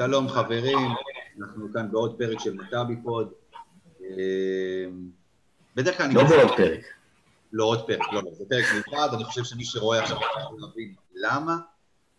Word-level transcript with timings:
שלום 0.00 0.28
חברים, 0.28 0.78
אנחנו 1.40 1.72
כאן 1.72 1.90
בעוד 1.90 2.18
פרק 2.18 2.38
של 2.40 2.54
מכבי 2.54 2.96
פוד. 3.02 3.32
אה, 4.02 4.86
בדרך 5.76 5.96
כלל 5.96 6.06
אני... 6.06 6.14
לא 6.14 6.24
בעוד 6.24 6.56
פרק. 6.56 6.80
לא 7.52 7.64
עוד 7.64 7.86
פרק, 7.86 8.12
לא, 8.12 8.22
לא, 8.22 8.30
זה 8.34 8.44
פרק 8.48 8.64
מיוחד, 8.74 9.14
אני 9.14 9.24
חושב 9.24 9.44
שמי 9.44 9.64
שרואה 9.64 10.02
עכשיו 10.02 10.16
יכול 10.16 10.60
להבין 10.60 10.94
למה. 11.14 11.58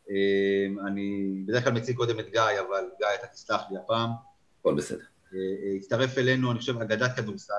אה, 0.09 0.87
אני 0.87 1.33
בדרך 1.45 1.63
כלל 1.63 1.73
מציג 1.73 1.95
קודם 1.95 2.19
את 2.19 2.25
גיא, 2.31 2.41
אבל 2.41 2.83
גיא, 2.97 3.07
אתה 3.19 3.27
תסלח 3.27 3.61
לי 3.71 3.77
הפעם. 3.77 4.09
הכל 4.59 4.75
בסדר. 4.75 5.03
אה, 5.33 5.39
הצטרף 5.77 6.17
אלינו, 6.17 6.51
אני 6.51 6.59
חושב, 6.59 6.81
אגדת 6.81 7.15
כדורסל, 7.15 7.53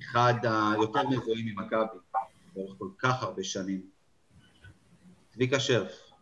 אחד 0.00 0.34
היותר 0.42 1.08
מזוהים 1.08 1.46
ממכבי, 1.46 1.98
לאורך 2.56 2.74
כל 2.78 2.88
כך 2.98 3.22
הרבה 3.22 3.44
שנים. 3.44 3.80
צביקה 5.28 5.60
שרף, 5.60 6.12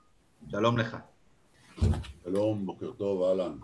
שלום 0.50 0.78
לך. 0.78 0.96
שלום, 2.24 2.66
בוקר 2.66 2.90
טוב, 2.92 3.22
אהלן. 3.22 3.58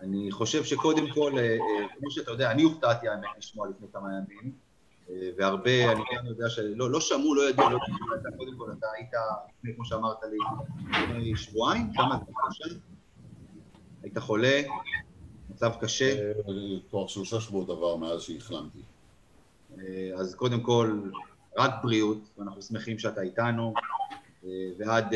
אני 0.00 0.32
חושב 0.32 0.64
שקודם 0.64 1.10
כל, 1.14 1.32
אה, 1.38 1.42
אה, 1.42 1.88
כמו 1.98 2.10
שאתה 2.10 2.30
יודע, 2.30 2.50
אני 2.50 2.62
הופתעתי 2.62 3.08
האמת 3.08 3.28
לשמוע 3.38 3.68
לפני 3.68 3.86
כמה 3.92 4.08
ימים, 4.08 4.52
אה, 5.10 5.30
והרבה, 5.38 5.92
אני 5.92 6.02
גם 6.16 6.26
יודע 6.26 6.48
שלא 6.48 6.90
לא 6.90 7.00
שמעו, 7.00 7.34
לא 7.34 7.50
ידעו, 7.50 7.70
לא 7.70 7.78
ידעו, 8.16 8.38
קודם 8.38 8.58
כל 8.58 8.72
אתה 8.78 8.86
היית, 8.96 9.10
לפני, 9.58 9.74
כמו 9.74 9.84
שאמרת 9.84 10.18
לי, 10.30 10.38
לפני 10.90 11.36
שבועיים, 11.36 11.92
כמה 11.94 12.18
זה 12.26 12.32
קשה? 12.48 12.74
היית 14.02 14.18
חולה, 14.18 14.62
מצב 15.50 15.72
קשה. 15.80 16.32
כבר 16.90 17.06
שלושה 17.06 17.40
שבועות 17.40 17.70
עבר 17.70 17.96
מאז 17.96 18.22
שהחלמתי. 18.22 18.82
אז 20.16 20.34
קודם 20.34 20.60
כל, 20.60 21.00
רק 21.56 21.70
בריאות, 21.82 22.18
ואנחנו 22.38 22.62
שמחים 22.62 22.98
שאתה 22.98 23.20
איתנו. 23.20 23.74
ועד 24.78 25.14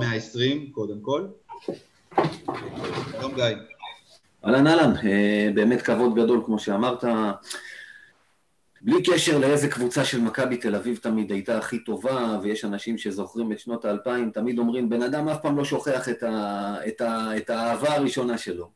120 0.00 0.72
קודם 0.72 1.00
כל. 1.00 1.26
שלום 3.10 3.34
גיא. 3.34 3.44
אהלן 4.44 4.66
אהלן, 4.66 4.92
אה, 5.06 5.50
באמת 5.54 5.82
כבוד 5.82 6.14
גדול 6.14 6.42
כמו 6.44 6.58
שאמרת. 6.58 7.04
בלי 8.84 9.02
קשר 9.02 9.38
לאיזה 9.38 9.68
קבוצה 9.68 10.04
של 10.04 10.20
מכבי 10.20 10.56
תל 10.56 10.74
אביב 10.74 10.96
תמיד 10.96 11.32
הייתה 11.32 11.58
הכי 11.58 11.84
טובה, 11.84 12.38
ויש 12.42 12.64
אנשים 12.64 12.98
שזוכרים 12.98 13.52
את 13.52 13.58
שנות 13.58 13.84
האלפיים, 13.84 14.30
תמיד 14.30 14.58
אומרים, 14.58 14.88
בן 14.88 15.02
אדם 15.02 15.28
אף 15.28 15.42
פעם 15.42 15.56
לא 15.56 15.64
שוכח 15.64 16.08
את, 16.08 16.22
ה, 16.22 16.76
את, 16.88 17.00
ה, 17.00 17.36
את 17.36 17.50
האהבה 17.50 17.94
הראשונה 17.94 18.38
שלו. 18.38 18.70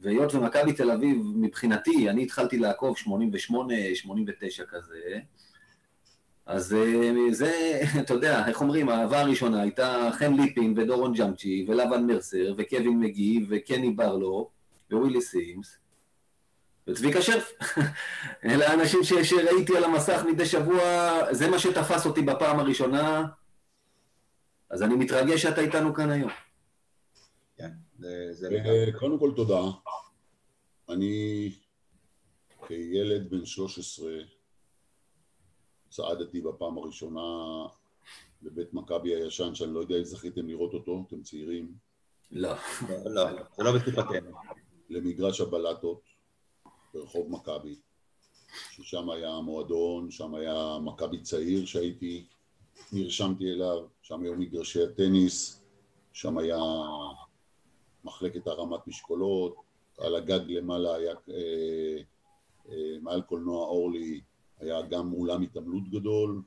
והיות 0.00 0.34
ומכבי 0.34 0.72
תל 0.72 0.90
אביב, 0.90 1.16
מבחינתי, 1.34 2.10
אני 2.10 2.22
התחלתי 2.22 2.58
לעקוב 2.58 2.98
88, 2.98 3.74
89 3.94 4.64
כזה, 4.68 5.18
אז 6.46 6.74
אה, 6.74 7.12
זה, 7.30 7.80
אתה 8.00 8.14
יודע, 8.14 8.48
איך 8.48 8.60
אומרים, 8.60 8.88
האהבה 8.88 9.20
הראשונה 9.20 9.62
הייתה 9.62 10.10
חן 10.12 10.34
ליפין 10.34 10.74
ודורון 10.78 11.12
ג'אמצ'י 11.12 11.66
ולבן 11.68 12.06
מרסר 12.06 12.54
וקווין 12.58 13.00
מגי 13.00 13.46
וקני 13.48 13.90
ברלו 13.90 14.50
ווילי 14.92 15.22
סימס 15.22 15.76
וצביקה 16.86 17.22
שרף. 17.22 17.52
אלה 18.44 18.70
האנשים 18.70 19.00
שראיתי 19.22 19.76
על 19.76 19.84
המסך 19.84 20.22
מדי 20.32 20.46
שבוע, 20.46 20.82
זה 21.30 21.50
מה 21.50 21.58
שתפס 21.58 22.06
אותי 22.06 22.22
בפעם 22.22 22.60
הראשונה, 22.60 23.24
אז 24.70 24.82
אני 24.82 24.94
מתרגש 24.94 25.42
שאתה 25.42 25.60
איתנו 25.60 25.94
כאן 25.94 26.10
היום. 26.10 26.30
כן, 27.56 27.70
אה, 28.04 28.92
קודם 28.98 29.18
כל 29.18 29.32
תודה. 29.36 29.60
אני 30.88 31.50
כילד 32.66 33.30
בן 33.30 33.44
13 33.44 34.12
צעדתי 35.92 36.40
בפעם 36.40 36.78
הראשונה 36.78 37.20
בבית 38.42 38.74
מכבי 38.74 39.14
הישן, 39.14 39.54
שאני 39.54 39.74
לא 39.74 39.80
יודע 39.80 39.98
אם 39.98 40.04
זכיתם 40.04 40.48
לראות 40.48 40.74
אותו, 40.74 41.04
אתם 41.08 41.22
צעירים. 41.22 41.72
לא, 42.30 42.52
לא, 43.04 43.24
זה 43.56 43.62
לא 43.62 43.72
בתקופתנו. 43.72 44.30
למגרש 44.90 45.40
הבלטות 45.40 46.00
ברחוב 46.94 47.30
מכבי, 47.30 47.76
ששם 48.70 49.10
היה 49.10 49.30
המועדון, 49.30 50.10
שם 50.10 50.34
היה 50.34 50.78
מכבי 50.84 51.20
צעיר 51.20 51.66
שהייתי, 51.66 52.26
נרשמתי 52.92 53.52
אליו, 53.52 53.86
שם 54.02 54.22
היו 54.22 54.34
מגרשי 54.36 54.82
הטניס, 54.82 55.62
שם 56.12 56.38
היה 56.38 56.60
מחלקת 58.04 58.46
הרמת 58.46 58.86
משקולות, 58.86 59.56
על 59.98 60.14
הגג 60.14 60.50
למעלה 60.50 60.94
היה 60.94 61.14
אה, 61.30 62.02
אה, 62.68 62.98
מעל 63.02 63.22
קולנוע 63.22 63.66
אורלי 63.66 64.20
היה 64.62 64.82
גם 64.82 65.12
אולם 65.12 65.42
התעמלות 65.42 65.88
גדול, 65.88 66.42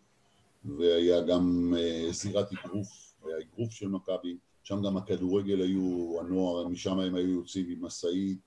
והיה 0.66 1.22
גם 1.22 1.74
uh, 1.78 2.12
זירת 2.12 2.48
אגרוף, 2.54 3.16
היה 3.26 3.38
אגרוף 3.40 3.72
של 3.72 3.88
מכבי, 3.88 4.38
שם 4.64 4.82
גם 4.86 4.98
הכדורגל 4.98 5.62
היו, 5.62 6.18
הנוער, 6.20 6.68
משם 6.68 7.00
הם 7.00 7.16
היו 7.16 7.28
יוצאים 7.30 7.70
עם 7.70 7.86
משאית 7.86 8.40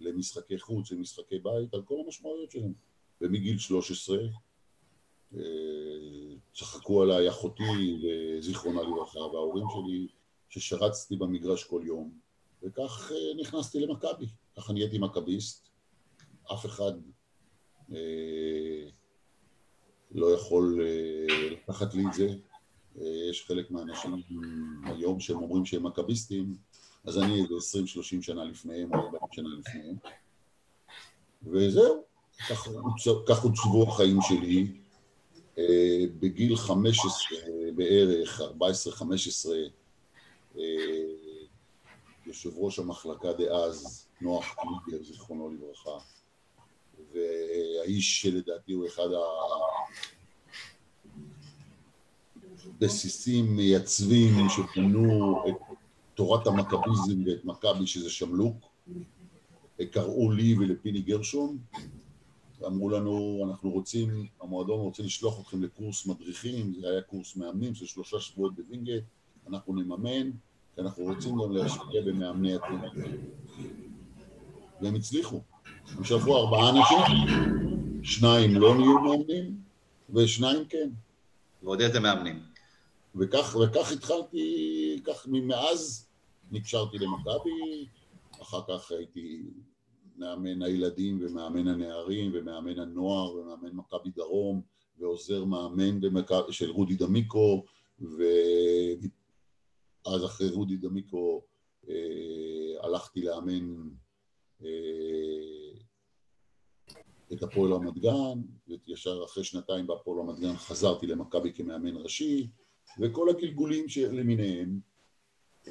למשחקי 0.00 0.58
חוץ, 0.58 0.92
למשחקי 0.92 1.38
בית, 1.38 1.74
על 1.74 1.82
כל 1.82 1.94
המשמעויות 2.04 2.50
שלהם. 2.50 2.72
ומגיל 3.20 3.58
13 3.58 4.18
uh, 5.32 5.36
צחקו 6.54 7.02
עליי 7.02 7.28
אחותי, 7.28 8.02
זיכרונה 8.40 8.82
לברכה, 8.82 9.18
וההורים 9.18 9.64
שלי, 9.74 10.06
ששרצתי 10.48 11.16
במגרש 11.16 11.64
כל 11.64 11.82
יום, 11.84 12.12
וכך 12.62 13.10
uh, 13.10 13.40
נכנסתי 13.40 13.80
למכבי, 13.80 14.26
ככה 14.56 14.72
נהייתי 14.72 14.98
מכביסט, 14.98 15.68
אף 16.52 16.66
אחד 16.66 16.92
לא 20.12 20.26
יכול 20.34 20.80
אה, 20.82 21.50
לקחת 21.50 21.94
לי 21.94 22.06
את 22.06 22.12
זה. 22.12 22.28
אה, 23.00 23.30
יש 23.30 23.44
חלק 23.46 23.70
מהאנשים 23.70 24.22
היום 24.84 25.20
שהם 25.20 25.36
אומרים 25.36 25.64
שהם 25.64 25.86
מכביסטים, 25.86 26.56
אז 27.04 27.18
אני 27.18 27.42
איזה 27.42 27.54
20-30 28.18 28.22
שנה 28.22 28.44
לפניהם 28.44 28.94
או 28.94 28.98
40 28.98 29.22
שנה 29.32 29.48
לפניהם. 29.58 29.96
וזהו, 31.42 32.04
כך 33.28 33.42
עוצבו 33.42 33.82
החיים 33.88 34.18
שלי. 34.22 34.72
אה, 35.58 36.04
בגיל 36.20 36.56
15 36.56 37.12
בערך, 37.74 38.40
14-15, 40.54 40.58
יושב 42.26 42.50
ראש 42.56 42.78
המחלקה 42.78 43.32
דאז, 43.32 44.08
נוח 44.20 44.54
קליגר, 44.54 45.04
זיכרונו 45.04 45.50
לברכה, 45.50 45.98
והאיש 47.12 48.22
שלדעתי 48.22 48.72
הוא 48.72 48.86
אחד 48.86 49.08
הבסיסים 52.78 53.56
מייצבים 53.56 54.34
שבנו 54.48 55.36
את 55.48 55.54
תורת 56.14 56.46
המכביזם 56.46 57.22
ואת 57.26 57.44
מכבי 57.44 57.86
שזה 57.86 58.10
שמלוק. 58.10 58.56
קראו 59.90 60.30
לי 60.30 60.54
ולפיני 60.58 61.00
גרשון. 61.00 61.58
ואמרו 62.60 62.90
לנו 62.90 63.44
אנחנו 63.48 63.70
רוצים, 63.70 64.26
המועדון 64.40 64.80
רוצה 64.80 65.02
לשלוח 65.02 65.40
אתכם 65.40 65.62
לקורס 65.62 66.06
מדריכים, 66.06 66.74
זה 66.80 66.90
היה 66.90 67.02
קורס 67.02 67.36
מאמנים 67.36 67.74
של 67.74 67.86
שלושה 67.86 68.20
שבועות 68.20 68.54
בווינגייט, 68.56 69.04
אנחנו 69.48 69.74
נממן 69.74 70.30
כי 70.74 70.80
אנחנו 70.80 71.04
רוצים 71.04 71.36
גם 71.42 71.52
להשקיע 71.52 72.02
במאמני 72.06 72.54
התנועה 72.54 72.90
והם 74.80 74.94
הצליחו. 74.94 75.40
הם 75.96 76.04
שלחו 76.04 76.36
ארבעה 76.36 76.70
אנשים, 76.70 77.26
שניים 78.02 78.54
לא 78.54 78.74
נהיו 78.74 79.00
מאמנים, 79.00 79.56
ושניים 80.14 80.64
כן. 80.68 80.88
ועוד 81.62 81.80
איזה 81.80 82.00
מאמנים. 82.00 82.47
וכך, 83.14 83.56
וכך 83.64 83.92
התחלתי, 83.92 85.00
כך 85.04 85.26
מאז 85.28 86.08
נקשרתי 86.50 86.98
למכבי, 86.98 87.86
אחר 88.42 88.60
כך 88.68 88.92
הייתי 88.92 89.42
מאמן 90.16 90.62
הילדים 90.62 91.18
ומאמן 91.20 91.68
הנערים 91.68 92.30
ומאמן 92.34 92.78
הנוער 92.78 93.34
ומאמן 93.34 93.72
מכבי 93.72 94.10
דרום 94.10 94.62
ועוזר 94.98 95.44
מאמן 95.44 96.00
במכב, 96.00 96.42
של 96.50 96.70
רודי 96.70 96.94
דמיקו 96.94 97.64
ואז 98.00 98.14
אחרי 100.24 100.50
רודי 100.50 100.76
דמיקו 100.76 101.42
אה, 101.88 101.94
הלכתי 102.82 103.22
לאמן 103.22 103.88
אה, 104.64 104.68
את 107.32 107.42
הפועל 107.42 107.72
רמת 107.72 107.98
גן, 107.98 108.42
וישר 108.68 109.24
אחרי 109.24 109.44
שנתיים 109.44 109.86
בהפועל 109.86 110.20
רמת 110.20 110.38
גן 110.38 110.56
חזרתי 110.56 111.06
למכבי 111.06 111.52
כמאמן 111.52 111.96
ראשי, 111.96 112.48
וכל 113.00 113.30
הגלגולים 113.30 113.86
למיניהם. 114.12 114.80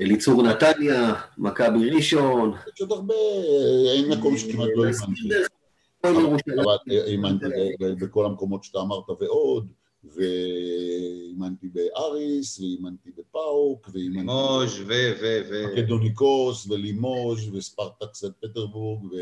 אליצור 0.01 0.43
נתניה, 0.43 1.13
מכבי 1.37 1.89
ראשון. 1.89 2.53
יש 2.73 2.81
עוד 2.81 2.91
הרבה, 2.91 3.13
אין 3.93 4.09
מקום 4.09 4.37
שכמעט 4.37 4.69
לא 4.75 4.85
האמנתי. 7.07 7.45
בכל 7.79 8.25
המקומות 8.25 8.63
שאתה 8.63 8.79
אמרת 8.79 9.09
ועוד. 9.19 9.67
ואימנתי 10.03 11.67
באריס, 11.67 12.59
ואימנתי 12.59 13.11
בפאוק, 13.17 13.89
ואימנתי... 13.93 14.19
לימוז' 14.19 14.79
ו... 14.79 14.91
ו... 15.21 15.39
ו... 15.49 15.65
מקדוניקוס, 15.73 16.67
ולימוז', 16.67 17.49
וספרטק 17.53 18.13
סט 18.13 18.31
פטרבורג, 18.41 19.13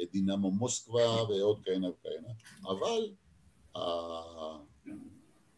ודינמו 0.00 0.50
מוסקבה, 0.50 1.22
ועוד 1.22 1.60
כהנה 1.64 1.88
וכהנה. 1.88 2.28
אבל 2.64 3.10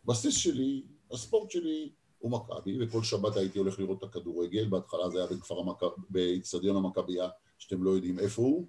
הבסיס 0.06 0.36
שלי, 0.36 0.82
הספורט 1.12 1.50
שלי, 1.50 1.90
ומכבי, 2.22 2.84
וכל 2.84 3.02
שבת 3.02 3.36
הייתי 3.36 3.58
הולך 3.58 3.78
לראות 3.78 3.98
את 3.98 4.02
הכדורגל, 4.02 4.68
בהתחלה 4.68 5.10
זה 5.10 5.18
היה 5.18 5.26
בכפר 5.26 5.60
המכבי, 5.60 6.02
באיצטדיון 6.10 6.76
המכבייה, 6.76 7.28
שאתם 7.58 7.82
לא 7.82 7.90
יודעים 7.90 8.18
איפה 8.18 8.42
הוא. 8.42 8.66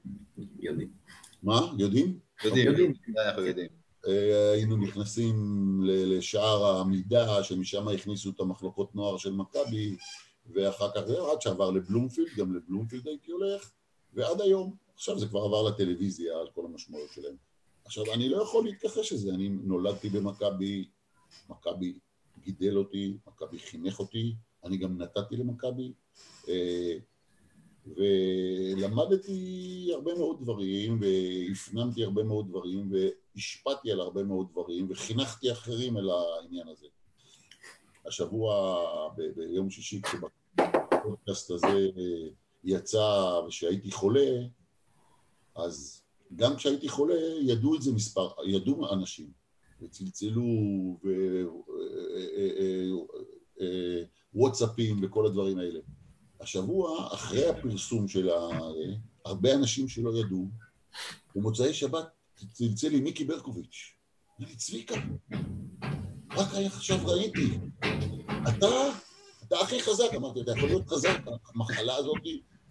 יודעים. 0.60 0.92
מה? 1.44 1.72
יודעים? 1.78 2.20
יודעים, 2.44 2.68
יודעים. 2.68 2.94
אנחנו 3.18 3.42
יודעים. 3.42 3.68
אה, 4.08 4.52
היינו 4.52 4.78
נכנסים 4.78 5.36
לשער 5.86 6.66
העמידה, 6.66 7.44
שמשם 7.44 7.88
הכניסו 7.88 8.30
את 8.30 8.40
המחלקות 8.40 8.96
נוער 8.96 9.18
של 9.18 9.32
מכבי, 9.32 9.96
ואחר 10.54 10.92
כך 10.96 11.02
זה 11.08 11.18
עד 11.32 11.42
שעבר 11.42 11.72
לבלומפילד, 11.72 12.28
גם 12.38 12.56
לבלומפילד 12.56 13.08
הייתי 13.08 13.32
הולך, 13.32 13.72
ועד 14.14 14.42
היום. 14.42 14.76
עכשיו 14.96 15.20
זה 15.20 15.28
כבר 15.28 15.40
עבר 15.40 15.64
לטלוויזיה, 15.64 16.40
על 16.40 16.48
כל 16.56 16.66
המשמעויות 16.66 17.10
שלהם. 17.12 17.36
עכשיו, 17.86 18.14
אני 18.14 18.30
לא 18.30 18.44
יכול 18.44 18.66
להתכחש 18.66 19.14
לזה, 19.14 19.34
אני 19.34 19.50
נולדתי 19.50 20.10
במכבי, 20.10 20.86
מכבי 21.50 21.94
גידל 22.44 22.78
אותי, 22.78 23.18
מכבי 23.28 23.60
חינך 23.60 24.00
אותי, 24.00 24.36
אני 24.64 24.78
גם 24.78 24.98
נתתי 24.98 25.36
למכבי, 25.36 25.94
אה, 26.50 26.98
ולמדתי 27.88 29.90
הרבה 29.94 30.16
מאוד 30.16 30.42
דברים, 30.42 31.00
והפנמתי 31.02 32.04
הרבה 32.04 32.24
מאוד 32.24 32.50
דברים, 32.50 32.92
והשפעתי 32.92 33.92
על 33.92 34.00
הרבה 34.00 34.24
מאוד 34.24 34.48
דברים, 34.52 34.88
וחינכתי 34.90 35.52
אחרים 35.52 35.98
אל 35.98 36.10
העניין 36.10 36.68
הזה. 36.68 36.88
השבוע, 38.06 38.54
ב- 39.18 39.32
ביום 39.36 39.70
שישי, 39.70 40.02
כשבפודקאסט 40.02 41.52
הזה 41.52 41.68
אה, 41.68 42.30
יצא 42.64 43.42
ושהייתי 43.48 43.92
חולה, 43.92 44.30
אז 45.56 46.04
גם 46.36 46.56
כשהייתי 46.56 46.90
חולה, 46.90 47.16
ידעו 47.42 47.76
את 47.76 47.82
זה 47.82 47.92
מספר, 47.92 48.30
ידעו 48.46 48.94
אנשים, 48.94 49.32
וצלצלו, 49.84 50.44
ווואטסאפים 54.34 55.00
וכל 55.04 55.26
הדברים 55.26 55.58
האלה. 55.58 55.80
השבוע, 56.40 57.14
אחרי 57.14 57.50
הפרסום 57.50 58.08
של 58.08 58.30
ה... 58.30 58.50
הרבה 59.26 59.56
אנשים 59.56 59.88
שלא 59.88 60.20
ידעו, 60.20 60.48
במוצאי 61.36 61.74
שבת 61.74 62.08
צלצל 62.52 62.90
לי 62.90 63.02
מיקי 63.02 63.24
ברקוביץ'. 63.24 63.94
אמר 64.40 64.50
לי, 64.50 64.56
צביקה, 64.56 64.96
רק 66.32 66.48
עכשיו 66.66 66.98
ראיתי, 67.08 67.58
אתה, 68.50 68.68
אתה 69.44 69.56
הכי 69.62 69.82
חזק, 69.82 70.14
אמרתי, 70.16 70.42
אתה 70.42 70.52
יכול 70.52 70.70
להיות 70.70 70.88
חזק, 70.88 71.18
המחלה 71.56 71.96
הזאת 71.96 72.22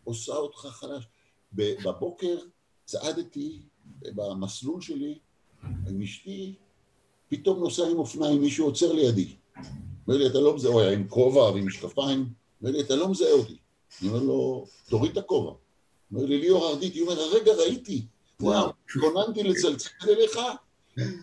עושה 0.05 0.33
אותך 0.33 0.59
חלש. 0.59 1.05
בבוקר 1.53 2.39
צעדתי 2.85 3.63
במסלול 4.03 4.81
שלי 4.81 5.19
עם 5.63 6.03
אשתי, 6.03 6.55
פתאום 7.33 7.59
נוסע 7.59 7.87
עם 7.87 7.99
אופניים, 7.99 8.41
מישהו 8.41 8.67
עוצר 8.67 8.93
לידי. 8.93 9.35
אומר 10.07 10.19
לי, 10.19 10.27
אתה 10.27 10.41
לא 10.41 10.55
מזהה, 10.55 10.73
הוא 10.73 10.81
היה 10.81 10.93
עם 10.93 11.09
כובע 11.09 11.43
ועם 11.43 11.67
משקפיים, 11.67 12.29
אומר 12.61 12.73
לי, 12.73 12.81
אתה 12.81 12.97
לא 12.97 13.09
מזהה 13.09 13.33
אותי. 13.33 13.57
אני 14.01 14.09
אומר 14.11 14.23
לו, 14.23 14.67
תוריד 14.89 15.13
את 15.13 15.25
הכובע. 15.25 15.53
אומר 16.13 16.25
לי, 16.25 16.39
ליאור 16.39 16.69
ארדיטי, 16.69 17.01
הוא 17.01 17.11
אומר, 17.11 17.21
הרגע 17.23 17.53
ראיתי, 17.53 18.07
וואו, 18.41 18.73
התכוננתי 18.85 19.43
לצלצל 19.43 19.89
אליך, 20.09 20.39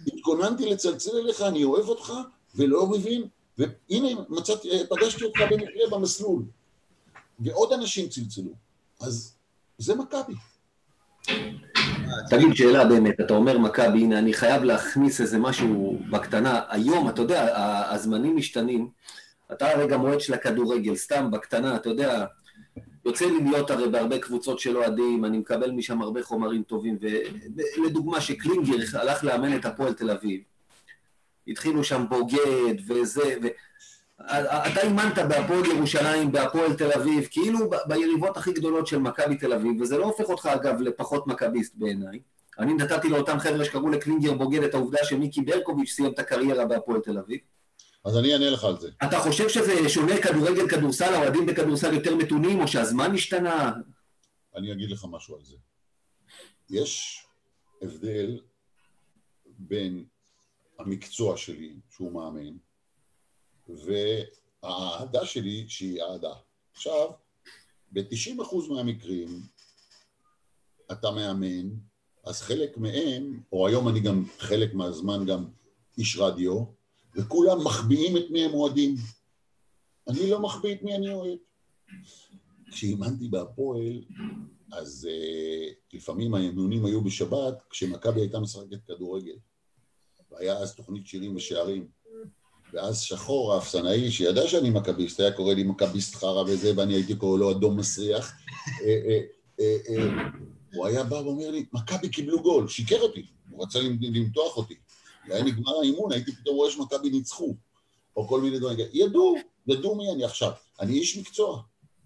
התכוננתי 0.08 0.66
לצלצל 0.66 1.18
אליך, 1.18 1.42
אני 1.42 1.64
אוהב 1.64 1.90
אותך, 1.90 2.14
ולא 2.56 2.88
מבין, 2.88 3.28
והנה, 3.58 4.10
מצאתי, 4.30 4.70
פגשתי 4.90 5.24
אותך 5.24 5.40
במקרה 5.52 5.90
במסלול. 5.92 6.44
ועוד 7.40 7.74
אנשים 7.74 8.10
צלצלו. 8.10 8.52
אז 9.00 9.34
זה 9.78 9.96
מכבי. 9.96 10.34
תגיד 12.30 12.56
שאלה 12.56 12.86
באמת, 12.86 13.20
אתה 13.20 13.34
אומר 13.34 13.58
מכבי, 13.58 14.00
הנה 14.00 14.20
אני 14.20 14.34
חייב 14.34 14.64
להכניס 14.64 15.22
איזה 15.22 15.38
משהו 15.38 16.00
בקטנה, 16.10 16.62
היום, 16.70 17.10
אתה 17.10 17.22
יודע, 17.22 17.56
הזמנים 17.92 18.36
משתנים, 18.36 18.90
אתה 19.52 19.72
הרי 19.72 19.88
גם 19.88 20.02
אוהד 20.02 20.20
של 20.20 20.34
הכדורגל, 20.34 20.96
סתם 20.96 21.32
בקטנה, 21.32 21.76
אתה 21.76 21.90
יודע, 21.90 22.26
יוצא 23.06 23.26
לי 23.26 23.44
להיות 23.44 23.72
הרי 23.72 23.90
בהרבה 23.90 24.20
קבוצות 24.20 24.60
של 24.60 24.78
אוהדים, 24.78 25.26
אני 25.26 25.38
מקבל 25.38 25.72
משם 25.72 26.02
הרבה 26.02 26.24
חומרים 26.24 26.64
טובים, 26.64 26.98
ולדוגמה 27.78 28.22
שקלינגר 28.22 29.00
הלך 29.00 29.24
לאמן 29.24 29.56
את 29.56 29.66
הפועל 29.66 29.94
תל 29.94 30.12
אביב, 30.12 30.42
התחילו 31.48 31.84
שם 31.84 32.06
בוגד 32.10 32.76
וזה, 32.88 33.38
ו... 33.44 33.48
אתה 34.26 34.82
אימנת 34.82 35.18
בהפועל 35.18 35.66
ירושלים, 35.66 36.32
בהפועל 36.32 36.74
תל 36.74 36.92
אביב, 36.92 37.28
כאילו 37.32 37.70
ביריבות 37.88 38.38
הכי 38.38 38.54
גדולות 38.54 38.88
של 38.88 38.98
מכבי 38.98 39.38
תל 39.38 39.54
אביב, 39.54 39.82
וזה 39.82 39.98
לא 39.98 40.06
הופך 40.06 40.30
אותך 40.30 40.46
אגב 40.46 40.82
לפחות 40.82 41.28
מכביסט 41.28 41.74
בעיניי. 41.76 42.20
אני 42.60 42.74
נתתי 42.74 43.10
לאותם 43.10 43.40
חבר'ה 43.40 43.66
שקראו 43.66 43.90
לקלינגר 43.90 44.34
בוגד 44.34 44.64
את 44.64 44.74
העובדה 44.74 44.98
שמיקי 45.04 45.42
ברקוביץ' 45.42 45.92
סיים 45.92 46.14
את 46.14 46.20
הקריירה 46.20 46.66
בהפועל 46.66 47.02
תל 47.02 47.18
אביב. 47.18 47.40
אז 48.06 48.18
אני 48.18 48.34
אענה 48.34 48.50
לך 48.50 48.64
על 48.64 48.80
זה. 48.80 48.90
אתה 49.04 49.20
חושב 49.20 49.50
שזה 49.50 49.90
שונה 49.90 50.22
כדורגל, 50.22 50.70
כדורסל, 50.70 51.14
האוהדים 51.14 51.46
בכדורסל 51.46 51.94
יותר 51.94 52.16
מתונים, 52.16 52.62
או 52.62 52.68
שהזמן 52.68 53.14
השתנה? 53.14 53.74
אני 54.56 54.72
אגיד 54.72 54.92
לך 54.92 55.06
משהו 55.12 55.36
על 55.36 55.44
זה. 55.44 55.56
יש 56.70 57.24
הבדל 57.82 58.40
בין 59.46 60.04
המקצוע 60.80 61.38
שלי, 61.38 61.74
שהוא 61.90 62.12
מאמן, 62.12 62.54
והאהדה 63.86 65.26
שלי, 65.26 65.66
שהיא 65.68 66.02
אהדה. 66.02 66.34
עכשיו, 66.74 67.12
ב-90% 67.92 68.70
מהמקרים 68.70 69.42
אתה 70.92 71.12
מאמן, 71.12 71.70
אז 72.26 72.42
חלק 72.42 72.78
מהם, 72.78 73.42
או 73.52 73.68
היום 73.68 73.88
אני 73.88 74.00
גם 74.00 74.26
חלק 74.40 74.74
מהזמן 74.74 75.26
גם 75.26 75.46
איש 75.98 76.18
רדיו, 76.18 76.64
וכולם 77.16 77.64
מחביאים 77.64 78.18
את 78.18 78.30
מי 78.30 78.46
הם 78.46 78.54
אוהדים. 78.54 78.96
אני 80.08 80.30
לא 80.30 80.42
מחביא 80.42 80.76
את 80.76 80.84
מי 80.84 80.96
אני 80.96 81.14
אוהד. 81.14 81.38
כשאימנתי 82.72 83.28
בהפועל, 83.28 84.02
אז 84.72 85.08
uh, 85.12 85.96
לפעמים 85.98 86.34
האימונים 86.34 86.86
היו 86.86 87.02
בשבת, 87.02 87.64
כשמכבי 87.70 88.22
הייתה 88.22 88.40
משחקת 88.40 88.86
כדורגל. 88.88 89.36
והיה 90.32 90.58
אז 90.58 90.76
תוכנית 90.76 91.08
שירים 91.08 91.36
ושערים. 91.36 91.88
ואז 92.74 93.02
שחור, 93.02 93.54
האפסנאי, 93.54 94.12
שידע 94.12 94.48
שאני 94.48 94.70
מכביסט, 94.70 95.20
היה 95.20 95.32
קורא 95.32 95.54
לי 95.54 95.64
מכביסט 95.64 96.16
חרא 96.16 96.44
וזה, 96.48 96.74
ואני 96.78 96.94
הייתי 96.94 97.16
קורא 97.16 97.38
לו 97.38 97.52
אדום 97.52 97.80
מסריח. 97.80 98.34
אה, 98.82 99.20
אה, 99.60 99.78
אה, 99.90 100.24
הוא 100.74 100.88
היה 100.88 101.04
בא 101.04 101.16
ואומר 101.16 101.52
לי, 101.52 101.66
מכבי 101.74 102.10
קיבלו 102.10 102.42
גול, 102.42 102.68
שיקר 102.68 103.00
אותי, 103.02 103.26
הוא 103.50 103.64
רצה 103.64 103.80
למתוח 104.02 104.58
אותי. 104.58 104.76
והיה 105.30 105.44
נגמר 105.44 105.80
האימון, 105.82 106.12
הייתי 106.12 106.32
פתאום 106.36 106.56
רואה 106.56 106.72
שמכבי 106.72 107.10
ניצחו, 107.10 107.56
או 108.16 108.28
כל 108.28 108.42
מיני 108.42 108.60
דברים. 108.60 108.80
ידעו, 108.94 109.36
ידעו 109.68 109.96
מי 109.96 110.12
אני 110.12 110.24
עכשיו. 110.24 110.52
אני 110.80 110.94
איש 110.94 111.18
מקצוע, 111.18 111.62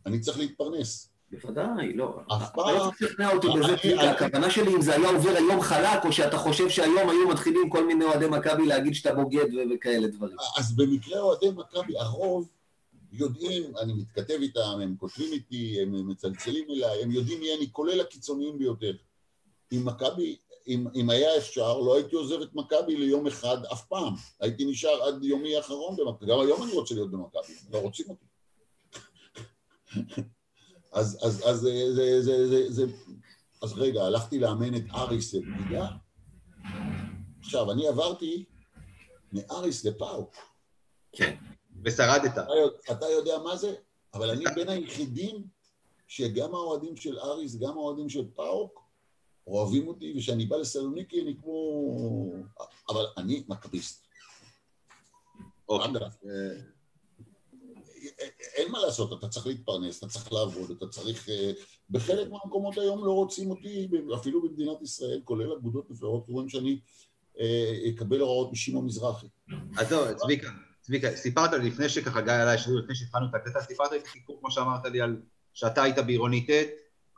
אני 0.06 0.20
צריך 0.20 0.38
להתפרנס. 0.38 1.13
בוודאי, 1.42 1.94
לא. 1.94 2.20
אף 2.36 2.52
אתה 2.52 2.62
לא 2.62 2.64
פעם- 2.80 2.90
צריך 2.92 3.02
לשכנע 3.02 3.32
אותי 3.34 3.48
בזה. 3.48 3.74
אני- 3.84 4.08
הכוונה 4.08 4.52
שלי 4.52 4.76
אם 4.76 4.82
זה 4.82 4.96
היה 4.96 5.10
עובר 5.10 5.30
היום 5.30 5.62
חלק, 5.62 6.06
או 6.06 6.12
שאתה 6.12 6.38
חושב 6.38 6.70
שהיום 6.70 7.10
היו 7.10 7.28
מתחילים 7.30 7.70
כל 7.70 7.88
מיני 7.88 8.06
אוהדי 8.06 8.28
מכבי 8.28 8.66
להגיד 8.66 8.94
שאתה 8.94 9.16
בוגד 9.16 9.46
וכאלה 9.76 10.08
דברים. 10.08 10.38
אז 10.58 10.76
במקרה 10.76 11.20
אוהדי 11.20 11.50
מכבי, 11.56 11.98
הרוב 12.00 12.50
יודעים, 13.14 13.78
אני 13.78 13.94
מתכתב 13.94 14.38
איתם, 14.42 14.80
הם 14.84 14.96
כותבים 15.00 15.34
איתי, 15.34 15.82
הם 15.82 16.08
מצלצלים 16.10 16.66
אליי, 16.70 17.04
הם 17.04 17.12
יודעים 17.12 17.40
מי 17.40 17.54
אני, 17.58 17.68
כולל 17.72 18.02
הקיצוניים 18.02 18.58
ביותר. 18.58 18.94
אם 19.74 19.82
מכבי, 19.86 20.36
אם, 20.68 20.88
אם 20.96 21.10
היה 21.10 21.38
אפשר, 21.38 21.80
לא 21.80 21.96
הייתי 21.96 22.16
עוזב 22.16 22.42
את 22.42 22.56
מכבי 22.56 22.96
ליום 22.98 23.28
אחד 23.28 23.58
אף 23.74 23.86
פעם. 23.86 24.14
הייתי 24.40 24.66
נשאר 24.66 25.04
עד 25.04 25.24
יומי 25.24 25.56
האחרון 25.56 25.96
במכבי. 25.96 26.26
גם 26.32 26.40
היום 26.40 26.64
אני 26.64 26.72
רוצה 26.72 26.96
להיות 26.96 27.12
במכבי, 27.12 27.54
לא 27.74 27.78
רוצים 27.78 28.06
אותי. 28.10 28.26
אז, 30.94 31.18
אז, 31.22 31.44
אז, 31.46 31.60
זה, 31.60 31.94
זה, 31.96 32.22
זה, 32.22 32.48
זה, 32.48 32.72
זה, 32.72 32.86
אז 33.62 33.74
רגע, 33.74 34.04
הלכתי 34.04 34.40
לאמן 34.40 34.76
את 34.76 34.84
אריס 34.96 35.34
לבגידה. 35.34 35.88
עכשיו, 37.40 37.72
אני 37.72 37.88
עברתי 37.88 38.46
מאריס 39.34 39.86
לפאוק. 39.86 40.36
כן. 41.12 41.36
ושרדת. 41.86 42.34
אתה 42.34 42.46
אתה 42.92 43.06
יודע 43.06 43.38
מה 43.38 43.58
זה? 43.58 43.76
אבל 44.14 44.30
אני 44.30 44.46
בין 44.56 44.70
היחידים 44.70 45.48
שגם 46.08 46.56
האוהדים 46.56 46.98
של 46.98 47.20
אריס, 47.20 47.56
גם 47.56 47.70
האוהדים 47.70 48.10
של 48.10 48.26
פאוק, 48.36 48.84
אוהבים 49.48 49.88
אותי, 49.88 50.14
וכשאני 50.18 50.46
בא 50.46 50.56
לסלוניקי 50.56 51.22
אני 51.22 51.36
כמו... 51.42 52.34
אבל 52.90 53.06
אני 53.18 53.44
מכביסט. 53.48 54.08
אוקיי. 55.70 55.92
אין 58.56 58.72
מה 58.72 58.80
לעשות, 58.80 59.20
אתה 59.20 59.28
צריך 59.28 59.48
להתפרנס, 59.48 59.98
אתה 59.98 60.08
צריך 60.08 60.34
לעבוד, 60.34 60.72
אתה 60.72 60.88
צריך... 60.88 61.30
אה, 61.30 61.52
בחלק 61.90 62.30
מהמקומות 62.30 62.78
היום 62.78 63.06
לא 63.06 63.12
רוצים 63.12 63.50
אותי, 63.50 63.88
אפילו 64.16 64.42
במדינת 64.42 64.82
ישראל, 64.82 65.22
כולל 65.24 65.52
אגודות 65.52 65.90
מפלגות, 65.90 66.26
רואים 66.28 66.50
שאני 66.50 66.80
אה, 67.40 67.90
אקבל 67.90 68.20
הוראות 68.20 68.52
משמעון 68.52 68.86
מזרחי. 68.86 69.28
אז 69.78 69.90
זהו, 69.90 70.18
צביקה, 70.18 70.50
צביקה, 70.82 71.16
סיפרת 71.16 71.52
לי 71.54 71.70
לפני 71.70 71.90
שככה 71.90 72.22
גיא 72.22 72.34
עלה 72.34 72.54
השידור, 72.54 72.80
לפני 72.80 72.96
שהתחלנו 72.96 73.26
את 73.30 73.36
הקלטה, 73.36 73.62
סיפרת 73.62 73.92
לי 73.92 74.00
סיפור, 74.12 74.38
כמו 74.40 74.52
שאמרת 74.52 74.86
לי, 74.86 75.02
על 75.02 75.22
שאתה 75.54 75.84
היית 75.84 76.00
בעירוני 76.00 76.48
ט', 76.48 76.50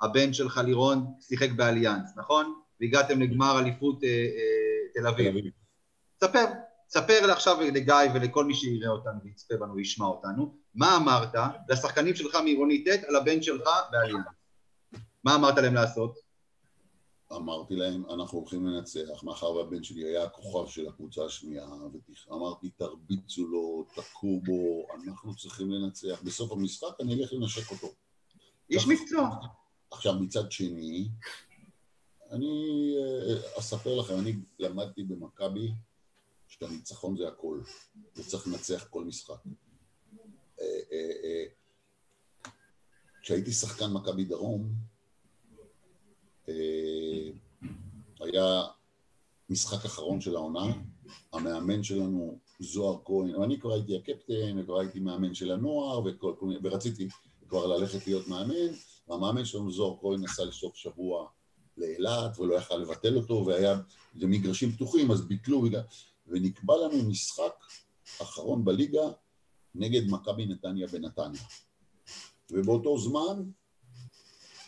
הבן 0.01 0.33
שלך 0.33 0.57
לירון 0.57 1.05
שיחק 1.21 1.51
באליאנס, 1.51 2.09
נכון? 2.17 2.53
והגעתם 2.81 3.21
לגמר 3.21 3.59
אליפות 3.59 4.03
אה, 4.03 4.27
תל 4.93 5.07
אביב. 5.07 5.35
ספר, 6.23 6.45
ספר 6.89 7.31
עכשיו 7.31 7.61
לגיא 7.61 7.95
ולכל 8.13 8.45
מי 8.45 8.53
שיראה 8.53 8.89
אותנו 8.89 9.19
ויצפה 9.23 9.55
בנו 9.57 9.75
וישמע 9.75 10.05
אותנו, 10.05 10.55
מה 10.75 10.97
אמרת 10.97 11.33
לשחקנים 11.69 12.15
שלך 12.15 12.35
מעירוני 12.35 12.83
ט' 12.83 13.03
על 13.07 13.15
הבן 13.15 13.41
שלך 13.41 13.69
בעלייה? 13.91 14.23
מה 15.23 15.35
אמרת 15.35 15.57
להם 15.57 15.73
לעשות? 15.73 16.25
אמרתי 17.31 17.75
להם, 17.75 18.03
אנחנו 18.13 18.39
הולכים 18.39 18.65
לנצח, 18.65 19.23
מאחר 19.23 19.51
והבן 19.51 19.83
שלי 19.83 20.03
היה 20.03 20.23
הכוכב 20.23 20.71
של 20.71 20.87
הקבוצה 20.87 21.25
השנייה, 21.25 21.65
אמרתי, 22.31 22.69
תרביצו 22.69 23.47
לו, 23.47 23.85
תכו 23.95 24.41
בו, 24.43 24.87
אנחנו 24.93 25.35
צריכים 25.35 25.71
לנצח. 25.71 26.21
בסוף 26.23 26.51
המשחק 26.51 27.01
אני 27.01 27.13
אלך 27.13 27.33
לנשק 27.33 27.71
אותו. 27.71 27.87
איש 28.69 28.87
מקצוע. 28.87 29.29
עכשיו, 29.91 30.13
מצד 30.19 30.51
שני, 30.51 31.09
אני 32.31 32.93
אה, 32.97 33.59
אספר 33.59 33.95
לכם, 33.95 34.19
אני 34.19 34.35
למדתי 34.59 35.03
במכבי 35.03 35.71
שהניצחון 36.47 37.17
זה 37.17 37.27
הכל, 37.27 37.61
וצריך 38.15 38.47
לנצח 38.47 38.87
כל 38.89 39.03
משחק. 39.03 39.37
אה, 40.61 40.79
אה, 40.91 41.45
כשהייתי 43.21 43.51
שחקן 43.51 43.93
מכבי 43.93 44.25
דרום, 44.25 44.69
היה 48.19 48.63
משחק 49.49 49.85
אחרון 49.85 50.21
של 50.21 50.35
העונה, 50.35 50.73
המאמן 51.33 51.83
שלנו 51.83 52.39
זוהר 52.59 52.97
כהן, 53.05 53.35
ואני 53.35 53.59
כבר 53.59 53.73
הייתי 53.73 53.97
הקפטן, 53.97 54.59
וכבר 54.59 54.79
הייתי 54.79 54.99
מאמן 54.99 55.33
של 55.33 55.51
הנוער, 55.51 56.01
וכל, 56.05 56.33
ורציתי 56.63 57.07
כבר 57.47 57.67
ללכת 57.67 58.07
להיות 58.07 58.27
מאמן, 58.27 58.73
והמאמן 59.07 59.45
שלנו 59.45 59.71
זוהר 59.71 59.97
כהן 60.01 60.23
נסע 60.23 60.45
לסוף 60.45 60.75
שבוע 60.75 61.27
לאילת, 61.77 62.39
ולא 62.39 62.55
יכל 62.55 62.75
לבטל 62.75 63.17
אותו, 63.17 63.43
והיה, 63.45 63.79
זה 64.19 64.27
מגרשים 64.27 64.71
פתוחים, 64.71 65.11
אז 65.11 65.27
ביטלו, 65.27 65.65
ונקבע 66.27 66.73
לנו 66.77 67.09
משחק 67.09 67.53
אחרון 68.21 68.65
בליגה 68.65 69.11
נגד 69.75 70.09
מכבי 70.09 70.45
נתניה 70.45 70.87
בנתניה. 70.87 71.41
ובאותו 72.51 72.97
זמן 72.97 73.43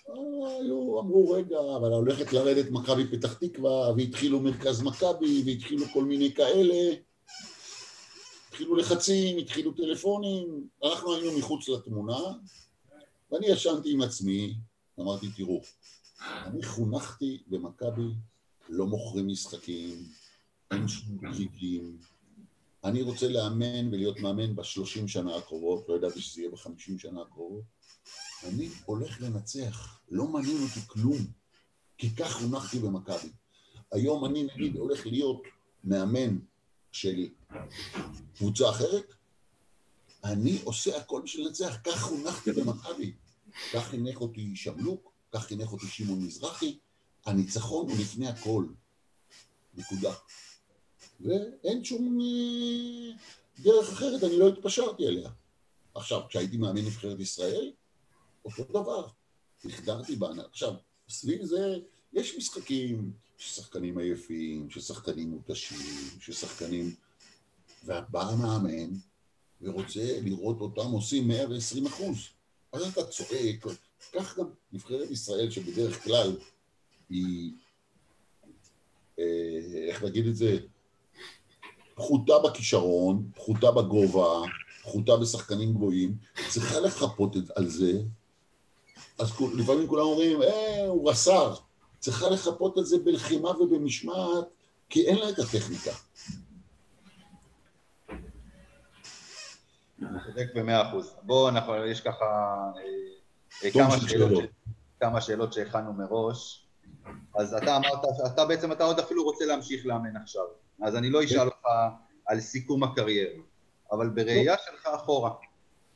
היו, 0.08 1.00
אמרו, 1.00 1.32
רגע, 1.32 1.58
אבל 1.78 1.94
הולכת 1.94 2.34
לרדת 2.34 2.72
מכבי 2.72 3.08
פתח 3.08 3.34
תקווה, 3.34 3.94
והתחילו 3.98 4.40
מרכז 4.40 4.82
מכבי, 4.82 5.44
והתחילו 5.46 5.86
כל 5.94 6.04
מיני 6.04 6.34
כאלה, 6.34 6.96
התחילו 8.48 8.76
לחצים, 8.76 9.38
התחילו 9.38 9.72
טלפונים, 9.72 10.68
אנחנו 10.84 11.14
היינו 11.14 11.38
מחוץ 11.38 11.70
לתמונה, 11.70 12.20
ואני 13.32 13.48
ישנתי 13.48 13.92
עם 13.92 14.02
עצמי, 14.02 14.56
אמרתי, 15.00 15.28
תראו, 15.38 15.62
אני 16.22 16.64
חונכתי 16.64 17.44
במכבי, 17.48 18.08
לא 18.70 18.86
מוכרים 18.86 19.28
משחקים, 19.28 20.04
אין 20.72 20.88
שום 20.88 21.18
טריקים, 21.22 21.98
אני 22.88 23.02
רוצה 23.02 23.28
לאמן 23.28 23.88
ולהיות 23.94 24.20
מאמן 24.20 24.56
בשלושים 24.56 25.08
שנה 25.08 25.36
הקרובות, 25.36 25.90
לא 25.90 25.96
ידעתי 25.96 26.22
שזה 26.22 26.42
יהיה 26.42 26.52
בחמישים 26.52 27.00
שנה 27.00 27.22
הקרובות, 27.22 27.64
אני 28.44 28.70
הולך 28.86 29.22
לנצח, 29.22 30.00
לא 30.10 30.28
מעניין 30.28 30.58
אותי 30.64 30.80
כלום, 30.88 31.18
כי 31.98 32.16
כך 32.16 32.32
חונכתי 32.32 32.80
במכבי. 32.80 33.30
היום 33.92 34.26
אני 34.26 34.44
נגיד 34.44 34.76
הולך 34.76 35.06
להיות 35.06 35.42
מאמן 35.84 36.38
של 36.92 37.28
קבוצה 38.38 38.70
אחרת, 38.70 39.14
אני 40.24 40.60
עושה 40.64 40.98
הכל 40.98 41.22
בשביל 41.24 41.48
לנצח, 41.48 41.78
כך 41.84 42.02
חונכתי 42.02 42.52
במכבי. 42.52 43.14
כך 43.74 43.88
חינך 43.88 44.22
אותי 44.22 44.56
שמלוק, 44.56 45.12
כך 45.32 45.46
חינך 45.46 45.72
אותי 45.72 45.88
שמעון 45.88 46.20
מזרחי, 46.26 46.78
הניצחון 47.26 47.90
הוא 47.90 47.98
לפני 48.00 48.28
הכל. 48.28 48.66
נקודה. 49.74 50.14
ואין 51.22 51.84
שום 51.84 52.20
אה, 52.22 53.16
דרך 53.64 53.92
אחרת, 53.92 54.24
אני 54.24 54.40
לא 54.40 54.48
התפשרתי 54.48 55.08
עליה. 55.08 55.30
עכשיו, 55.96 56.22
כשהייתי 56.30 56.58
מאמן 56.58 56.86
נבחרת 56.86 57.20
ישראל, 57.20 57.72
אותו 58.46 58.64
דבר. 58.64 59.08
החדרתי 59.66 60.16
בענק. 60.16 60.46
עכשיו, 60.50 60.74
סביב 61.10 61.44
זה 61.44 61.80
יש 62.14 62.38
משחקים 62.38 63.12
ששחקנים 63.38 63.98
עייפים, 63.98 64.70
ששחקנים 64.70 65.30
מותשים, 65.30 65.78
ששחקנים... 66.20 66.96
ובא 67.84 68.22
המאמן 68.22 68.94
ורוצה 69.62 70.20
לראות 70.24 70.62
אותם 70.62 70.92
עושים 70.92 71.28
120 71.28 71.86
אחוז. 71.86 72.18
אז 72.72 72.82
אתה 72.82 73.04
צועק, 73.04 73.66
כך 74.14 74.38
גם 74.40 74.46
נבחרת 74.72 75.12
ישראל 75.12 75.50
שבדרך 75.50 76.04
כלל 76.04 76.38
היא, 77.10 77.52
אה, 79.20 79.60
איך 79.88 80.04
נגיד 80.04 80.28
את 80.28 80.36
זה, 80.36 80.58
פחותה 81.98 82.34
בכישרון, 82.44 83.30
פחותה 83.36 83.72
בגובה, 83.72 84.42
פחותה 84.84 85.18
בשחקנים 85.18 85.74
גבוהים, 85.74 86.16
צריכה 86.50 86.80
לחפות 86.80 87.36
על 87.56 87.68
זה 87.68 87.94
אז 89.20 89.32
לפעמים 89.56 89.88
כולם 89.88 90.06
אומרים, 90.06 90.42
אה, 90.42 90.88
הוא 90.88 91.10
רס"ר. 91.10 91.54
צריכה 92.00 92.30
לחפות 92.30 92.78
על 92.78 92.84
זה 92.84 92.98
בלחימה 93.04 93.50
ובמשמעת, 93.50 94.46
כי 94.90 95.08
אין 95.08 95.18
לה 95.18 95.30
את 95.30 95.40
הטכניקה. 95.40 95.92
צודק 100.00 100.48
במאה 100.56 100.90
אחוז. 100.90 101.16
בואו, 101.24 101.50
אנחנו, 101.50 101.86
יש 101.86 102.02
ככה 102.02 102.26
אה, 103.64 103.72
כמה 103.72 104.00
שאלות, 104.08 104.44
כמה 105.00 105.22
שאלות 105.22 105.54
שהכנו 105.54 105.94
מראש. 105.94 106.68
אז 107.36 107.54
אתה 107.54 107.78
אמרת, 107.78 108.00
אתה 108.34 108.46
בעצם, 108.46 108.72
אתה 108.72 108.84
עוד 108.84 109.00
אפילו 109.00 109.24
רוצה 109.24 109.46
להמשיך 109.46 109.86
לאמן 109.86 110.18
עכשיו. 110.18 110.44
אז 110.82 110.96
אני 110.96 111.10
לא 111.10 111.24
אשאל 111.24 111.46
אותך 111.46 111.68
על 112.26 112.40
סיכום 112.40 112.84
הקריירה, 112.84 113.42
אבל 113.92 114.10
בראייה 114.10 114.56
שלך 114.66 114.88
אחורה, 114.96 115.32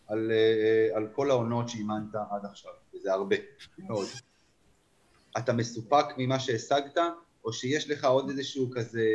על, 0.07 0.31
אה, 0.31 0.97
על 0.97 1.07
כל 1.15 1.31
העונות 1.31 1.69
שאימנת 1.69 2.15
עד 2.31 2.45
עכשיו. 2.45 2.71
וזה 2.95 3.13
הרבה 3.13 3.35
מאוד. 3.77 4.07
אתה 5.37 5.53
מסופק 5.53 6.05
ממה 6.17 6.39
שהשגת, 6.39 6.97
או 7.45 7.53
שיש 7.53 7.89
לך 7.89 8.05
עוד 8.05 8.29
איזשהו 8.29 8.69
כזה, 8.75 9.05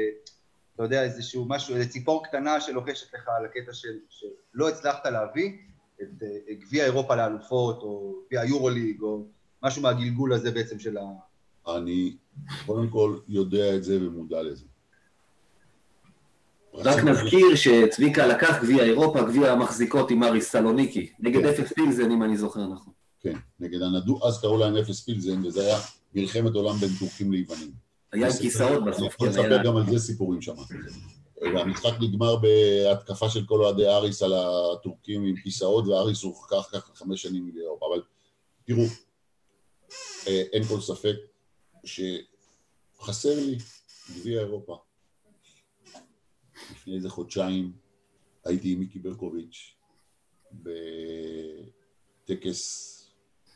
אתה 0.75 0.83
יודע, 0.83 1.03
איזשהו 1.03 1.45
משהו, 1.49 1.77
איזו 1.77 1.91
ציפור 1.91 2.25
קטנה 2.27 2.61
שלוחשת 2.61 3.15
לך 3.15 3.29
על 3.39 3.45
הקטע 3.45 3.73
של, 3.73 3.99
שלא 4.09 4.69
הצלחת 4.69 5.07
להביא 5.07 5.59
את 6.03 6.23
אה, 6.23 6.55
גביע 6.55 6.85
אירופה 6.85 7.17
לאלופות, 7.17 7.83
או 7.83 8.17
גביע 8.27 8.41
היורוליג, 8.41 9.03
או 9.03 9.27
משהו 9.63 9.83
מהגלגול 9.83 10.33
הזה 10.33 10.51
בעצם 10.51 10.79
של 10.79 10.99
ה... 10.99 11.05
אני 11.77 12.17
קודם 12.67 12.91
כל 12.91 13.19
יודע 13.29 13.77
את 13.77 13.85
זה 13.85 13.97
ומודע 14.07 14.43
לזה. 14.43 14.65
רק 16.77 17.05
נזכיר 17.05 17.55
שצביקה 17.55 18.27
לקח 18.27 18.63
גביע 18.63 18.85
אירופה, 18.85 19.23
גביע 19.23 19.53
המחזיקות 19.53 20.11
עם 20.11 20.23
אריס 20.23 20.51
סלוניקי, 20.51 21.13
נגד 21.19 21.41
כן. 21.41 21.49
אפס 21.49 21.73
פילזן 21.73 22.11
אם 22.11 22.23
אני 22.23 22.37
זוכר 22.37 22.67
נכון. 22.67 22.93
כן, 23.21 23.37
נגד 23.61 23.83
הנדו, 23.83 24.27
אז 24.29 24.41
קראו 24.41 24.59
להם 24.59 24.77
אפס 24.77 25.05
פילזן, 25.05 25.47
וזה 25.47 25.67
היה 25.67 25.79
מלחמת 26.15 26.55
עולם 26.55 26.77
בין 26.77 26.91
טורקים 26.99 27.33
ליוונים. 27.33 27.71
היה 28.13 28.33
כיסאות 28.39 28.85
בסוף. 28.85 28.99
אני 28.99 29.07
יכול 29.07 29.29
לספר 29.29 29.63
גם 29.65 29.77
על 29.77 29.83
זה 29.91 29.99
סיפורים 29.99 30.43
שם. 30.43 30.55
והמשחק 31.43 31.93
נגמר 32.01 32.37
בהתקפה 32.37 33.31
של 33.31 33.45
כל 33.47 33.61
אוהדי 33.61 33.87
אריס 33.87 34.23
על 34.23 34.33
הטורקים 34.35 35.25
עם 35.25 35.37
כיסאות, 35.37 35.87
ואריס 35.87 36.23
הורחקה 36.23 36.59
אחר 36.59 36.81
כך 36.81 36.91
חמש 36.95 37.23
שנים 37.23 37.51
מאירופה. 37.55 37.87
אבל 37.87 38.03
תראו, 38.65 38.83
אה, 40.27 40.43
אין 40.53 40.65
כל 40.65 40.81
ספק 40.81 41.17
שחסר 41.85 43.35
לי 43.35 43.59
גביע 44.17 44.41
אירופה. 44.41 44.77
לפני 46.71 46.97
איזה 46.97 47.11
חודשיים 47.11 47.73
הייתי 48.45 48.73
עם 48.73 48.79
מיקי 48.79 48.99
ברקוביץ' 48.99 49.75
בטקס 52.25 52.93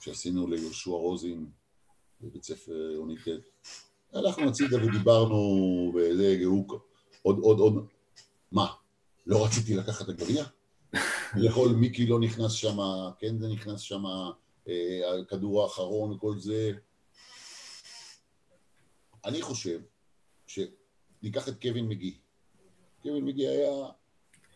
שעשינו 0.01 0.47
ליהושע 0.47 0.91
רוזין 0.91 1.47
בבית 2.21 2.45
ספר 2.45 2.97
אוניטט. 2.97 3.49
הלכנו 4.13 4.49
הצידה 4.49 4.77
ודיברנו, 4.77 5.37
וזה, 5.95 6.39
הוא 6.45 6.67
עוד, 7.23 7.39
עוד, 7.39 7.59
עוד, 7.59 7.87
מה, 8.53 8.73
לא 9.27 9.45
רציתי 9.45 9.75
לקחת 9.75 10.05
את 10.05 10.09
הגביע? 10.09 10.45
יכול 11.47 11.69
מיקי 11.73 12.07
לא 12.07 12.21
נכנס 12.21 12.53
שם, 12.53 12.79
כן 13.19 13.39
זה 13.39 13.49
נכנס 13.49 13.81
שם, 13.81 14.05
אה, 14.69 15.21
הכדור 15.21 15.63
האחרון 15.63 16.13
וכל 16.13 16.39
זה. 16.39 16.73
אני 19.25 19.43
חושב 19.43 19.81
שניקח 20.47 21.49
את 21.49 21.63
קווין 21.63 21.89
מגי. 21.89 22.19
קווין 23.03 23.25
מגי 23.25 23.49
היה 23.49 23.89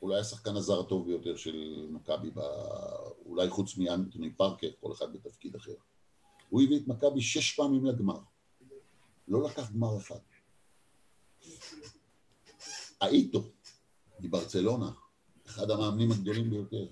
אולי 0.03 0.21
השחקן 0.21 0.57
הזר 0.57 0.81
הטוב 0.81 1.07
ביותר 1.07 1.37
של 1.37 1.87
מכבי, 1.91 2.31
אולי 3.27 3.51
חוץ 3.51 3.77
מאנטוני 3.77 4.33
פארקר, 4.33 4.69
כל 4.81 4.93
אחד 4.93 5.13
בתפקיד 5.13 5.57
אחר. 5.57 5.75
הוא 6.51 6.63
הביא 6.63 6.81
את 6.81 6.89
מכבי 6.89 7.21
שש 7.21 7.53
פעמים 7.53 7.85
לגמר. 7.85 8.19
לא 9.29 9.43
לקח 9.43 9.71
גמר 9.71 9.97
אחד. 9.97 10.19
האיטו 13.01 13.43
מברצלונה, 14.21 14.91
אחד 15.47 15.71
המאמנים 15.71 16.13
הגדולים 16.13 16.51
ביותר, 16.51 16.87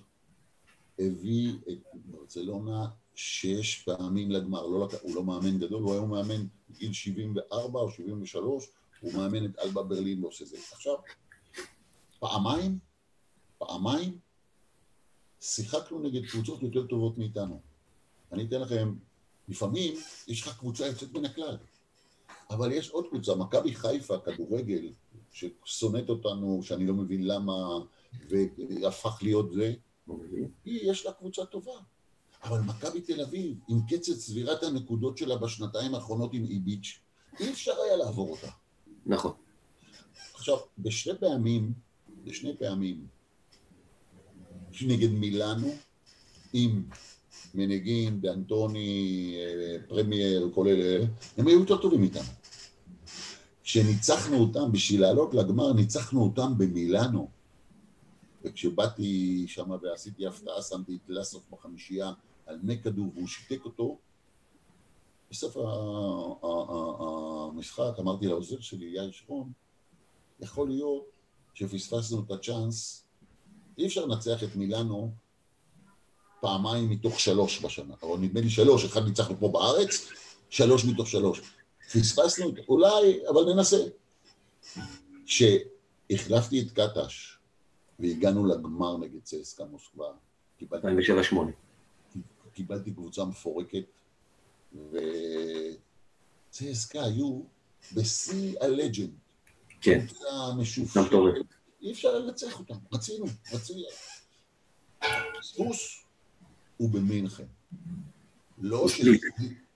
הביא 0.99 1.53
את 1.69 1.79
ברצלונה 1.95 2.89
שש 3.15 3.83
פעמים 3.83 4.31
לגמר. 4.31 4.67
לא 4.67 4.87
לק... 4.87 5.01
הוא 5.03 5.15
לא 5.15 5.25
מאמן 5.25 5.59
גדול, 5.59 5.83
הוא 5.83 5.93
היום 5.93 6.11
מאמן 6.11 6.47
בגיל 6.71 6.93
74 6.93 7.81
או 7.81 7.91
73, 7.91 8.69
הוא 9.01 9.13
מאמן 9.13 9.45
את 9.45 9.59
אלבה 9.59 9.83
ברלין 9.83 10.25
ועושה 10.25 10.45
זה. 10.45 10.57
עכשיו, 10.73 10.95
פעמיים, 12.23 12.79
פעמיים, 13.59 14.19
שיחקנו 15.41 15.99
נגד 15.99 16.27
קבוצות 16.27 16.63
יותר 16.63 16.87
טובות 16.87 17.19
מאיתנו. 17.19 17.61
אני 18.33 18.45
אתן 18.45 18.61
לכם, 18.61 18.95
לפעמים 19.49 19.95
יש 20.29 20.43
לך 20.43 20.59
קבוצה 20.59 20.87
יוצאת 20.87 21.13
מן 21.13 21.25
הכלל, 21.25 21.57
אבל 22.51 22.73
יש 22.73 22.91
עוד 22.91 23.07
קבוצה, 23.11 23.35
מכבי 23.35 23.75
חיפה, 23.75 24.19
כדורגל, 24.19 24.93
ששונאת 25.33 26.09
אותנו, 26.09 26.61
שאני 26.63 26.87
לא 26.87 26.95
מבין 26.95 27.27
למה, 27.27 27.55
והפך 28.29 29.19
להיות 29.23 29.53
זה, 29.53 29.75
היא, 30.65 30.91
יש 30.91 31.07
לה 31.07 31.13
קבוצה 31.13 31.47
טובה. 31.47 31.73
אבל 32.43 32.61
מכבי 32.61 33.01
תל 33.01 33.21
אביב, 33.21 33.59
עם 33.69 33.79
קצת 33.87 34.13
צבירת 34.13 34.63
הנקודות 34.63 35.19
שלה 35.19 35.37
בשנתיים 35.37 35.95
האחרונות 35.95 36.35
עם 36.35 36.45
איביץ', 36.45 37.01
אי 37.41 37.51
אפשר 37.51 37.73
היה 37.87 37.97
לעבור 37.97 38.31
אותה. 38.31 38.49
נכון. 39.07 39.33
עכשיו, 40.35 40.57
בשני 40.79 41.19
פעמים, 41.21 41.73
בשני 42.25 42.57
פעמים, 42.57 43.07
נגד 44.87 45.11
מילאנו, 45.11 45.75
עם 46.53 46.83
מנהיגים, 47.55 48.21
באנטוני, 48.21 49.35
אה, 49.39 49.77
פרמייר, 49.89 50.51
אלה, 50.67 51.07
הם 51.37 51.47
היו 51.47 51.61
יותר 51.61 51.77
טובים 51.77 52.03
איתנו. 52.03 52.29
כשניצחנו 53.63 54.37
אותם, 54.37 54.73
בשביל 54.73 55.01
לעלות 55.01 55.35
לגמר, 55.35 55.73
ניצחנו 55.73 56.23
אותם 56.23 56.59
במילאנו. 56.59 57.31
וכשבאתי 58.45 59.45
שם 59.49 59.71
ועשיתי 59.83 60.27
הפתעה, 60.27 60.63
שמתי 60.63 60.95
את 60.95 61.01
לסוף 61.09 61.43
בחמישייה 61.51 62.13
על 62.47 62.59
נקדו 62.63 63.11
והוא 63.15 63.29
שיתק 63.29 63.65
אותו, 63.65 63.99
בסוף 65.31 65.57
המשחק 67.51 67.93
אמרתי 67.99 68.27
לעוזר 68.27 68.61
שלי, 68.61 68.87
יאיר 68.87 69.11
שרון, 69.11 69.53
יכול 70.41 70.69
להיות 70.69 71.12
שפספסנו 71.55 72.25
את 72.27 72.31
הצ'אנס, 72.31 73.05
אי 73.79 73.87
אפשר 73.87 74.07
לנצח 74.07 74.43
את 74.43 74.57
מילאנו 74.57 75.13
פעמיים 76.41 76.91
מתוך 76.91 77.21
שלוש 77.21 77.65
בשנה, 77.65 77.95
או 78.03 78.17
נדמה 78.17 78.41
לי 78.41 78.51
שלוש, 78.51 78.85
אחד 78.85 79.05
ניצחנו 79.05 79.37
פה 79.41 79.49
בארץ, 79.49 80.09
שלוש 80.51 80.85
מתוך 80.85 81.09
שלוש. 81.09 81.41
פספסנו, 81.93 82.53
אולי, 82.69 83.29
אבל 83.29 83.55
ננסה. 83.55 83.85
כשהחלפתי 85.27 86.61
את 86.61 86.71
קטש 86.71 87.39
והגענו 87.99 88.47
לגמר 88.47 88.97
נגד 88.97 89.23
צסקה 89.23 89.65
מוסקבה, 89.65 90.07
קיבלתי... 90.59 90.87
קיבלתי 92.53 92.91
קבוצה 92.91 93.25
מפורקת, 93.25 93.85
וצסקה 96.51 97.03
היו 97.03 97.41
בשיא 97.95 98.61
הלג'נד. 98.61 99.22
כן. 99.83 100.07
קבוצה 100.07 100.55
משופרת. 100.57 101.35
אי 101.83 101.93
אפשר 101.93 102.19
לנצח 102.19 102.59
אותם, 102.59 102.75
רצינו, 102.93 103.27
רצינו. 103.53 103.83
ספוס 105.43 106.05
הוא 106.77 106.91
במינכן. 106.91 107.45
לא. 108.59 108.87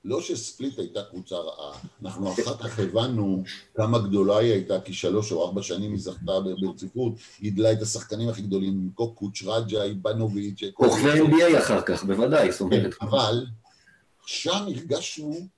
לא 0.06 0.20
שספליט 0.20 0.78
הייתה 0.78 1.00
קבוצה 1.10 1.36
רעה, 1.36 1.78
אנחנו 2.02 2.32
אחר 2.32 2.56
כך 2.56 2.78
הבנו 2.78 3.42
כמה 3.76 3.98
גדולה 3.98 4.38
היא 4.38 4.52
הייתה, 4.52 4.80
כי 4.80 4.92
שלוש 4.92 5.32
או 5.32 5.46
ארבע 5.46 5.62
שנים 5.62 5.90
היא 5.90 6.00
זכתה 6.00 6.32
ברציפות, 6.60 7.12
גידלה 7.40 7.72
את 7.72 7.82
השחקנים 7.82 8.28
הכי 8.28 8.42
גדולים, 8.42 8.90
קוקוץ', 8.94 9.42
רג'ה, 9.42 9.82
איבנוביץ', 9.82 10.60
כוכבי 10.74 11.20
NBA 11.20 11.58
אחר 11.58 11.82
כך, 11.82 12.04
בוודאי, 12.04 12.52
זאת 12.52 12.60
אומרת. 12.60 12.94
אבל 13.00 13.46
שם 14.26 14.64
הרגשנו, 14.66 15.48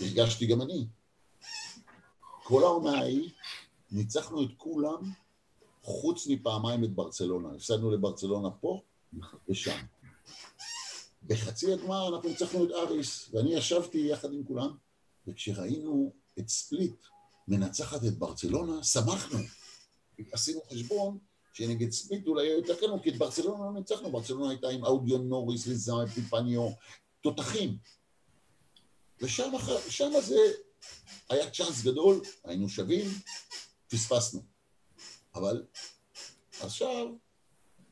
הרגשתי 0.00 0.46
גם 0.46 0.62
אני. 0.62 0.86
כל 2.42 2.62
העונה 2.62 2.98
ההיא, 2.98 3.30
ניצחנו 3.92 4.42
את 4.42 4.50
כולם, 4.56 5.12
חוץ 5.82 6.26
מפעמיים 6.26 6.84
את 6.84 6.94
ברצלונה. 6.94 7.54
הפסדנו 7.54 7.90
לברצלונה 7.90 8.50
פה 8.50 8.82
ושם. 9.48 9.78
בחצי 11.26 11.72
הגמר 11.72 12.08
אנחנו 12.08 12.28
ניצחנו 12.28 12.64
את 12.64 12.70
אריס, 12.70 13.28
ואני 13.32 13.54
ישבתי 13.54 13.98
יחד 13.98 14.32
עם 14.32 14.44
כולם, 14.44 14.76
וכשראינו 15.26 16.12
את 16.38 16.48
ספליט 16.48 16.96
מנצחת 17.48 18.04
את 18.04 18.18
ברצלונה, 18.18 18.84
שמחנו. 18.84 19.38
עשינו 20.32 20.60
חשבון 20.72 21.18
שנגד 21.52 21.90
ספליט 21.90 22.26
אולי 22.26 22.44
יהיה 22.44 22.56
יותר 22.56 23.02
כי 23.02 23.10
את 23.10 23.18
ברצלונה 23.18 23.64
לא 23.64 23.72
ניצחנו, 23.72 24.12
ברצלונה 24.12 24.50
הייתה 24.50 24.68
עם 24.68 24.84
אודיון 24.84 25.28
נוריס, 25.28 25.66
ליזם, 25.66 26.06
פיפניו, 26.14 26.68
תותחים. 27.20 27.76
ושם 29.20 30.10
זה 30.20 30.36
היה 31.30 31.50
צ'אנס 31.50 31.82
גדול, 31.84 32.20
היינו 32.44 32.68
שווים, 32.68 33.06
פספסנו. 33.88 34.40
אבל 35.34 35.64
עכשיו 36.60 37.06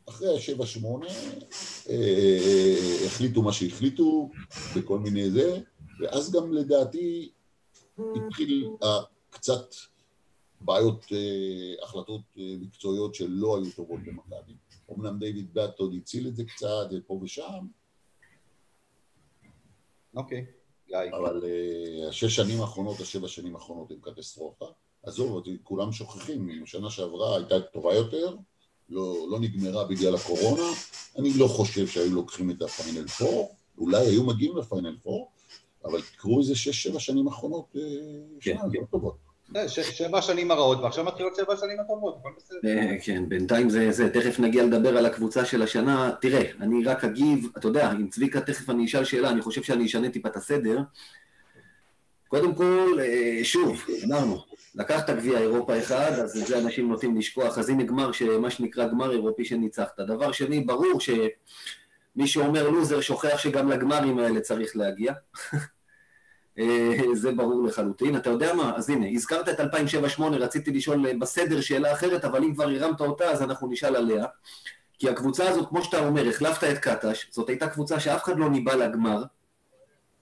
אחרי 0.09 0.37
השבע 0.37 0.67
שמונה 0.67 1.07
אה, 1.89 2.77
החליטו 3.07 3.43
מה 3.43 3.53
שהחליטו 3.53 4.31
בכל 4.77 4.99
מיני 4.99 5.31
זה, 5.31 5.61
ואז 6.01 6.33
גם 6.33 6.53
לדעתי 6.53 7.33
התחיל 7.99 8.69
קצת 9.31 9.75
בעיות, 10.61 11.07
אה, 11.13 11.85
החלטות 11.85 12.21
אה, 12.39 12.55
מקצועיות 12.61 13.15
שלא 13.15 13.59
היו 13.59 13.73
טובות 13.77 14.01
במכבי. 14.07 14.57
אמנם 14.93 15.19
דיוויד 15.19 15.55
באט 15.55 15.79
עוד 15.79 15.95
הציל 15.97 16.29
את 16.29 16.37
זה 16.37 16.45
קצת, 16.45 16.89
פה 17.07 17.21
ושם. 17.23 17.67
אוקיי, 20.15 20.47
גיא. 20.89 20.99
אבל 21.17 21.45
השש 22.09 22.37
שנים 22.37 22.61
האחרונות, 22.61 23.01
השבע 23.01 23.29
שנים 23.29 23.55
האחרונות 23.55 23.91
הם 23.91 23.99
קטסטרופה. 24.01 24.67
עזוב, 25.07 25.43
כולם 25.63 25.93
שוכחים, 25.93 26.67
שנה 26.67 26.91
שעברה 26.91 27.37
הייתה 27.37 27.61
טובה 27.61 27.95
יותר, 27.95 28.37
לא, 28.89 29.27
לא 29.31 29.41
נגמרה 29.41 29.85
בגלל 29.85 30.15
הקורונה, 30.15 30.63
אני 31.19 31.33
לא 31.37 31.47
חושב 31.47 31.87
שהיו 31.87 32.15
לוקחים 32.15 32.51
את 32.51 32.63
הפיינל 32.63 33.09
פור, 33.09 33.55
אולי 33.79 34.07
היו 34.07 34.25
מגיעים 34.25 34.57
לפיינל 34.57 34.97
פור, 35.03 35.31
אבל 35.85 36.01
תקראו 36.01 36.41
איזה 36.41 36.57
שש-שבע 36.57 37.01
שנים 37.01 37.27
אחרונות, 37.27 37.65
אה, 37.77 37.83
כן, 38.41 38.57
כן. 38.73 38.81
לא 38.81 38.87
טובות. 38.91 39.27
שבע 39.69 40.23
שנים 40.23 40.51
הרעות, 40.51 40.79
ועכשיו 40.79 41.05
מתחילות 41.05 41.37
שבע 41.37 41.57
שנים 41.57 41.81
הטובות, 41.81 42.17
הכל 42.21 42.31
בסדר. 42.37 42.59
אה, 42.65 42.97
כן, 43.03 43.29
בינתיים 43.29 43.71
זה, 43.71 43.93
זה, 43.93 44.11
תכף 44.11 44.41
נגיע 44.41 44.65
לדבר 44.65 44.99
על 44.99 45.07
הקבוצה 45.07 45.45
של 45.45 45.63
השנה. 45.63 46.11
תראה, 46.21 46.51
אני 46.61 46.85
רק 46.85 47.05
אגיב, 47.05 47.49
אתה 47.59 47.69
יודע, 47.69 47.91
עם 47.91 48.09
צביקה 48.09 48.41
תכף 48.41 48.71
אני 48.71 48.85
אשאל 48.85 49.05
שאלה, 49.05 49.31
אני 49.31 49.43
חושב 49.43 49.63
שאני 49.63 49.87
אשנה 49.87 50.11
טיפה 50.11 50.29
את 50.29 50.37
הסדר. 50.37 50.79
קודם 52.29 52.55
כל, 52.55 52.99
אה, 53.01 53.41
שוב, 53.43 53.85
אמרנו, 54.05 54.45
לקחת 54.75 55.11
גביע 55.11 55.39
אירופה 55.39 55.79
אחד, 55.79 56.13
אז 56.13 56.37
את 56.43 56.47
זה 56.47 56.59
אנשים 56.59 56.89
נוטים 56.89 57.17
לשכוח, 57.17 57.59
אז 57.59 57.69
הנה 57.69 57.83
גמר, 57.83 58.11
מה 58.41 58.51
שנקרא 58.51 58.87
גמר 58.87 59.13
אירופי 59.13 59.45
שניצחת. 59.45 60.01
דבר 60.01 60.33
שני, 60.33 60.61
ברור 60.61 61.01
שמי 61.01 62.27
שאומר 62.27 62.69
לוזר 62.69 63.01
שוכח 63.01 63.39
שגם 63.39 63.71
לגמרים 63.71 64.19
האלה 64.19 64.41
צריך 64.41 64.77
להגיע. 64.77 65.13
אה, 66.59 66.97
זה 67.15 67.33
ברור 67.33 67.65
לחלוטין. 67.65 68.17
אתה 68.17 68.31
יודע 68.31 68.55
מה? 68.55 68.73
אז 68.77 68.91
הנה, 68.91 69.07
הזכרת 69.09 69.49
את 69.49 69.61
2007-2008, 69.61 70.23
רציתי 70.23 70.71
לשאול 70.71 71.13
בסדר 71.19 71.61
שאלה 71.61 71.93
אחרת, 71.93 72.25
אבל 72.25 72.45
אם 72.45 72.55
כבר 72.55 72.69
הרמת 72.69 73.01
אותה, 73.01 73.25
אז 73.25 73.43
אנחנו 73.43 73.69
נשאל 73.69 73.97
עליה. 73.97 74.25
כי 74.99 75.09
הקבוצה 75.09 75.49
הזאת, 75.49 75.69
כמו 75.69 75.83
שאתה 75.83 76.07
אומר, 76.07 76.29
החלפת 76.29 76.65
את 76.65 76.79
קטש, 76.79 77.27
זאת 77.31 77.49
הייתה 77.49 77.69
קבוצה 77.69 78.01
שאף 78.01 78.25
אחד 78.25 78.39
לא 78.39 78.51
ניבא 78.51 78.75
לגמר, 78.75 79.23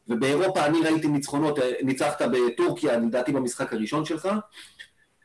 ובאירופה 0.08 0.66
אני 0.66 0.80
ראיתי 0.80 1.08
ניצחונות, 1.08 1.58
אה, 1.58 1.72
ניצחת 1.82 2.22
בטורקיה, 2.22 2.96
לדעתי 2.96 3.32
במשחק 3.32 3.72
הראשון 3.72 4.04
שלך, 4.04 4.28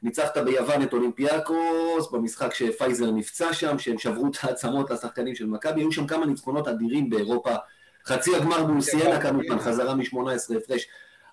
ניצחת 0.04 0.38
ביוון 0.38 0.84
את 0.84 0.94
אולימפיאקוס, 0.94 2.12
במשחק 2.12 2.54
שפייזר 2.54 3.12
נפצע 3.12 3.54
שם, 3.54 3.80
שהם 3.80 3.98
שברו 3.98 4.28
את 4.28 4.38
העצמות 4.42 4.92
לשחקנים 4.92 5.36
של 5.36 5.46
מכבי, 5.46 5.82
היו 5.82 5.92
שם 5.92 6.08
כמה 6.08 6.26
ניצחונות 6.26 6.68
אדירים 6.68 7.10
באירופה, 7.10 7.56
חצי 8.06 8.36
הגמר 8.36 8.66
מול 8.66 8.82
סיינה 8.82 9.22
כמובן, 9.22 9.60
חזרה 9.60 9.96
מ-18 9.96 10.58
הפרש, 10.58 10.88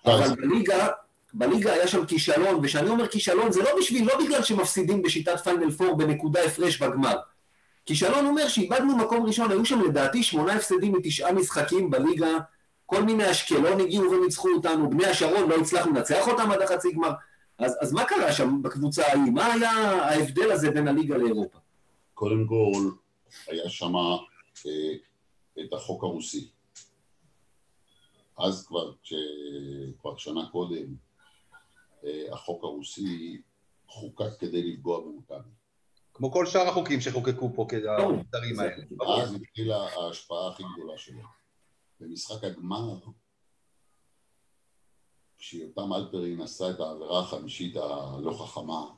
אבל 0.05 0.35
בליגה, 0.35 0.87
בליגה 1.33 1.73
היה 1.73 1.87
שם 1.87 2.05
כישלון, 2.05 2.59
וכשאני 2.63 2.89
אומר 2.89 3.07
כישלון 3.07 3.51
זה 3.51 3.63
לא 3.63 3.69
בשביל, 3.79 4.07
לא 4.07 4.25
בגלל 4.25 4.43
שמפסידים 4.43 5.01
בשיטת 5.01 5.39
פיינל 5.39 5.71
פור 5.71 5.97
בנקודה 5.97 6.43
הפרש 6.43 6.81
בגמר. 6.81 7.15
כישלון 7.85 8.25
אומר 8.25 8.47
שאיבדנו 8.47 8.97
מקום 8.97 9.25
ראשון, 9.25 9.51
היו 9.51 9.65
שם 9.65 9.81
לדעתי 9.81 10.23
שמונה 10.23 10.53
הפסדים 10.53 10.93
מתשעה 10.93 11.31
משחקים 11.31 11.89
בליגה 11.89 12.37
כל 12.87 13.03
מיני 13.03 13.31
אשקלון 13.31 13.79
הגיעו 13.79 14.11
וניצחו 14.11 14.49
אותנו, 14.49 14.89
בני 14.89 15.05
השרון 15.05 15.49
לא 15.49 15.55
הצלחנו 15.55 15.93
לנצח 15.93 16.27
אותם 16.27 16.51
עד 16.51 16.61
החצי 16.61 16.91
גמר. 16.91 17.11
אז, 17.57 17.77
אז 17.81 17.93
מה 17.93 18.05
קרה 18.05 18.33
שם 18.33 18.61
בקבוצה 18.61 19.07
ההיא? 19.07 19.31
מה 19.31 19.53
היה 19.53 19.71
ההבדל 19.71 20.51
הזה 20.51 20.71
בין 20.71 20.87
הליגה 20.87 21.17
לאירופה? 21.17 21.59
קודם 22.13 22.47
כל, 22.47 22.91
היה 23.47 23.69
שם 23.69 23.95
אה, 23.95 24.93
את 25.65 25.73
החוק 25.73 26.03
הרוסי. 26.03 26.49
אז 28.37 28.67
כבר, 28.67 28.91
כבר 30.01 30.17
שנה 30.17 30.49
קודם, 30.51 30.95
אה, 32.05 32.25
החוק 32.31 32.63
הרוסי 32.63 33.41
חוקק 33.87 34.39
כדי 34.39 34.71
לפגוע 34.71 34.99
במכבי. 34.99 35.49
כמו 36.13 36.31
כל 36.31 36.45
שאר 36.45 36.67
החוקים 36.67 37.01
שחוקקו 37.01 37.51
פה 37.55 37.65
כדי 37.69 37.89
המותרים 37.89 38.59
האלה. 38.59 38.83
אז 39.07 39.33
התחילה 39.33 39.77
ההשפעה 39.77 40.47
הכי 40.47 40.63
גדולה 40.75 40.97
שלו. 40.97 41.21
במשחק 41.99 42.43
הגמר, 42.43 42.99
כשיותם 45.37 45.93
אלפרין 45.93 46.41
עשה 46.41 46.69
את 46.69 46.79
העבירה 46.79 47.19
החמישית 47.19 47.75
הלא 47.75 48.31
חכמה, 48.31 48.93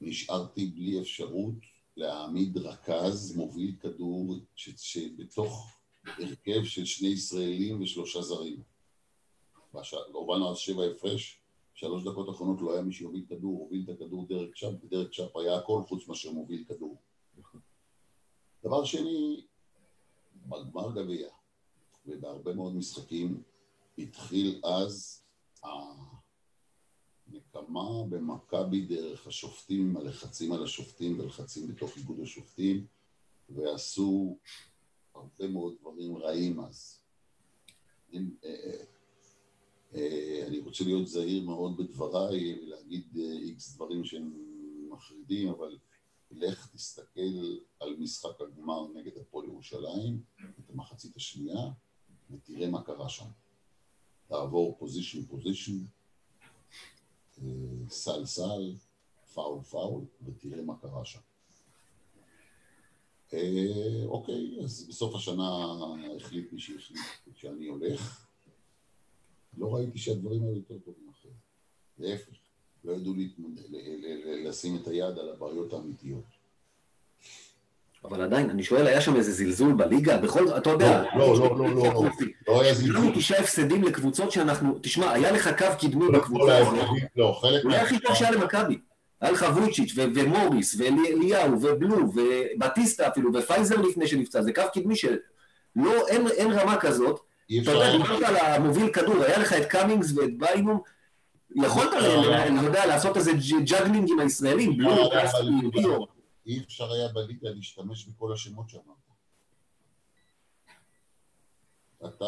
נשארתי 0.00 0.66
בלי 0.66 1.00
אפשרות 1.00 1.54
להעמיד 1.96 2.56
רכז 2.58 3.36
מוביל 3.36 3.76
כדור 3.80 4.34
שבתוך 4.76 5.78
הרכב 6.06 6.64
של 6.64 6.84
שני 6.84 7.08
ישראלים 7.08 7.82
ושלושה 7.82 8.22
זרים. 8.22 8.62
הובלנו 10.12 10.50
אז 10.50 10.58
שבע 10.58 10.84
הפרש, 10.84 11.40
שלוש 11.74 12.04
דקות 12.04 12.30
אחרונות 12.30 12.60
לא 12.60 12.72
היה 12.72 12.82
מי 12.82 12.92
שיוביל 12.92 13.24
כדור, 13.28 13.58
הוביל 13.58 13.84
את 13.84 13.88
הכדור 13.88 14.26
דרק 14.28 14.56
צ'אפ, 14.56 14.84
ודרק 14.84 15.14
צ'אפ 15.14 15.36
היה 15.36 15.56
הכל 15.56 15.82
חוץ 15.88 16.08
מאשר 16.08 16.32
מוביל 16.32 16.64
כדור. 16.68 16.96
דבר 18.64 18.84
שני, 18.84 19.46
בגמר 20.48 20.92
גביע, 21.02 21.28
ובהרבה 22.06 22.54
מאוד 22.54 22.76
משחקים, 22.76 23.42
התחיל 23.98 24.60
אז 24.64 25.22
הנקמה 27.28 28.04
במכבי 28.08 28.80
דרך 28.80 29.26
השופטים, 29.26 29.96
הלחצים 29.96 30.52
על 30.52 30.64
השופטים 30.64 31.20
ולחצים 31.20 31.68
בתוך 31.68 31.96
איגוד 31.96 32.20
השופטים, 32.20 32.86
ועשו 33.48 34.38
הרבה 35.14 35.48
מאוד 35.48 35.74
דברים 35.80 36.16
רעים 36.16 36.60
אז. 36.60 37.00
אה, 38.14 38.20
אה, 38.44 38.84
אה, 39.94 40.44
אני 40.46 40.58
רוצה 40.58 40.84
להיות 40.84 41.08
זהיר 41.08 41.44
מאוד 41.44 41.76
בדבריי 41.76 42.58
ולהגיד 42.62 43.16
איקס 43.16 43.74
דברים 43.74 44.04
שהם 44.04 44.32
מחרידים, 44.88 45.48
אבל 45.48 45.78
לך 46.30 46.68
תסתכל 46.74 47.58
על 47.80 47.96
משחק 47.98 48.40
הגמר 48.40 48.88
נגד 48.94 49.16
הפועל 49.18 49.48
ירושלים, 49.48 50.22
את 50.58 50.70
המחצית 50.70 51.16
השנייה, 51.16 51.60
ותראה 52.30 52.70
מה 52.70 52.82
קרה 52.82 53.08
שם. 53.08 53.28
תעבור 54.26 54.76
possession 54.78 55.26
possession, 55.26 55.78
סל 57.88 58.26
סל, 58.26 58.74
פאול 59.34 59.62
פאול, 59.62 60.04
ותראה 60.24 60.62
מה 60.62 60.78
קרה 60.78 61.04
שם. 61.04 61.20
אה, 63.32 64.04
אוקיי, 64.04 64.60
אז 64.64 64.86
בסוף 64.88 65.14
השנה 65.14 65.50
החליט 66.16 66.52
מי 66.52 66.60
שהחליט 66.60 67.36
שאני 67.36 67.66
הולך. 67.66 68.26
לא 69.56 69.74
ראיתי 69.74 69.98
שהדברים 69.98 70.42
האלה 70.42 70.56
יותר 70.56 70.78
טובים 70.78 71.08
אחרי. 71.08 71.30
להפך, 71.98 72.36
לא 72.86 72.92
ידעו 72.92 73.14
לשים 74.44 74.76
את 74.76 74.88
היד 74.88 75.18
על 75.18 75.28
הבעיות 75.34 75.72
האמיתיות. 75.72 76.24
אבל 78.04 78.22
עדיין, 78.22 78.50
אני 78.50 78.62
שואל, 78.62 78.86
היה 78.86 79.00
שם 79.00 79.16
איזה 79.16 79.32
זלזול 79.32 79.72
בליגה? 79.72 80.16
בכל, 80.16 80.56
אתה 80.56 80.70
יודע... 80.70 81.04
לא, 81.16 81.38
לא, 81.38 81.58
לא, 81.58 81.58
לא, 81.58 81.74
לא, 81.74 82.04
לא 82.48 82.60
היה 82.60 82.74
זלזול. 82.74 82.96
לנו 82.96 83.12
תשעה 83.14 83.40
הפסדים 83.40 83.82
לקבוצות 83.82 84.32
שאנחנו... 84.32 84.78
תשמע, 84.82 85.12
היה 85.12 85.32
לך 85.32 85.50
קו 85.58 85.66
קדמי 85.80 86.08
בקבוצה 86.12 86.58
הזאת. 86.58 86.88
לא, 87.16 87.38
חלק... 87.40 87.64
אולי 87.64 87.76
הכי 87.76 87.98
טוב 87.98 88.14
שהיה 88.14 88.30
למכבי. 88.30 88.78
היה 89.20 89.30
לך 89.32 89.46
וויצ'יץ' 89.54 89.92
ומוריס 89.96 90.76
ואליהו 90.78 91.52
ובלו 91.62 92.12
ובטיסטה 92.14 93.08
אפילו 93.08 93.30
ופייזר 93.34 93.80
לפני 93.80 94.06
שנפצע, 94.06 94.42
זה 94.42 94.52
קו 94.52 94.62
קדמי 94.74 94.96
של... 94.96 95.16
לא, 95.76 96.08
אין 96.08 96.52
רמה 96.52 96.76
כזאת. 96.76 97.20
אתה 97.62 97.70
יודע, 97.70 97.92
דיברת 97.96 98.22
על 98.22 98.36
המוביל 98.36 98.88
כדור, 98.88 99.22
היה 99.22 99.38
לך 99.38 99.52
את 99.52 99.64
קאמינגס 99.64 100.12
ואת 100.16 100.38
ביינום, 100.38 100.80
יכולת, 101.54 101.92
אני 102.46 102.66
יודע, 102.66 102.86
לעשות 102.86 103.16
איזה 103.16 103.32
juggling 103.66 104.10
עם 104.10 104.20
הישראלים, 104.20 104.76
בלו. 105.72 106.06
אי 106.46 106.60
אפשר 106.60 106.92
היה 106.92 107.08
בליגה 107.08 107.50
להשתמש 107.50 108.06
בכל 108.06 108.32
השמות 108.32 108.68
שאמרת. 108.68 108.96
אתה, 112.06 112.24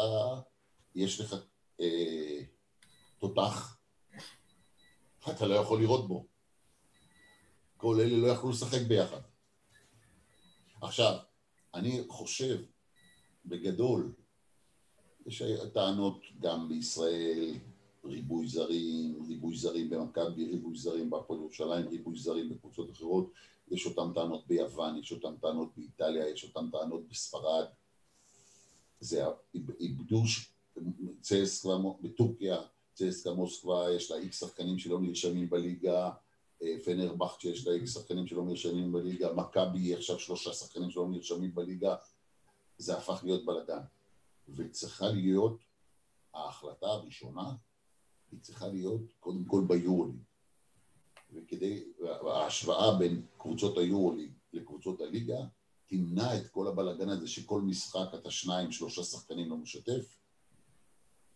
יש 0.95 1.21
לך 1.21 1.35
אה, 1.79 2.41
תותח, 3.17 3.77
אתה 5.31 5.47
לא 5.47 5.55
יכול 5.55 5.81
לראות 5.81 6.07
בו. 6.07 6.25
כל 7.77 7.99
אלה 7.99 8.17
לא 8.17 8.27
יכלו 8.27 8.49
לשחק 8.49 8.81
ביחד. 8.87 9.21
עכשיו, 10.81 11.17
אני 11.73 12.03
חושב, 12.09 12.61
בגדול, 13.45 14.13
יש 15.25 15.43
טענות 15.73 16.21
גם 16.39 16.69
בישראל, 16.69 17.53
ריבוי 18.05 18.47
זרים, 18.47 19.25
ריבוי 19.27 19.55
זרים 19.55 19.89
במכבי, 19.89 20.45
ריבוי 20.45 20.77
זרים 20.77 21.09
בהפועל 21.09 21.39
ירושלים, 21.39 21.87
ריבוי 21.87 22.19
זרים 22.19 22.49
בקבוצות 22.49 22.91
אחרות, 22.91 23.31
יש 23.71 23.85
אותן 23.85 24.13
טענות 24.13 24.47
ביוון, 24.47 24.97
יש 24.97 25.11
אותן 25.11 25.35
טענות 25.41 25.69
באיטליה, 25.77 26.29
יש 26.29 26.43
אותן 26.43 26.69
טענות 26.71 27.07
בספרד. 27.09 27.65
זה 28.99 29.23
איבדו 29.79 30.23
צסקה 31.21 31.69
בטורקיה, 32.01 32.57
צסקה 32.93 33.33
מוסקבה, 33.33 33.85
יש 33.95 34.11
לה 34.11 34.17
איקס 34.17 34.39
שחקנים 34.39 34.79
שלא 34.79 35.01
נרשמים 35.01 35.49
בליגה, 35.49 36.11
אה, 36.63 36.75
פנרבכט 36.85 37.41
שיש 37.41 37.67
לה 37.67 37.73
איקס 37.73 37.93
שחקנים 37.93 38.27
שלא 38.27 38.45
נרשמים 38.45 38.91
בליגה, 38.91 39.33
מכבי 39.33 39.95
עכשיו 39.95 40.19
שלושה 40.19 40.53
שחקנים 40.53 40.91
שלא 40.91 41.07
נרשמים 41.09 41.55
בליגה, 41.55 41.95
זה 42.77 42.97
הפך 42.97 43.19
להיות 43.23 43.45
בלאגן. 43.45 43.81
וצריכה 44.55 45.07
להיות, 45.07 45.59
ההחלטה 46.33 46.87
הראשונה, 46.87 47.53
היא 48.31 48.39
צריכה 48.41 48.67
להיות 48.67 49.01
קודם 49.19 49.45
כל 49.45 49.63
ביורוליג. 49.67 50.19
וכדי, 51.33 51.83
ההשוואה 52.21 52.97
בין 52.99 53.21
קבוצות 53.37 53.77
היורוליג 53.77 54.31
לקבוצות 54.53 55.01
הליגה 55.01 55.37
תמנע 55.87 56.37
את 56.37 56.47
כל 56.47 56.67
הבלאגן 56.67 57.09
הזה 57.09 57.27
שכל 57.27 57.61
משחק 57.61 58.07
אתה 58.13 58.31
שניים, 58.31 58.71
שלושה 58.71 59.03
שחקנים 59.03 59.49
לא 59.49 59.57
משתף, 59.57 60.17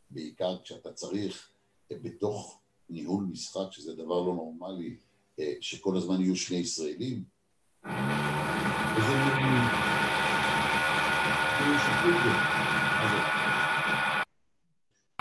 בעיקר 0.09 0.57
כשאתה 0.63 0.93
צריך 0.93 1.49
אה, 1.91 1.97
בתוך 2.01 2.61
ניהול 2.89 3.23
משחק, 3.23 3.71
שזה 3.71 3.93
דבר 3.93 4.21
לא 4.21 4.33
נורמלי, 4.33 4.97
אה, 5.39 5.53
שכל 5.61 5.97
הזמן 5.97 6.21
יהיו 6.21 6.35
שני 6.35 6.57
ישראלים. 6.57 7.23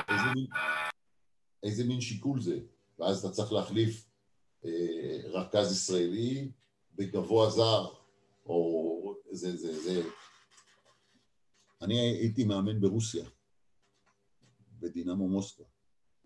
איזה 0.08 0.32
מין... 0.34 0.46
איזה 1.62 1.84
מין 1.84 2.00
שיקול 2.00 2.40
זה? 2.40 2.58
ואז 2.98 3.24
אתה 3.24 3.34
צריך 3.34 3.52
להחליף 3.52 4.06
אה, 4.64 5.18
רכז 5.24 5.72
ישראלי 5.72 6.50
בגבוה 6.94 7.50
זר, 7.50 7.86
או 8.46 9.14
זה, 9.30 9.56
זה, 9.56 9.82
זה. 9.82 10.02
אני 11.82 11.98
הייתי 12.00 12.44
מאמן 12.44 12.80
ברוסיה, 12.80 13.24
בדינמו 14.80 15.28
מוסקבה, 15.28 15.64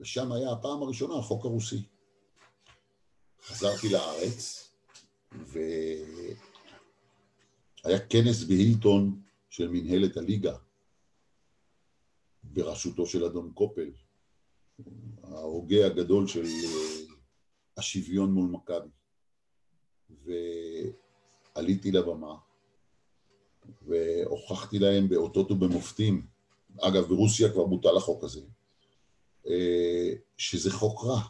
ושם 0.00 0.32
היה 0.32 0.52
הפעם 0.52 0.82
הראשונה 0.82 1.14
החוק 1.14 1.44
הרוסי. 1.44 1.82
חזרתי 3.42 3.88
לארץ, 3.88 4.68
והיה 5.32 6.38
כנס 8.08 8.44
בהילטון 8.44 9.22
של 9.50 9.68
מנהלת 9.68 10.16
הליגה, 10.16 10.56
בראשותו 12.42 13.06
של 13.06 13.24
אדון 13.24 13.52
קופל, 13.54 13.90
ההוגה 15.22 15.86
הגדול 15.86 16.26
של 16.26 16.44
אה, 16.44 17.14
השוויון 17.76 18.32
מול 18.32 18.50
מכבי. 18.50 18.88
ועליתי 21.54 21.92
לבמה, 21.92 22.34
והוכחתי 23.82 24.78
להם 24.78 25.08
באותות 25.08 25.50
ובמופתים, 25.50 26.26
אגב, 26.80 27.04
ברוסיה 27.08 27.52
כבר 27.52 27.64
בוטל 27.64 27.96
החוק 27.96 28.24
הזה, 28.24 28.40
אה, 29.46 30.12
שזה 30.36 30.70
חוק 30.70 31.04
רע. 31.04 31.20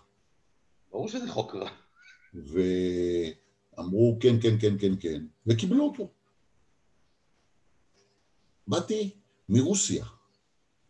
ברור 0.90 1.08
שזה 1.08 1.30
חוק 1.30 1.54
רע. 1.54 1.70
ואמרו 2.34 4.18
כן, 4.20 4.40
כן, 4.42 4.58
כן, 4.60 4.78
כן, 4.80 4.92
כן, 5.00 5.26
וקיבלו 5.46 5.84
אותו. 5.84 6.10
באתי 8.68 9.16
מרוסיה, 9.48 10.04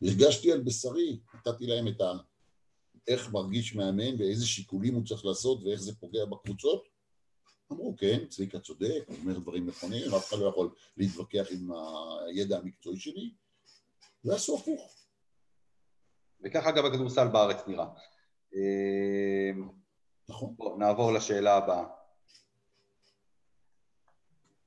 הרגשתי 0.02 0.52
על 0.52 0.60
בשרי, 0.60 1.20
נתתי 1.34 1.66
להם 1.66 1.88
את 1.88 2.00
ה... 2.00 2.12
איך 3.08 3.32
מרגיש 3.32 3.74
מאמן 3.74 4.20
ואיזה 4.20 4.46
שיקולים 4.46 4.94
הוא 4.94 5.04
צריך 5.04 5.24
לעשות 5.24 5.62
ואיך 5.62 5.80
זה 5.80 5.94
פוגע 5.94 6.24
בקבוצות. 6.24 6.88
אמרו, 7.72 7.96
כן, 7.96 8.26
צביקה 8.28 8.60
צודק, 8.60 9.04
הוא 9.06 9.16
אומר 9.16 9.38
דברים 9.38 9.66
נכונים, 9.66 10.14
אף 10.14 10.28
אחד 10.28 10.38
לא 10.38 10.46
יכול 10.46 10.74
להתווכח 10.96 11.46
עם 11.50 11.70
הידע 12.26 12.58
המקצועי 12.58 12.98
שלי, 12.98 13.30
ועשו 14.24 14.56
הפוך. 14.58 14.96
וככה 16.44 16.70
גם 16.70 16.86
הכדורסל 16.86 17.28
בארץ 17.28 17.66
נראה. 17.66 17.86
נכון. 20.28 20.54
בוא, 20.56 20.78
נעבור 20.78 21.12
לשאלה 21.12 21.56
הבאה. 21.56 21.84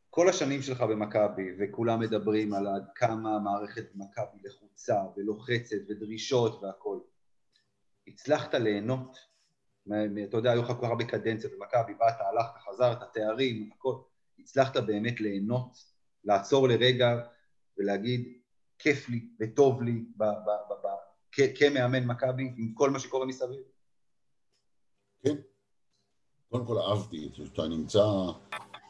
כל 0.09 0.29
השנים 0.29 0.61
שלך 0.61 0.81
במכבי, 0.81 1.43
וכולם 1.59 1.99
מדברים 1.99 2.53
על 2.53 2.67
עד 2.67 2.85
כמה 2.95 3.39
מערכת 3.39 3.85
מכבי 3.95 4.37
לחוצה 4.43 4.95
ולוחצת 5.15 5.77
ודרישות 5.89 6.63
והכול. 6.63 6.99
הצלחת 8.09 8.53
ליהנות, 8.53 9.17
אתה 10.27 10.37
יודע, 10.37 10.51
היו 10.51 10.61
לך 10.61 10.67
כל 10.67 10.73
כך 10.81 10.89
הרבה 10.89 11.05
קדנציות 11.05 11.53
במכבי, 11.53 11.93
באת, 11.93 12.13
הלכת, 12.19 12.57
חזרת, 12.69 13.13
תארים, 13.13 13.69
הכל. 13.75 13.95
הצלחת 14.39 14.77
באמת 14.77 15.21
ליהנות, 15.21 15.77
לעצור 16.23 16.67
לרגע 16.67 17.07
ולהגיד, 17.77 18.33
כיף 18.79 19.09
לי 19.09 19.27
וטוב 19.39 19.81
לי 19.81 20.05
כמאמן 21.55 22.05
מכבי 22.05 22.53
עם 22.57 22.73
כל 22.73 22.89
מה 22.89 22.99
שקורה 22.99 23.25
מסביב? 23.25 23.61
כן. 25.23 25.35
קודם 26.49 26.65
כל 26.65 26.77
אהבתי 26.77 27.29
שאתה 27.33 27.67
נמצא 27.67 28.05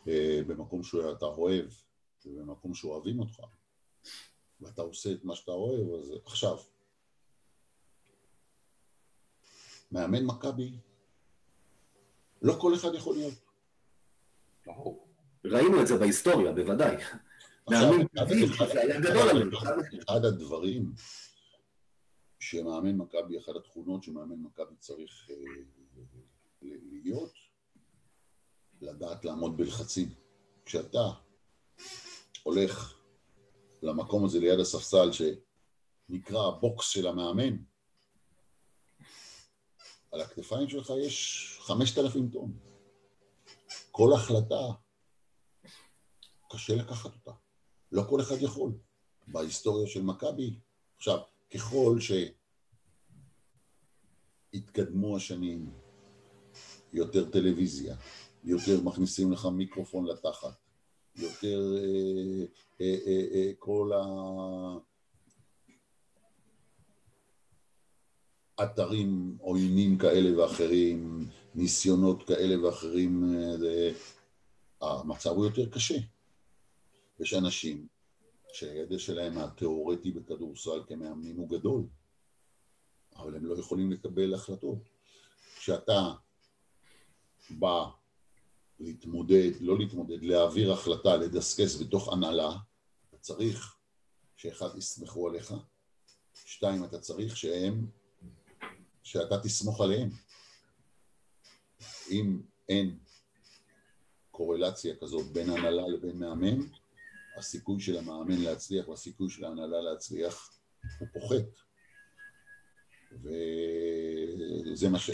אה, 0.08 0.39
במקום 0.47 0.84
שאתה 0.84 1.25
אוהב, 1.25 1.65
ובמקום 2.25 2.73
שאוהבים 2.73 3.19
אותך, 3.19 3.39
ואתה 4.62 4.82
עושה 4.82 5.12
את 5.12 5.23
מה 5.23 5.36
שאתה 5.36 5.51
אוהב, 5.51 5.89
אז 5.99 6.13
עכשיו, 6.25 6.58
מאמן 9.91 10.25
מכבי, 10.25 10.71
לא 12.41 12.54
כל 12.62 12.75
אחד 12.75 12.95
יכול 12.95 13.15
להיות. 13.15 13.34
ראינו 15.45 15.82
את 15.82 15.88
זה 15.88 15.97
בהיסטוריה, 15.97 16.52
בוודאי. 16.52 16.95
מאמן 17.69 18.06
זה 18.73 18.82
היה 18.82 18.99
גדול 18.99 19.30
עלינו. 19.30 19.58
אחד 20.04 20.25
הדברים 20.25 20.93
שמאמן 22.39 22.95
מכבי, 22.97 23.39
אחת 23.39 23.56
התכונות 23.56 24.04
שמאמן 24.04 24.36
מכבי 24.36 24.75
צריך 24.80 25.30
אה, 25.30 25.36
להיות, 26.91 27.34
לדעת 28.82 29.25
לעמוד 29.25 29.58
בלחצים. 29.58 30.10
כשאתה 30.65 31.10
הולך 32.43 32.99
למקום 33.82 34.25
הזה 34.25 34.39
ליד 34.39 34.60
הספסל 34.60 35.10
שנקרא 35.12 36.47
הבוקס 36.47 36.88
של 36.89 37.08
המאמן, 37.08 37.58
על 40.11 40.21
הכתפיים 40.21 40.69
שלך 40.69 40.93
יש 41.05 41.57
חמשת 41.61 41.97
אלפים 41.97 42.29
טון. 42.29 42.53
כל 43.91 44.13
החלטה, 44.13 44.71
קשה 46.51 46.75
לקחת 46.75 47.11
אותה. 47.13 47.31
לא 47.91 48.03
כל 48.09 48.21
אחד 48.21 48.35
יכול. 48.41 48.71
בהיסטוריה 49.27 49.87
של 49.87 50.01
מכבי, 50.01 50.59
עכשיו, 50.97 51.19
ככל 51.53 51.97
שהתקדמו 54.53 55.17
השנים, 55.17 55.71
יותר 56.93 57.29
טלוויזיה, 57.29 57.95
יותר 58.43 58.81
מכניסים 58.81 59.31
לך 59.31 59.45
מיקרופון 59.45 60.05
לתחת, 60.05 60.55
יותר 61.15 61.73
אה, 61.77 62.45
אה, 62.81 62.97
אה, 63.07 63.25
אה, 63.33 63.51
כל 63.59 63.91
האתרים 68.59 69.37
עוינים 69.41 69.97
כאלה 69.97 70.41
ואחרים, 70.41 71.25
ניסיונות 71.55 72.27
כאלה 72.27 72.65
ואחרים, 72.65 73.23
אה, 73.35 73.57
זה- 73.57 73.91
המצב 74.81 75.29
הוא 75.29 75.45
יותר 75.45 75.69
קשה. 75.69 75.97
יש 77.19 77.33
אנשים 77.33 77.87
שהידע 78.53 78.99
שלהם 78.99 79.37
התיאורטי 79.37 80.11
בכדורסל 80.11 80.83
כמאמנים 80.87 81.35
הוא 81.35 81.49
גדול, 81.49 81.83
אבל 83.15 83.35
הם 83.35 83.45
לא 83.45 83.59
יכולים 83.59 83.91
לקבל 83.91 84.33
החלטות. 84.33 84.77
כשאתה 85.57 86.13
בא 87.49 87.85
להתמודד, 88.79 89.51
לא 89.59 89.77
להתמודד, 89.77 90.23
להעביר 90.23 90.73
החלטה, 90.73 91.15
לדסקס 91.17 91.81
בתוך 91.81 92.13
הנהלה, 92.13 92.51
אתה 93.09 93.17
צריך 93.17 93.75
שאחד 94.35 94.77
יסמכו 94.77 95.29
עליך, 95.29 95.53
שתיים, 96.45 96.83
אתה 96.83 96.99
צריך 96.99 97.37
שהם, 97.37 97.85
שאתה 99.09 99.39
תסמוך 99.39 99.81
עליהם. 99.81 100.09
אם 102.11 102.41
אין 102.69 102.97
קורלציה 104.31 104.95
כזאת 104.95 105.25
בין 105.25 105.49
הנהלה 105.49 105.87
לבין 105.87 106.19
מאמן, 106.19 106.59
הסיכוי 107.37 107.79
של 107.79 107.97
המאמן 107.97 108.41
להצליח 108.41 108.87
והסיכוי 108.87 109.29
של 109.29 109.45
ההנהלה 109.45 109.81
להצליח 109.81 110.59
הוא 110.99 111.07
פוחת. 111.13 111.45
וזה 113.11 114.89
מה 114.89 114.99
ש... 114.99 115.09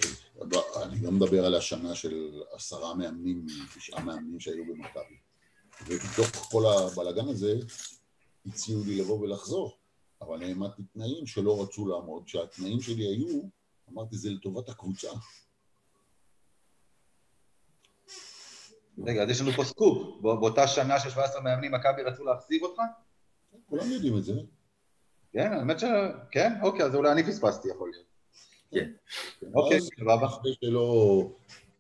אני 0.84 1.04
לא 1.04 1.12
מדבר 1.12 1.46
על 1.46 1.56
השנה 1.56 1.96
של 1.96 2.42
עשרה 2.52 2.96
מאמנים, 2.96 3.46
תשעה 3.76 4.04
מאמנים 4.04 4.40
שהיו 4.40 4.66
במכבי. 4.66 5.18
ובתוך 5.88 6.28
כל 6.52 6.64
הבלגן 6.66 7.28
הזה 7.28 7.60
הציעו 8.46 8.84
לי 8.84 8.98
לבוא 8.98 9.20
ולחזור, 9.20 9.78
אבל 10.22 10.44
העמדתי 10.44 10.84
תנאים 10.94 11.28
שלא 11.28 11.64
רצו 11.64 11.88
לעמוד. 11.88 12.24
כשהתנאים 12.26 12.82
שלי 12.82 13.06
היו, 13.06 13.42
אמרתי 13.94 14.16
זה 14.18 14.30
לטובת 14.30 14.70
הקבוצה. 14.70 15.08
רגע, 19.06 19.24
אז 19.24 19.30
יש 19.30 19.42
לנו 19.42 19.52
פה 19.52 19.64
סקופ. 19.64 20.22
בא- 20.22 20.36
באותה 20.36 20.68
שנה 20.68 21.00
של 21.00 21.10
17 21.10 21.42
מאמנים, 21.42 21.72
מכבי 21.72 22.02
רצו 22.04 22.24
להחזיר 22.24 22.60
אותך? 22.62 22.82
כולם 23.70 23.92
יודעים 23.92 24.18
את 24.18 24.24
זה. 24.24 24.34
כן, 25.34 25.54
האמת 25.54 25.80
ש... 25.80 25.84
כן? 26.32 26.54
אוקיי, 26.62 26.86
אז 26.86 26.96
אולי 26.96 27.12
אני 27.12 27.24
פספסתי, 27.24 27.70
יכול 27.70 27.90
להיות. 27.92 28.06
כן. 28.72 28.92
אוקיי, 29.54 29.80
סבבה. 29.82 30.28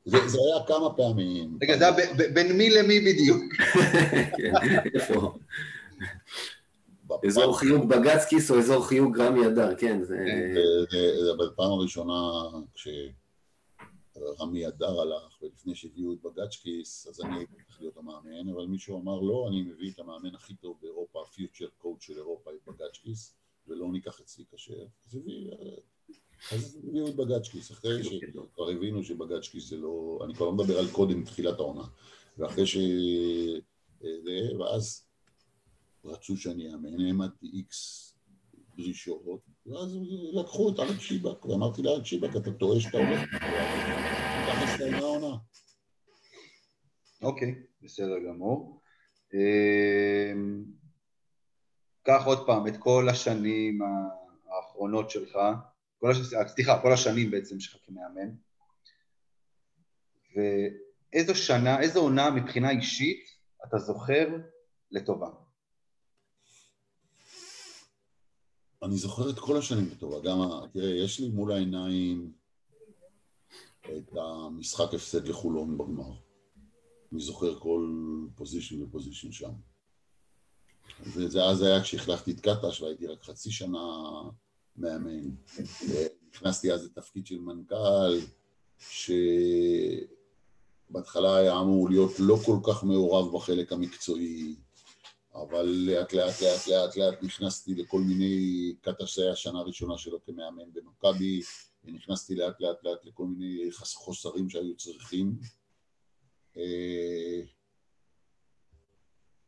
זה, 0.06 0.18
זה 0.28 0.38
היה 0.46 0.66
כמה 0.68 0.94
פעמים. 0.98 1.58
רגע, 1.62 1.78
זה 1.78 1.88
היה 1.88 1.94
ב- 1.98 2.18
ב- 2.22 2.34
בין 2.34 2.58
מי 2.58 2.70
למי 2.70 3.00
בדיוק? 3.00 3.44
כן, 4.38 4.54
איפה? 4.96 5.38
אזור 7.26 7.58
חיוג 7.60 7.90
בגצ'קיס 7.90 8.52
או 8.52 8.60
אזור 8.60 8.88
חיוג 8.88 9.20
רמי 9.20 9.48
אדר, 9.48 9.76
כן, 9.76 10.04
זה... 10.04 10.16
זה- 10.92 11.26
זה 11.26 11.32
בפעם 11.34 11.72
הראשונה 11.72 12.32
כשרמי 14.16 14.68
אדר 14.68 15.02
הלך, 15.02 15.42
ולפני 15.42 15.76
שהביאו 15.76 16.14
את 16.14 16.18
בגצ'קיס, 16.22 17.08
אז 17.08 17.22
אני 17.22 17.38
הייתי 17.38 17.54
צריך 17.68 17.82
להיות 17.82 17.98
המאמן, 17.98 18.50
אבל 18.56 18.66
מישהו 18.66 19.02
אמר 19.02 19.20
לא, 19.20 19.48
אני 19.50 19.62
מביא 19.62 19.92
את 19.92 20.00
המאמן 20.00 20.36
הכי 20.36 20.54
טוב 20.56 20.78
באירופה, 20.82 21.22
ה 21.22 21.28
future 21.28 21.68
coach 21.78 22.02
של 22.02 22.18
אירופה, 22.18 22.52
את 22.52 22.68
בגצ'קיס, 22.74 23.34
ולא 23.68 23.88
ניקח 23.92 24.20
את 24.20 24.26
צביקה. 24.26 24.56
אז 25.08 25.16
הביא- 25.16 25.52
אז 26.52 26.80
הביאו 26.88 27.08
את 27.08 27.16
בגצ'קיס, 27.16 27.72
אחרי 27.72 28.04
שכבר 28.04 28.70
הבינו 28.70 29.04
שבגצ'קיס 29.04 29.70
זה 29.70 29.78
לא... 29.78 30.20
אני 30.26 30.34
כבר 30.36 30.46
לא 30.46 30.52
מדבר 30.52 30.80
על 30.80 30.88
קודם 30.92 31.24
תחילת 31.24 31.60
העונה. 31.60 31.84
ואחרי 32.38 32.66
ש... 32.66 32.78
זה, 34.02 34.58
ואז 34.60 35.05
רצו 36.06 36.38
שאני 36.38 36.74
אאמן, 36.74 37.02
העמדתי 37.02 37.48
איקס 37.54 38.14
דרישות, 38.78 39.22
ואז 39.66 39.98
לקחו 40.34 40.70
את 40.70 40.80
אריק 40.80 41.00
שיבק, 41.00 41.46
ואמרתי 41.46 41.82
לאריק 41.82 42.06
שיבק, 42.06 42.36
אתה 42.36 42.52
טועה 42.52 42.80
שאתה 42.80 42.98
הולך, 42.98 43.30
ככה 44.48 44.64
הסתיימה 44.64 44.98
העונה. 44.98 45.36
אוקיי, 47.22 47.56
בסדר 47.82 48.20
גמור. 48.28 48.82
אמ, 49.34 50.66
קח 52.04 52.24
עוד 52.26 52.46
פעם 52.46 52.68
את 52.68 52.78
כל 52.80 53.10
השנים 53.10 53.80
האחרונות 54.48 55.10
שלך, 55.10 55.38
כל 56.00 56.12
הש... 56.12 56.18
סליחה, 56.48 56.82
כל 56.82 56.94
השנים 56.94 57.32
בעצם 57.32 57.60
שלך 57.60 57.78
כמאמן, 57.86 58.30
ואיזו 60.36 61.36
שנה, 61.36 61.80
איזו 61.82 62.02
עונה 62.02 62.30
מבחינה 62.32 62.70
אישית 62.70 63.26
אתה 63.68 63.78
זוכר 63.78 64.28
לטובה? 64.92 65.45
אני 68.86 68.98
זוכר 68.98 69.30
את 69.30 69.40
כל 69.40 69.58
השנים 69.58 69.90
בטובה, 69.90 70.20
גם, 70.20 70.40
תראה, 70.74 70.90
יש 70.90 71.20
לי 71.20 71.30
מול 71.30 71.52
העיניים 71.52 72.32
את 73.82 74.12
המשחק 74.18 74.94
הפסד 74.94 75.28
לחולון 75.28 75.78
בגמר. 75.78 76.12
אני 77.12 77.20
זוכר 77.22 77.60
כל 77.60 77.90
פוזיישן 78.36 78.84
ופוזיישן 78.84 79.32
שם. 79.32 79.52
וזה 81.04 81.44
אז 81.44 81.62
היה 81.62 81.84
כשהחלפתי 81.84 82.32
את 82.32 82.40
קטש 82.40 82.82
והייתי 82.82 83.08
רק 83.08 83.24
חצי 83.24 83.52
שנה 83.52 83.80
מאמן. 84.78 85.30
נכנסתי 86.34 86.74
אז 86.74 86.86
לתפקיד 86.86 87.28
של 87.28 87.40
מנכ"ל, 87.40 88.20
שבהתחלה 90.90 91.36
היה 91.36 91.60
אמור 91.60 91.90
להיות 91.90 92.12
לא 92.20 92.38
כל 92.46 92.58
כך 92.64 92.84
מעורב 92.84 93.36
בחלק 93.36 93.72
המקצועי, 93.74 94.56
אבל 95.36 95.66
לאט 95.66 96.14
לאט 96.14 96.42
לאט 96.42 96.68
לאט 96.68 96.98
לאט 96.98 97.24
נכנסתי 97.24 97.76
לכל 97.76 98.02
מיני, 98.02 98.76
היה 99.18 99.32
השנה 99.32 99.60
הראשונה 99.60 99.98
שלו 99.98 100.24
כמאמן 100.24 100.74
במכבי, 100.74 101.42
ונכנסתי 101.84 102.36
לאט 102.36 102.62
לאט 102.62 102.84
לאט 102.84 103.06
לכל 103.06 103.26
מיני 103.26 103.72
חוסרים 103.72 104.50
שהיו 104.50 104.76
צריכים. 104.76 105.40
אה, 106.58 107.42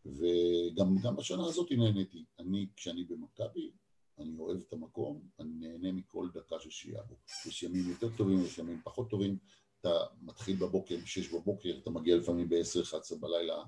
וגם 0.05 0.95
גם 1.03 1.15
בשנה 1.15 1.45
הזאת 1.45 1.71
נהניתי. 1.71 2.25
אני, 2.39 2.67
כשאני 2.75 3.03
במכבי, 3.03 3.71
אני 4.19 4.39
אוהב 4.39 4.61
את 4.67 4.73
המקום, 4.73 5.21
אני 5.39 5.53
נהנה 5.53 5.91
מכל 5.91 6.27
דקה 6.33 6.55
ששיהיה 6.59 7.03
בו. 7.03 7.15
יש 7.45 7.63
ימים 7.63 7.89
יותר 7.89 8.09
טובים, 8.17 8.45
יש 8.45 8.57
ימים 8.57 8.81
פחות 8.83 9.09
טובים. 9.09 9.37
אתה 9.81 9.89
מתחיל 10.21 10.55
בבוקר, 10.55 10.97
ב-6 10.97 11.35
בבוקר, 11.35 11.77
אתה 11.83 11.89
מגיע 11.89 12.15
לפעמים 12.15 12.49
ב-10-11 12.49 13.15
בלילה, 13.19 13.63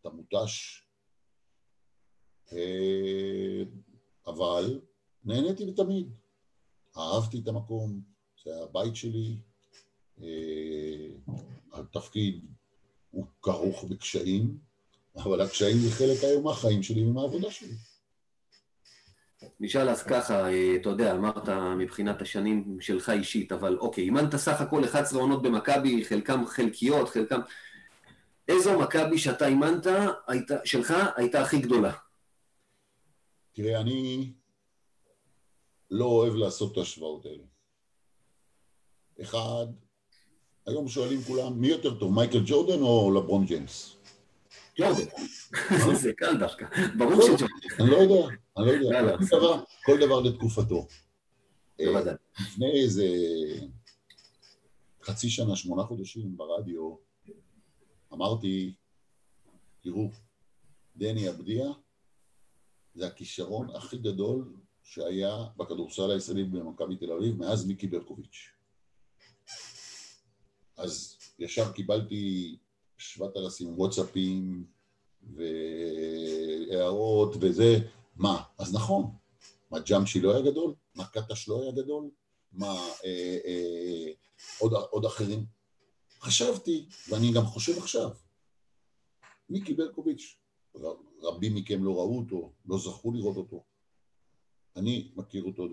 אתה 0.00 0.10
מותש. 0.10 0.83
אה, 2.52 3.62
אבל 4.26 4.80
נהניתי 5.24 5.72
תמיד. 5.72 6.08
אהבתי 6.98 7.38
את 7.38 7.48
המקום, 7.48 8.00
זה 8.44 8.54
היה 8.54 8.64
הבית 8.64 8.96
שלי. 8.96 9.36
אה, 10.22 11.06
התפקיד 11.72 12.44
הוא 13.10 13.26
כרוך 13.42 13.84
בקשיים, 13.84 14.58
אבל 15.16 15.40
הקשיים 15.40 15.76
זה 15.76 15.90
חלק 15.90 16.24
היום 16.24 16.44
מהחיים 16.44 16.82
שלי 16.82 17.04
ומהעבודה 17.04 17.50
שלי. 17.50 17.74
נשאל 19.60 19.88
אז 19.88 20.02
ככה, 20.02 20.48
אה, 20.48 20.76
אתה 20.76 20.88
יודע, 20.88 21.12
אמרת 21.12 21.48
מבחינת 21.78 22.22
השנים 22.22 22.78
שלך 22.80 23.10
אישית, 23.10 23.52
אבל 23.52 23.78
אוקיי, 23.78 24.04
אימנת 24.04 24.36
סך 24.36 24.60
הכל 24.60 24.84
11 24.84 25.20
עונות 25.20 25.42
במכבי, 25.42 26.04
חלקם 26.04 26.46
חלקיות, 26.46 27.08
חלקם... 27.08 27.40
איזו 28.48 28.78
מכבי 28.78 29.18
שאתה 29.18 29.46
אימנת, 29.46 29.86
שלך, 30.64 30.94
הייתה 31.16 31.42
הכי 31.42 31.58
גדולה? 31.58 31.92
תראה, 33.54 33.80
אני 33.80 34.32
לא 35.90 36.04
אוהב 36.04 36.34
לעשות 36.34 36.72
את 36.72 36.76
ההשוואות 36.76 37.26
האלה. 37.26 37.44
אחד, 39.22 39.66
היום 40.66 40.88
שואלים 40.88 41.22
כולם, 41.22 41.60
מי 41.60 41.68
יותר 41.68 41.98
טוב, 41.98 42.12
מייקל 42.12 42.42
ג'ורדן 42.46 42.82
או 42.82 43.10
לברון 43.14 43.46
ג'יימס? 43.46 43.96
ג'ורדן. 44.78 45.04
זה 46.02 46.12
קל 46.12 46.38
דווקא. 46.38 46.66
ברור 46.98 47.22
שג'ורדן. 47.22 47.46
אני 47.80 47.90
לא 47.90 47.96
יודע, 47.96 48.26
אני 48.58 48.66
לא 48.66 48.70
יודע. 49.36 49.64
כל 49.84 50.00
דבר 50.00 50.20
לתקופתו. 50.20 50.86
אה, 51.80 51.86
לפני 52.40 52.82
איזה 52.82 53.06
חצי 55.02 55.30
שנה, 55.30 55.56
שמונה 55.56 55.82
חודשים 55.82 56.36
ברדיו, 56.36 56.96
אמרתי, 58.12 58.74
תראו, 59.80 60.10
דני 60.96 61.28
אבדיה 61.28 61.66
זה 62.94 63.06
הכישרון 63.06 63.76
הכי 63.76 63.98
גדול 63.98 64.52
שהיה 64.82 65.44
בכדורסל 65.56 66.10
הישראלי 66.10 66.44
במכבי 66.44 66.96
תל 66.96 67.12
אביב 67.12 67.36
מאז 67.36 67.66
מיקי 67.66 67.86
ברקוביץ'. 67.86 68.50
אז 70.76 71.18
ישר 71.38 71.72
קיבלתי 71.72 72.56
שבעת 72.98 73.36
אלפים 73.36 73.78
וואטסאפים 73.78 74.66
והערות 76.70 77.36
וזה, 77.40 77.74
מה? 78.16 78.42
אז 78.58 78.74
נכון, 78.74 79.10
מה 79.70 79.78
ג'אמשי 79.80 80.20
לא 80.20 80.34
היה 80.34 80.50
גדול? 80.50 80.74
מה 80.94 81.06
קטש 81.06 81.48
לא 81.48 81.62
היה 81.62 81.72
גדול? 81.72 82.10
מה 82.52 82.74
אה, 83.04 83.38
אה, 83.44 84.12
עוד, 84.58 84.72
עוד 84.90 85.04
אחרים? 85.04 85.44
חשבתי, 86.20 86.86
ואני 87.08 87.32
גם 87.32 87.44
חושב 87.44 87.78
עכשיו, 87.78 88.10
מיקי 89.50 89.74
ברקוביץ', 89.74 90.38
רבים 91.22 91.54
מכם 91.54 91.84
לא 91.84 91.90
ראו 91.90 92.18
אותו, 92.18 92.52
לא 92.66 92.78
זכו 92.78 93.12
לראות 93.12 93.36
אותו. 93.36 93.64
אני 94.76 95.12
מכיר 95.16 95.44
אותו 95.44 95.68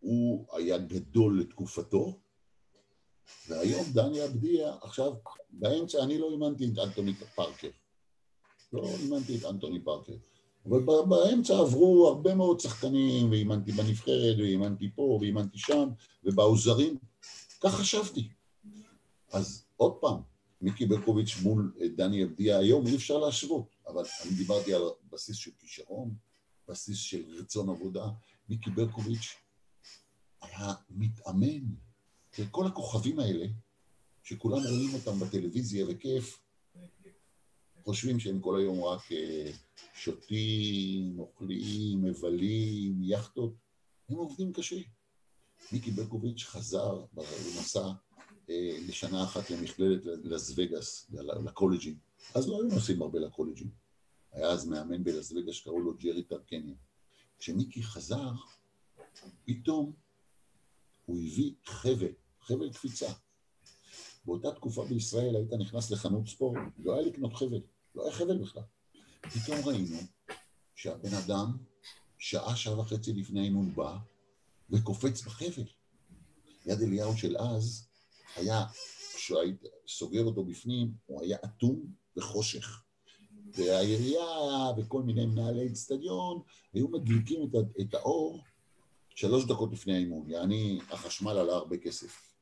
הוא 0.00 0.46
היה 0.52 0.78
גדול 0.78 1.40
לתקופתו, 1.40 2.18
והיום 3.48 3.84
דני 3.92 4.24
אבדיה, 4.24 4.74
עכשיו, 4.82 5.12
באמצע 5.50 6.02
אני 6.02 6.18
לא 6.18 6.30
אימנתי 6.30 6.66
את 6.66 6.78
אנטוני 6.78 7.14
פארקר. 7.14 7.68
לא 8.72 8.88
אימנתי 9.02 9.38
את 9.38 9.44
אנטוני 9.44 9.80
פארקר. 9.80 10.12
אבל 10.66 10.80
באמצע 11.08 11.58
עברו 11.58 12.08
הרבה 12.08 12.34
מאוד 12.34 12.60
שחקנים, 12.60 13.30
ואימנתי 13.30 13.72
בנבחרת, 13.72 14.36
ואימנתי 14.38 14.90
פה, 14.94 15.18
ואימנתי 15.20 15.58
שם, 15.58 15.88
ובעוזרים. 16.24 16.96
כך 17.60 17.74
חשבתי. 17.74 18.28
אז 19.32 19.64
עוד 19.76 19.92
פעם, 20.00 20.16
מיקי 20.60 20.86
ברקוביץ' 20.86 21.36
מול 21.42 21.72
דני 21.96 22.24
אבדיה 22.24 22.58
היום 22.58 22.86
אי 22.86 22.96
אפשר 22.96 23.18
להשוות, 23.18 23.71
אבל 23.86 24.02
אני 24.24 24.34
דיברתי 24.34 24.74
על 24.74 24.82
בסיס 25.10 25.36
של 25.36 25.50
כישרון, 25.58 26.14
בסיס 26.68 26.98
של 26.98 27.24
רצון 27.38 27.68
עבודה. 27.68 28.04
מיקי 28.48 28.70
ברקוביץ' 28.70 29.36
היה 30.42 30.72
מתאמן 30.90 31.60
כל 32.50 32.66
הכוכבים 32.66 33.18
האלה, 33.18 33.46
שכולם 34.22 34.56
רואים 34.58 34.94
אותם 34.94 35.18
בטלוויזיה 35.18 35.86
וכיף, 35.88 36.38
חושבים 37.84 38.20
שהם 38.20 38.40
כל 38.40 38.60
היום 38.60 38.84
רק 38.84 39.12
אה, 39.12 39.52
שותים, 39.94 41.18
אוכלים, 41.18 42.02
מבלים, 42.02 43.02
יאכטות, 43.02 43.54
הם 44.08 44.16
עובדים 44.16 44.52
קשה. 44.52 44.80
מיקי 45.72 45.90
ברקוביץ' 45.90 46.44
חזר, 46.44 47.04
הוא 47.14 47.24
נסע 47.60 47.86
אה, 48.50 48.78
לשנה 48.88 49.24
אחת 49.24 49.50
למכללת 49.50 50.04
לס 50.24 50.52
וגאס, 50.56 51.10
לקולג'ים. 51.44 52.11
אז 52.34 52.48
לא 52.48 52.62
היו 52.62 52.74
נוסעים 52.74 53.02
הרבה 53.02 53.18
לקולג'ים. 53.18 53.70
היה 54.32 54.48
אז 54.48 54.66
מאמן 54.66 55.04
בלס 55.04 55.32
וגאס 55.32 55.54
שקראו 55.54 55.80
לו 55.80 55.94
ג'רי 55.94 56.22
טרקניה. 56.22 56.74
כשמיקי 57.38 57.82
חזר, 57.82 58.32
פתאום 59.44 59.92
הוא 61.06 61.18
הביא 61.18 61.52
חבל 61.64 62.12
חבל 62.40 62.72
קפיצה. 62.72 63.12
באותה 64.24 64.52
תקופה 64.52 64.84
בישראל 64.84 65.36
היית 65.36 65.52
נכנס 65.52 65.90
לחנות 65.90 66.28
ספורט, 66.28 66.58
לא 66.78 66.94
היה 66.94 67.06
לקנות 67.06 67.34
חבל, 67.34 67.60
לא 67.94 68.04
היה 68.04 68.12
חבל 68.12 68.38
בכלל. 68.38 68.62
פתאום 69.20 69.58
ראינו 69.64 69.98
שהבן 70.74 71.14
אדם, 71.14 71.56
שעה, 72.18 72.56
שעה 72.56 72.78
וחצי 72.78 73.12
לפני 73.12 73.40
האימון 73.40 73.74
בא, 73.74 73.98
וקופץ 74.70 75.22
בחבל. 75.22 75.64
יד 76.66 76.80
אליהו 76.82 77.16
של 77.16 77.36
אז 77.36 77.88
היה, 78.36 78.64
כשהיית 79.14 79.62
סוגר 79.88 80.24
אותו 80.24 80.44
בפנים, 80.44 80.94
הוא 81.06 81.22
היה 81.22 81.38
אטום 81.44 81.86
וחושך. 82.16 82.82
והעירייה 83.54 84.26
וכל 84.76 85.02
מיני 85.02 85.26
מנהלי 85.26 85.66
אצטדיון 85.66 86.42
היו 86.72 86.88
מדליקים 86.88 87.42
את, 87.42 87.80
את 87.80 87.94
האור 87.94 88.42
שלוש 89.14 89.44
דקות 89.44 89.72
לפני 89.72 89.94
האימון, 89.94 90.30
יעני 90.30 90.78
החשמל 90.90 91.30
עלה 91.30 91.52
הרבה 91.52 91.76
כסף. 91.76 92.32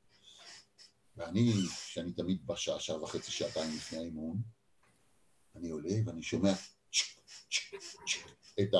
ואני, 1.17 1.53
שאני 1.87 2.13
תמיד 2.13 2.47
בשעה, 2.47 2.81
שעה 2.81 3.03
וחצי, 3.03 3.33
שעתיים 3.33 3.77
לפני 3.77 3.99
האימון, 3.99 4.43
אני 5.57 5.71
עולה 5.71 5.95
ואני 6.05 6.23
שומע 6.23 6.53
את 8.61 8.75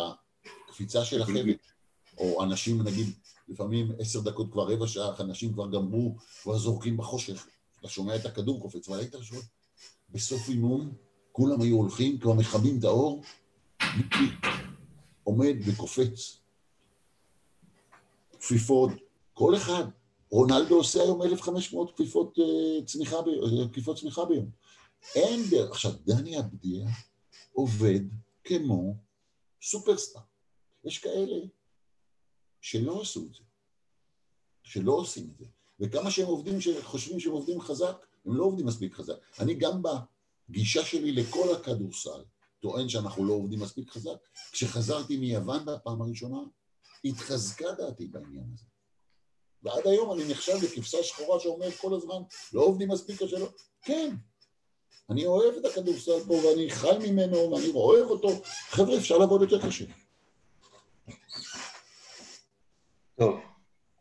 הקפיצה 0.69 1.05
של 1.05 1.23
החבל, 1.23 1.55
או 2.19 2.45
אנשים, 2.45 2.83
נגיד, 2.83 3.07
לפעמים 3.49 3.93
עשר 3.99 4.21
דקות 4.21 4.53
כבר 4.53 4.73
רבע 4.73 4.87
שעה, 4.87 5.21
אנשים 5.21 5.53
כבר 5.53 5.71
גמרו, 5.71 6.17
כבר 6.43 6.59
זורקים 6.59 6.97
בחושך, 6.97 7.47
אתה 7.81 7.89
שומע 7.89 8.17
את 8.17 8.27
הכדור 8.27 8.63
קופץ, 8.63 8.89
והיית 8.89 9.15
שומע, 9.23 9.41
בסוף 10.13 10.49
אימון, 10.49 10.93
כולם 11.33 11.61
היו 11.61 11.77
הולכים, 11.77 12.19
כבר 12.19 12.33
מכבים 12.33 12.79
את 12.79 12.85
האור, 12.85 13.23
מיקי 13.97 14.49
עומד 15.25 15.55
וקופץ. 15.67 16.41
כפיפות, 18.41 18.91
כל 19.35 19.57
אחד 19.57 19.85
רונלדו 20.31 20.77
עושה 20.77 21.03
היום 21.03 21.23
1,500 21.23 21.95
כפיפות 21.95 22.39
אה, 22.39 22.87
צמיחה, 22.87 23.17
כפיפות 23.73 23.99
צמיחה 23.99 24.25
ביום. 24.25 24.51
אין 25.15 25.41
דרך. 25.51 25.71
עכשיו, 25.71 25.93
דני 26.07 26.39
אבדיה 26.39 26.89
עובד 27.53 28.01
כמו 28.45 28.95
סופרסטאר. 29.63 30.21
יש 30.85 30.99
כאלה 30.99 31.37
שלא 32.61 33.03
עשו 33.03 33.27
את 33.27 33.35
זה, 33.35 33.43
שלא 34.63 34.93
עושים 34.93 35.31
את 35.33 35.39
זה. 35.39 35.45
וכמה 35.81 36.11
שהם 36.11 36.27
עובדים, 36.27 36.59
חושבים 36.83 37.21
שהם 37.21 37.33
עובדים 37.33 37.61
חזק, 37.61 38.07
הם 38.27 38.37
לא 38.37 38.45
עובדים 38.45 38.67
מספיק 38.67 38.95
חזק. 38.95 39.15
אני 39.41 39.55
גם 39.55 39.83
בגישה 40.49 40.85
שלי 40.85 41.13
לכל 41.13 41.55
הכדורסל 41.55 42.25
טוען 42.61 42.89
שאנחנו 42.89 43.25
לא 43.25 43.33
עובדים 43.33 43.61
מספיק 43.61 43.91
חזק. 43.91 44.17
כשחזרתי 44.53 45.17
מיוון 45.17 45.65
בפעם 45.65 46.03
הראשונה, 46.03 46.39
התחזקה 47.05 47.73
דעתי 47.79 48.07
בעניין 48.07 48.45
הזה. 48.55 48.65
ועד 49.63 49.87
היום 49.87 50.13
אני 50.13 50.31
נחשב 50.31 50.53
לכבשה 50.63 51.03
שחורה 51.03 51.41
שאומרת 51.41 51.75
כל 51.77 51.95
הזמן, 51.95 52.23
לא 52.53 52.63
עובדים 52.63 52.89
מספיק 52.89 53.23
קשה, 53.23 53.39
לא... 53.39 53.49
כן, 53.83 54.15
אני 55.11 55.27
אוהב 55.27 55.55
את 55.55 55.65
הכדורסל 55.65 56.25
פה 56.27 56.33
ואני 56.35 56.71
חי 56.71 56.99
ממנו 57.11 57.51
ואני 57.53 57.69
אוהב 57.75 58.07
אותו, 58.07 58.29
חבר'ה, 58.71 58.97
אפשר 58.97 59.19
לעבוד 59.19 59.43
יותר 59.43 59.67
קשה. 59.67 59.85
טוב, 63.19 63.41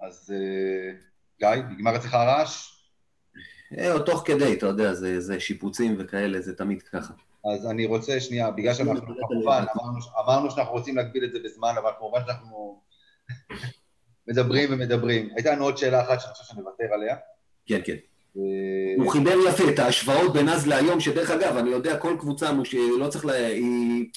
אז 0.02 0.34
אה, 0.36 1.00
גיא, 1.40 1.64
נגמר 1.64 1.96
אצלך 1.96 2.14
הרעש? 2.14 2.79
אה, 3.78 4.00
תוך 4.00 4.24
כדי, 4.26 4.54
אתה 4.54 4.66
יודע, 4.66 4.94
זה, 4.94 5.20
זה 5.20 5.40
שיפוצים 5.40 5.96
וכאלה, 6.00 6.42
זה 6.42 6.56
תמיד 6.56 6.82
ככה. 6.82 7.14
אז 7.54 7.66
אני 7.66 7.86
רוצה 7.86 8.20
שנייה, 8.20 8.52
בגלל 8.52 8.74
שאנחנו 8.74 9.02
כמובן, 9.28 9.64
אמרנו, 9.76 10.00
אמרנו 10.26 10.52
שאנחנו 10.52 10.74
רוצים 10.74 10.96
להגביל 10.96 11.24
את 11.24 11.32
זה 11.32 11.40
בזמן, 11.44 11.74
אבל 11.82 11.92
כמובן 12.00 12.20
שאנחנו 12.26 12.82
מדברים 14.28 14.70
ומדברים. 14.72 15.30
הייתה 15.36 15.52
לנו 15.52 15.64
עוד 15.64 15.78
שאלה 15.78 16.02
אחת 16.02 16.22
שאני 16.22 16.34
חושב 16.34 16.54
שנוותר 16.54 16.94
עליה. 16.94 17.16
כן, 17.66 17.80
כן. 17.86 17.96
הוא 18.98 19.12
חיבר 19.12 19.36
יפה 19.50 19.64
את 19.74 19.80
ההשוואות 19.80 20.34
בין 20.34 20.50
אז 20.50 20.67
להיום, 20.67 21.00
שדרך 21.00 21.32
אגב, 21.32 21.58
אני 21.58 21.70
יודע, 21.70 21.98
כל 21.98 22.15
קבוצה 22.20 22.52
שלא 22.63 23.08
צריך 23.08 23.26
ל... 23.26 23.30
היא, 23.30 24.10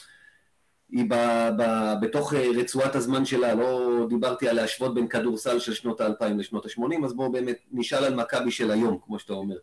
היא 0.93 1.05
ב, 1.09 1.15
ב, 1.59 1.93
בתוך 2.01 2.35
רצועת 2.35 2.95
הזמן 2.95 3.25
שלה, 3.25 3.55
לא 3.55 4.07
דיברתי 4.09 4.49
על 4.49 4.57
להשוות 4.57 4.95
בין 4.95 5.09
כדורסל 5.09 5.59
של 5.59 5.75
שנות 5.75 6.01
האלפיים 6.01 6.39
לשנות 6.39 6.67
ה-80, 6.67 7.05
אז 7.05 7.13
בואו 7.13 7.33
באמת 7.33 7.59
נשאל 7.73 8.05
על 8.05 8.15
מכבי 8.15 8.51
של 8.51 8.71
היום, 8.71 8.99
כמו 9.05 9.19
שאתה 9.19 9.33
אומר. 9.33 9.57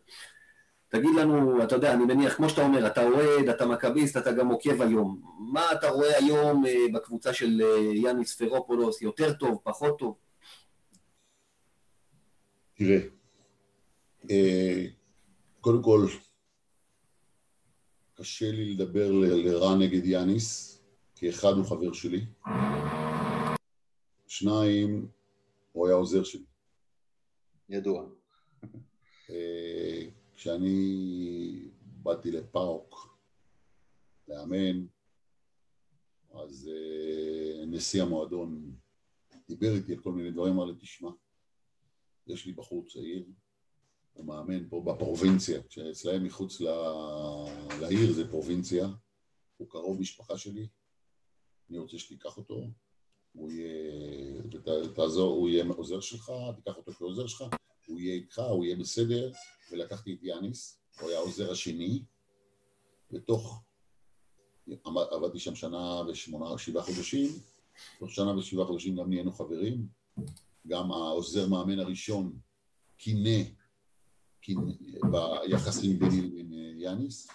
תגיד 0.88 1.10
לנו, 1.16 1.64
אתה 1.64 1.74
יודע, 1.74 1.94
אני 1.94 2.04
מניח, 2.04 2.34
כמו 2.34 2.48
שאתה 2.48 2.62
אומר, 2.62 2.86
אתה 2.86 3.02
אוהד, 3.02 3.48
אתה 3.48 3.66
מכביסט, 3.66 4.16
אתה 4.16 4.32
גם 4.32 4.48
עוקב 4.48 4.82
היום. 4.82 5.20
מה 5.52 5.72
אתה 5.72 5.88
רואה 5.88 6.16
היום 6.16 6.66
אה, 6.66 6.86
בקבוצה 6.94 7.32
של 7.32 7.62
אה, 7.64 7.78
יאניס 7.94 8.34
פרופולוס, 8.42 9.02
יותר 9.02 9.32
טוב, 9.32 9.58
פחות 9.64 9.98
טוב? 9.98 10.14
תראה, 12.74 12.98
אה, 14.30 14.84
קודם 15.60 15.82
כל, 15.82 16.06
קשה 18.14 18.50
לי 18.50 18.74
לדבר 18.74 19.12
לרע 19.12 19.76
נגד 19.76 20.06
יאניס, 20.06 20.69
כי 21.20 21.30
אחד 21.30 21.52
הוא 21.56 21.64
חבר 21.64 21.92
שלי, 21.92 22.24
שניים, 24.28 25.08
הוא 25.72 25.86
היה 25.86 25.96
עוזר 25.96 26.24
שלי. 26.24 26.44
ידוע. 27.68 28.08
אה, 29.30 30.08
כשאני 30.34 31.68
באתי 31.82 32.30
לפאוק 32.30 33.18
לאמן, 34.28 34.86
אז 36.34 36.70
אה, 36.72 37.66
נשיא 37.66 38.02
המועדון 38.02 38.74
דיבר 39.48 39.74
איתי 39.74 39.92
על 39.94 40.02
כל 40.02 40.12
מיני 40.12 40.30
דברים, 40.30 40.52
אמר 40.52 40.64
לי, 40.64 40.74
תשמע, 40.78 41.10
יש 42.26 42.46
לי 42.46 42.52
בחור 42.52 42.84
צעיר, 42.86 43.24
הוא 44.12 44.26
מאמן 44.26 44.68
פה 44.68 44.82
בפרובינציה, 44.86 45.60
שאצלהם 45.68 46.24
מחוץ 46.24 46.60
לעיר 47.80 48.12
זה 48.12 48.30
פרובינציה, 48.30 48.88
הוא 49.56 49.68
קרוב 49.70 50.00
משפחה 50.00 50.38
שלי, 50.38 50.68
אני 51.70 51.78
רוצה 51.78 51.98
שתיקח 51.98 52.36
אותו, 52.36 52.66
הוא 53.32 53.50
יהיה, 53.50 54.42
תעזור, 54.94 55.36
הוא 55.36 55.48
יהיה 55.48 55.64
עוזר 55.76 56.00
שלך, 56.00 56.32
תיקח 56.56 56.76
אותו 56.76 56.92
כעוזר 56.92 57.26
שלך, 57.26 57.44
הוא 57.86 58.00
יהיה 58.00 58.14
איתך, 58.14 58.38
הוא 58.38 58.64
יהיה 58.64 58.76
בסדר, 58.76 59.32
ולקחתי 59.72 60.14
את 60.14 60.22
יאניס, 60.22 60.80
הוא 61.00 61.08
היה 61.08 61.18
העוזר 61.18 61.52
השני, 61.52 62.02
ותוך, 63.12 63.62
עבדתי 65.10 65.38
שם 65.38 65.54
שנה 65.54 66.02
ושמונה, 66.08 66.58
שבעה 66.58 66.82
חודשים, 66.82 67.28
תוך 67.98 68.10
שנה 68.10 68.38
ושבעה 68.38 68.66
חודשים 68.66 68.96
גם 68.96 69.10
נהיינו 69.10 69.32
חברים, 69.32 69.88
גם 70.66 70.92
העוזר 70.92 71.48
מאמן 71.48 71.78
הראשון 71.78 72.38
קינא 72.96 73.40
ביחסים 75.10 75.98
ביני 75.98 76.22
לבין 76.22 76.52
יאניס. 76.80 77.28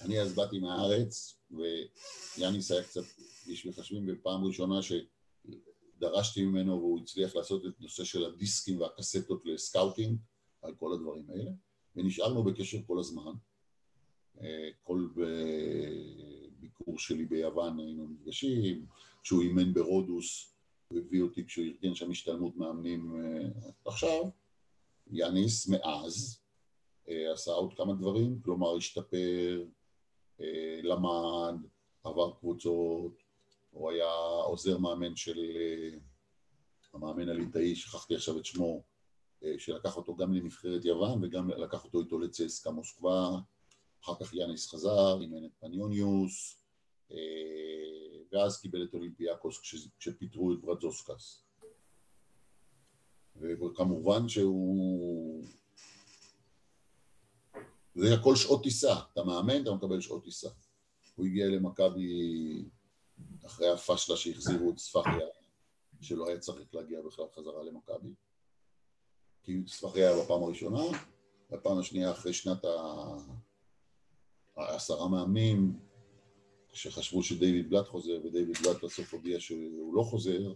אני 0.00 0.20
אז 0.20 0.34
באתי 0.34 0.58
מהארץ, 0.58 1.38
ויאניס 1.50 2.70
היה 2.70 2.82
קצת 2.82 3.02
איש 3.48 3.66
מחשבים, 3.66 4.04
ופעם 4.08 4.44
ראשונה 4.44 4.80
שדרשתי 4.82 6.44
ממנו 6.44 6.72
והוא 6.72 7.00
הצליח 7.00 7.36
לעשות 7.36 7.66
את 7.66 7.80
נושא 7.80 8.04
של 8.04 8.24
הדיסקים 8.24 8.80
והקסטות 8.80 9.42
לסקאוטינג, 9.44 10.18
על 10.62 10.74
כל 10.74 10.92
הדברים 10.92 11.30
האלה, 11.30 11.50
ונשארנו 11.96 12.44
בקשר 12.44 12.78
כל 12.86 12.98
הזמן. 12.98 13.32
אה, 14.40 14.68
כל 14.82 15.08
ביקור 16.60 16.98
שלי 16.98 17.24
ביוון 17.24 17.80
היינו 17.80 18.08
נפגשים, 18.08 18.86
כשהוא 19.22 19.42
אימן 19.42 19.74
ברודוס, 19.74 20.52
הוא 20.88 20.98
הביא 20.98 21.22
אותי 21.22 21.46
כשהוא 21.46 21.64
ארגן 21.64 21.94
שם 21.94 22.10
השתלמות 22.10 22.56
מאמנים. 22.56 23.16
אה, 23.16 23.48
עכשיו, 23.84 24.22
יאניס 25.10 25.68
מאז 25.68 26.40
אה, 27.08 27.32
עשה 27.32 27.50
עוד 27.50 27.74
כמה 27.76 27.94
דברים, 27.94 28.40
כלומר 28.44 28.76
השתפר, 28.76 29.64
אה, 30.40 30.80
למד, 30.82 31.54
עבר 32.04 32.34
קבוצות, 32.40 33.22
הוא 33.76 33.90
היה 33.90 34.10
עוזר 34.44 34.78
מאמן 34.78 35.16
של 35.16 35.40
המאמן 36.94 37.28
הליטאי, 37.28 37.76
שכחתי 37.76 38.14
עכשיו 38.14 38.38
את 38.38 38.44
שמו, 38.44 38.82
שלקח 39.58 39.96
אותו 39.96 40.16
גם 40.16 40.34
לנבחרת 40.34 40.84
יוון 40.84 41.24
וגם 41.24 41.50
לקח 41.50 41.84
אותו 41.84 42.00
איתו 42.00 42.18
לצסקה 42.18 42.70
מוסקבה, 42.70 43.30
אחר 44.04 44.12
כך 44.20 44.34
יאניס 44.34 44.70
חזר, 44.70 45.20
אימן 45.20 45.44
את 45.44 45.50
פניוניוס, 45.60 46.62
ואז 48.32 48.60
קיבל 48.60 48.84
את 48.84 48.94
אולימפיאקוס 48.94 49.60
כשפיטרו 49.98 50.52
את 50.52 50.60
ברדזוסקס. 50.60 51.44
וכמובן 53.36 54.28
שהוא... 54.28 55.44
זה 57.94 58.14
הכל 58.14 58.36
שעות 58.36 58.62
טיסה, 58.62 58.94
אתה 59.12 59.24
מאמן, 59.24 59.62
אתה 59.62 59.74
מקבל 59.74 60.00
שעות 60.00 60.24
טיסה. 60.24 60.48
הוא 61.14 61.26
הגיע 61.26 61.46
למכבי 61.46 62.64
אחרי 63.46 63.70
הפשלה 63.70 64.16
שהחזירו 64.16 64.70
את 64.70 64.78
ספחיה, 64.78 65.26
שלא 66.00 66.28
היה 66.28 66.38
צריך 66.38 66.74
להגיע 66.74 67.02
בכלל 67.02 67.24
חזרה 67.34 67.62
למכבי. 67.62 68.14
כי 69.42 69.62
ספחיה 69.66 70.08
היה 70.08 70.24
בפעם 70.24 70.42
הראשונה, 70.42 70.82
בפעם 71.50 71.78
השנייה 71.78 72.10
אחרי 72.10 72.32
שנת 72.32 72.64
העשרה 74.56 75.08
מאמנים, 75.08 75.78
כשחשבו 76.68 77.22
שדייוויד 77.22 77.70
בלאט 77.70 77.88
חוזר, 77.88 78.20
ודייוויד 78.24 78.56
בלאט 78.62 78.84
בסוף 78.84 79.14
הודיע 79.14 79.40
שהוא 79.40 79.94
לא 79.94 80.02
חוזר, 80.02 80.54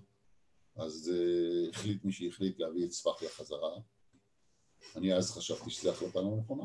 אז 0.77 1.13
uh, 1.15 1.71
החליט 1.71 2.05
מי 2.05 2.13
שהחליט 2.13 2.61
להביא 2.61 2.87
את 2.87 2.93
ספאחיה 2.93 3.29
חזרה. 3.29 3.81
אני 4.97 5.15
אז 5.15 5.31
חשבתי 5.31 5.71
שזו 5.71 5.91
החלטה 5.91 6.21
לא 6.21 6.37
נכונה. 6.37 6.65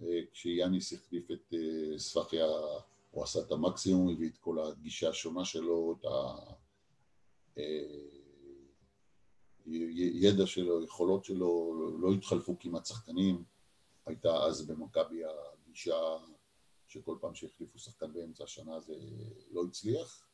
Uh, 0.00 0.04
כשיאניס 0.32 0.92
החליף 0.92 1.30
את 1.30 1.54
uh, 1.54 1.98
ספאחיה, 1.98 2.46
הוא 3.12 3.24
עשה 3.24 3.40
את 3.40 3.52
המקסימום, 3.52 4.08
הביא 4.08 4.30
את 4.30 4.38
כל 4.38 4.58
הגישה 4.58 5.08
השונה 5.08 5.44
שלו, 5.44 5.96
את 6.00 6.06
הידע 9.66 10.46
שלו, 10.46 10.84
יכולות 10.84 11.24
שלו, 11.24 11.74
לא 12.00 12.12
התחלפו 12.12 12.56
כמעט 12.60 12.86
שחקנים. 12.86 13.44
הייתה 14.06 14.44
אז 14.44 14.66
במכבי 14.66 15.22
הגישה 15.24 15.96
שכל 16.86 17.16
פעם 17.20 17.34
שהחליפו 17.34 17.78
שחקן 17.78 18.12
באמצע 18.12 18.44
השנה 18.44 18.80
זה 18.80 18.94
לא 19.50 19.64
הצליח, 19.64 20.26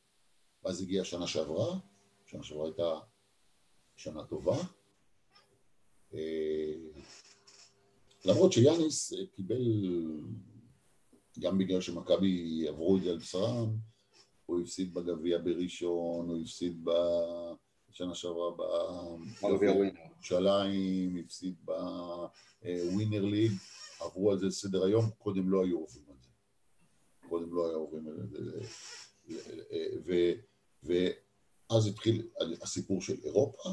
ואז 0.63 0.81
הגיעה 0.81 1.01
השנה 1.01 1.27
שעברה, 1.27 1.79
שנה 2.25 2.43
שעברה 2.43 2.65
הייתה 2.65 2.99
שנה 3.95 4.23
טובה. 4.23 4.57
אה, 6.13 6.73
למרות 8.25 8.51
שיאניס 8.51 9.13
קיבל, 9.31 9.61
גם 11.39 11.57
בגלל 11.57 11.81
שמכבי 11.81 12.65
עברו 12.67 12.97
את 12.97 13.03
זה 13.03 13.09
על 13.09 13.17
בשרם, 13.17 13.75
הוא 14.45 14.61
הפסיד 14.61 14.93
בגביע 14.93 15.37
בראשון, 15.37 16.29
הוא 16.29 16.41
הפסיד 16.41 16.85
בשנה 17.89 18.15
שעברה 18.15 18.51
בגביע 19.43 19.71
ירושלים, 20.15 21.15
הפסיד 21.17 21.55
בווינר 21.65 23.25
ליג, 23.25 23.51
עברו 23.99 24.31
על 24.31 24.39
זה 24.39 24.45
לסדר 24.45 24.83
היום, 24.83 25.09
קודם 25.17 25.49
לא 25.49 25.63
היו 25.63 25.79
עוברים 25.79 26.05
על 26.09 26.15
זה. 26.21 26.29
קודם 27.29 27.55
לא 27.55 27.69
היו 27.69 27.77
עוברים 27.77 28.07
על 28.07 28.27
זה. 28.29 28.59
ואז 30.83 31.87
התחיל 31.87 32.27
הסיפור 32.61 33.01
של 33.01 33.15
אירופה, 33.23 33.69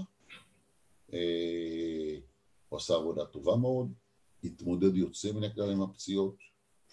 אה, 1.12 2.18
הוא 2.68 2.76
עשה 2.76 2.94
עבודה 2.94 3.26
טובה 3.26 3.56
מאוד, 3.56 3.92
התמודד 4.44 4.96
יוצא 4.96 5.32
מן 5.32 5.44
הכלל 5.44 5.70
עם 5.70 5.82
הפציעות, 5.82 6.45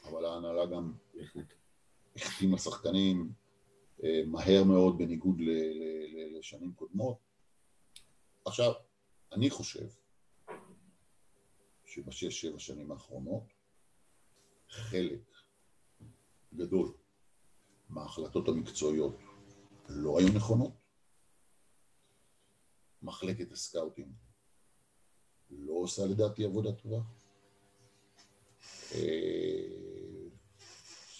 אבל 0.03 0.25
ההנהלה 0.25 0.65
גם 0.65 0.93
החתימה 2.15 2.57
שחקנים 2.57 3.33
אה, 4.03 4.21
מהר 4.27 4.63
מאוד 4.63 4.97
בניגוד 4.97 5.37
לשנים 6.37 6.73
קודמות. 6.73 7.17
עכשיו, 8.45 8.71
אני 9.31 9.49
חושב 9.49 9.87
שבשש 11.85 12.41
שבע 12.41 12.59
שנים 12.59 12.91
האחרונות 12.91 13.43
חלק 14.69 15.21
גדול 16.53 16.93
מההחלטות 17.89 18.47
המקצועיות 18.47 19.15
לא 19.89 20.19
היו 20.19 20.27
נכונות. 20.35 20.73
מחלקת 23.01 23.51
הסקאוטים 23.51 24.13
לא 25.49 25.73
עושה 25.73 26.05
לדעתי 26.05 26.45
עבודה 26.45 26.71
טובה. 26.71 26.99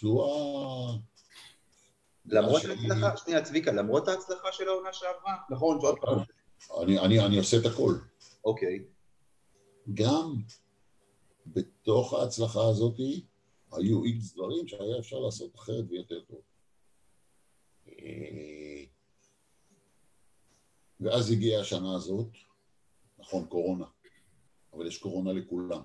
אה, 0.04 0.12
זו 0.12 0.24
ה... 0.24 0.98
למרות 2.26 2.62
ההצלחה, 2.64 3.16
שנייה 3.16 3.42
צביקה, 3.42 3.72
למרות 3.72 4.08
ההצלחה 4.08 4.52
של 4.52 4.68
העונה 4.68 4.92
שעברה, 4.92 5.36
נכון, 5.50 5.80
שעוד 5.80 5.98
פעם. 6.00 6.18
אני 7.26 7.38
עושה 7.38 7.56
את 7.56 7.66
הכל. 7.66 7.94
אוקיי. 8.44 8.84
גם 9.94 10.34
בתוך 11.46 12.14
ההצלחה 12.14 12.60
הזאת 12.68 12.94
היו 13.72 14.04
איקס 14.04 14.32
דברים 14.34 14.68
שהיה 14.68 14.98
אפשר 14.98 15.18
לעשות 15.18 15.54
אחרת 15.54 15.84
ויותר 15.88 16.20
טוב. 16.20 16.40
אה, 17.88 18.84
ואז 21.00 21.30
הגיעה 21.30 21.60
השנה 21.60 21.94
הזאת, 21.94 22.28
נכון, 23.18 23.46
קורונה, 23.46 23.86
אבל 24.72 24.86
יש 24.86 24.98
קורונה 24.98 25.32
לכולם. 25.32 25.82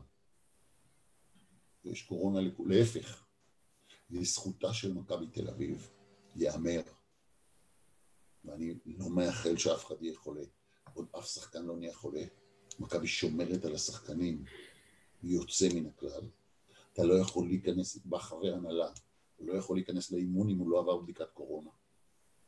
יש 1.86 2.04
קורונה 2.04 2.42
לכולם, 2.42 2.72
להפך, 2.72 3.29
לזכותה 4.10 4.74
של 4.74 4.94
מכבי 4.94 5.28
תל 5.28 5.50
אביב, 5.50 5.90
ייאמר, 6.36 6.82
ואני 8.46 8.74
לא 8.86 9.10
מאחל 9.10 9.58
שאף 9.58 9.86
אחד 9.86 9.96
יהיה 10.02 10.18
חולה, 10.18 10.44
עוד 10.94 11.08
אף 11.18 11.28
שחקן 11.28 11.66
לא 11.66 11.78
נהיה 11.78 11.94
חולה, 11.94 12.24
מכבי 12.80 13.08
שומרת 13.08 13.66
על 13.66 13.76
השחקנים, 13.76 14.44
יוצא 15.24 15.68
מן 15.76 15.86
הכלל. 15.86 16.22
אתה 16.94 17.04
לא 17.04 17.14
יכול 17.14 17.48
להיכנס, 17.48 17.98
בא 18.06 18.20
הנהלה, 18.54 18.92
הוא 19.38 19.48
לא 19.48 19.54
יכול 19.54 19.78
להיכנס 19.78 20.12
לאימון 20.12 20.50
אם 20.50 20.58
הוא 20.58 20.70
לא 20.70 20.80
עבר 20.80 20.98
בדיקת 20.98 21.32
קורונה. 21.34 21.70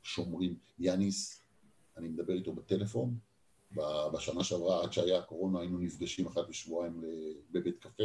שומרים. 0.03 0.55
יאניס, 0.79 1.41
אני 1.97 2.07
מדבר 2.07 2.33
איתו 2.33 2.53
בטלפון, 2.53 3.17
בשנה 4.13 4.43
שעברה, 4.43 4.83
עד 4.83 4.93
שהיה 4.93 5.19
הקורונה, 5.19 5.59
היינו 5.59 5.77
נפגשים 5.77 6.27
אחת 6.27 6.47
בשבועיים 6.49 7.03
בבית 7.51 7.79
קפה. 7.79 8.03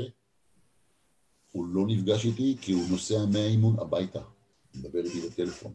הוא 1.56 1.66
לא 1.66 1.86
נפגש 1.86 2.24
איתי 2.24 2.56
כי 2.60 2.72
הוא 2.72 2.82
נוסע 2.90 3.26
מהאימון 3.32 3.78
הביתה, 3.78 4.22
מדבר 4.74 5.04
איתי 5.04 5.28
בטלפון. 5.28 5.74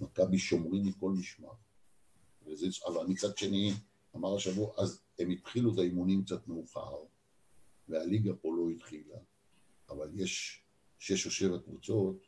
מכבי 0.00 0.38
שומרים 0.38 0.86
מכל 0.86 1.10
משמר. 1.10 1.52
וזה, 2.46 2.66
אבל 2.86 3.06
מצד 3.06 3.38
שני, 3.38 3.72
אמר 4.16 4.36
השבוע, 4.36 4.72
אז 4.78 5.00
הם 5.18 5.30
התחילו 5.30 5.74
את 5.74 5.78
האימונים 5.78 6.24
קצת 6.24 6.48
מאוחר, 6.48 6.96
והליגה 7.88 8.32
פה 8.34 8.48
לא 8.56 8.70
התחילה, 8.70 9.16
אבל 9.90 10.10
יש 10.14 10.62
שש 10.98 11.26
או 11.26 11.30
שבע 11.30 11.58
קבוצות 11.58 12.26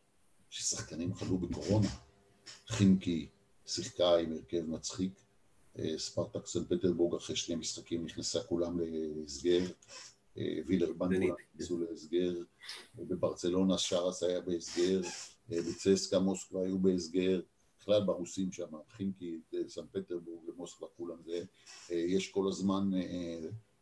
ששחקנים 0.50 1.14
חלו 1.14 1.38
בקורונה. 1.38 1.88
חינקי 2.68 3.28
שיחקה 3.66 4.16
עם 4.16 4.32
הרכב 4.32 4.62
מצחיק, 4.66 5.12
אה, 5.78 5.98
ספרטק 5.98 6.46
סן 6.46 6.64
פטרבורג 6.64 7.14
אחרי 7.14 7.36
שני 7.36 7.54
משחקים 7.54 8.04
נכנסה 8.04 8.42
כולם 8.42 8.78
להסגר, 9.16 9.66
אה, 10.38 10.58
וילרבן 10.66 11.12
כולם 11.12 11.34
נכנסו 11.54 11.78
להסגר, 11.78 12.34
בברצלונה 12.94 13.78
שרס 13.78 14.22
היה 14.22 14.40
בהסגר, 14.40 15.00
אה, 15.52 15.58
בצסקה 15.62 16.18
מוסקבה 16.18 16.60
היו 16.60 16.78
בהסגר, 16.78 17.40
בכלל 17.78 18.04
ברוסים 18.04 18.52
שם, 18.52 18.72
חינקי, 18.88 19.40
סן 19.68 19.86
פטרבורג 19.92 20.48
ומוסקבה 20.48 20.86
כולם 20.96 21.22
זה, 21.24 21.44
יש 21.90 22.30
כל 22.30 22.48
הזמן 22.48 22.90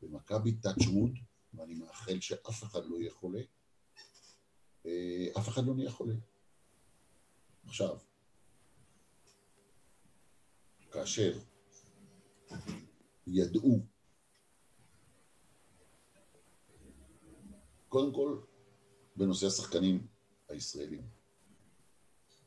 במכבי 0.02 0.52
טאצ' 0.52 0.86
ווד, 0.92 1.10
ואני 1.54 1.74
מאחל 1.74 2.20
שאף 2.20 2.62
אחד 2.62 2.86
לא 2.86 2.96
יהיה 2.96 3.10
חולה, 3.10 3.40
אף 5.38 5.48
אחד 5.48 5.66
לא 5.66 5.74
נהיה 5.74 5.90
חולה. 5.90 6.14
עכשיו, 7.64 7.98
כאשר 10.90 11.38
ידעו, 13.26 13.80
קודם 17.88 18.14
כל, 18.14 18.38
בנושא 19.16 19.46
השחקנים 19.46 20.06
הישראלים, 20.48 21.02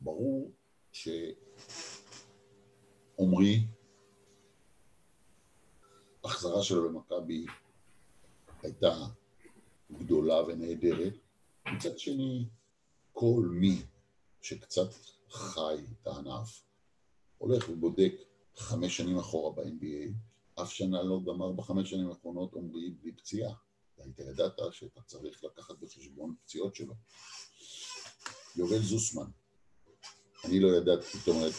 ברור 0.01 0.51
שעומרי, 3.17 3.67
החזרה 6.23 6.63
שלו 6.63 6.89
למכבי 6.89 7.45
הייתה 8.63 9.05
גדולה 9.91 10.43
ונהדרת. 10.43 11.13
מצד 11.73 11.99
שני, 11.99 12.45
כל 13.13 13.47
מי 13.51 13.81
שקצת 14.41 14.89
חי 15.29 15.75
את 16.01 16.07
הענף, 16.07 16.63
הולך 17.37 17.69
ובודק 17.69 18.13
חמש 18.55 18.97
שנים 18.97 19.17
אחורה 19.17 19.55
ב-NBA, 19.55 20.11
אף 20.61 20.71
שנה 20.71 21.03
לא 21.03 21.19
גמר 21.25 21.51
בחמש 21.51 21.89
שנים 21.89 22.09
האחרונות 22.09 22.53
עומרי 22.53 22.89
בלי 22.89 23.11
פציעה. 23.11 23.53
והיית 24.01 24.19
ידעת 24.19 24.59
שאתה 24.71 25.01
צריך 25.01 25.43
לקחת 25.43 25.75
בחשבון 25.79 26.35
פציעות 26.43 26.75
שלו. 26.75 26.93
יובל 28.55 28.81
זוסמן, 28.81 29.31
אני 30.45 30.59
לא 30.59 30.67
ידעתי, 30.67 31.17
זאת 31.17 31.27
אומרת, 31.27 31.53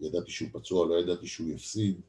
ידעתי 0.00 0.30
שהוא 0.30 0.48
פצוע, 0.52 0.86
לא 0.86 1.00
ידעתי 1.00 1.26
שהוא 1.26 1.48
יפסיד. 1.48 2.00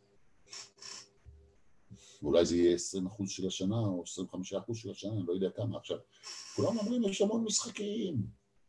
אולי 2.23 2.45
זה 2.45 2.55
יהיה 2.55 2.77
20% 2.77 2.79
של 3.27 3.47
השנה 3.47 3.79
או 3.79 4.03
25% 4.69 4.75
של 4.75 4.91
השנה, 4.91 5.11
אני 5.11 5.23
לא 5.27 5.33
יודע 5.33 5.49
כמה. 5.49 5.77
עכשיו, 5.77 5.97
כולם 6.55 6.77
אומרים, 6.77 7.03
יש 7.03 7.21
המון 7.21 7.43
משחקים, 7.43 8.15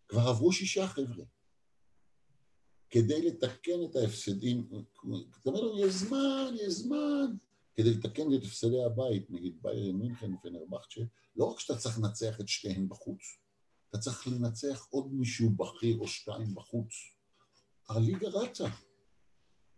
כבר 0.08 0.20
עברו 0.20 0.52
שישה 0.52 0.86
חבר'ה. 0.86 1.24
כדי 2.90 3.22
לתקן 3.22 3.84
את 3.90 3.96
ההפסדים, 3.96 4.68
זאת 4.70 5.46
אומרת, 5.46 5.72
יש 5.78 5.94
זמן, 5.94 6.54
יש 6.66 6.72
זמן, 6.72 7.26
כדי 7.76 7.90
לתקן 7.94 8.34
את 8.34 8.42
הפסדי 8.42 8.84
הבית, 8.84 9.30
נגיד 9.30 9.62
ביירן 9.62 9.96
מינכן 9.96 10.34
ופנרבכצ'ה, 10.34 11.00
לא 11.36 11.44
רק 11.44 11.60
שאתה 11.60 11.78
צריך 11.78 11.98
לנצח 11.98 12.40
את 12.40 12.48
שתיהן 12.48 12.88
בחוץ, 12.88 13.20
אתה 13.90 13.98
צריך 13.98 14.26
לנצח 14.28 14.86
עוד 14.90 15.12
מישהו 15.12 15.50
בכיר 15.50 15.98
או 15.98 16.08
שתיים 16.08 16.54
בחוץ. 16.54 16.92
הליגה 17.88 18.28
רצה. 18.28 18.64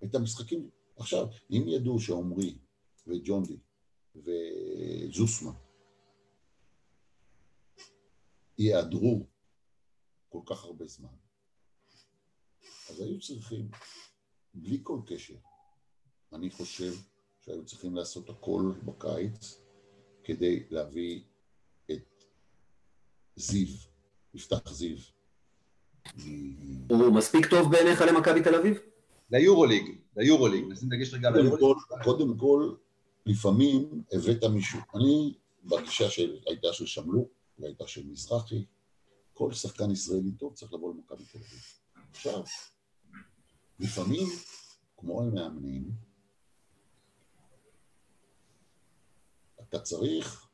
את 0.05 0.15
המשחקים... 0.15 0.71
עכשיו, 0.97 1.27
אם 1.51 1.65
ידעו 1.69 2.01
שעומרי 2.01 2.59
וג'ונדי 3.07 3.59
וזוסמן 4.17 5.53
ייעדרו 8.59 9.27
כל 10.29 10.41
כך 10.47 10.65
הרבה 10.65 10.87
זמן, 10.87 11.17
אז 12.91 13.01
היו 13.01 13.21
צריכים, 13.21 13.71
בלי 14.55 14.81
כל 14.83 15.01
קשר, 15.07 15.37
אני 16.33 16.51
חושב 16.51 16.93
שהיו 17.47 17.65
צריכים 17.65 17.95
לעשות 17.97 18.31
הכל 18.31 18.73
בקיץ 18.85 19.61
כדי 20.25 20.65
להביא 20.71 21.21
את 21.91 22.25
זיו, 23.37 23.69
יפתח 24.35 24.73
זיו. 24.73 24.97
הוא 26.91 27.15
מספיק 27.15 27.47
טוב 27.47 27.71
בעיניך 27.71 28.01
למכבי 28.01 28.43
תל 28.43 28.55
אביב? 28.55 28.79
ליורוליג, 29.31 29.99
ליורוליג, 30.17 30.65
נשים 30.69 30.89
דגש 30.89 31.15
רגע 31.15 31.29
על 31.29 31.35
היורוליג. 31.35 31.77
קודם 32.05 32.39
כל, 32.39 32.75
לפעמים 33.27 34.03
הבאת 34.13 34.45
מישהו. 34.45 34.79
אני, 34.95 35.35
בגישה 35.65 36.11
שהייתה 36.11 36.73
של 36.73 36.87
שמלו, 36.87 37.29
והייתה 37.59 37.87
של 37.87 38.07
מזרחי, 38.07 38.65
כל 39.33 39.53
שחקן 39.53 39.91
ישראלי 39.91 40.33
טוב 40.33 40.55
צריך 40.55 40.73
לבוא 40.73 40.95
למכבי 40.95 41.25
תל 41.25 41.39
אביב. 41.39 41.63
עכשיו, 42.11 42.43
לפעמים, 43.81 44.29
כמו 44.97 45.23
המאמנים, 45.23 46.06
אתה 49.69 49.79
צריך 49.79 50.49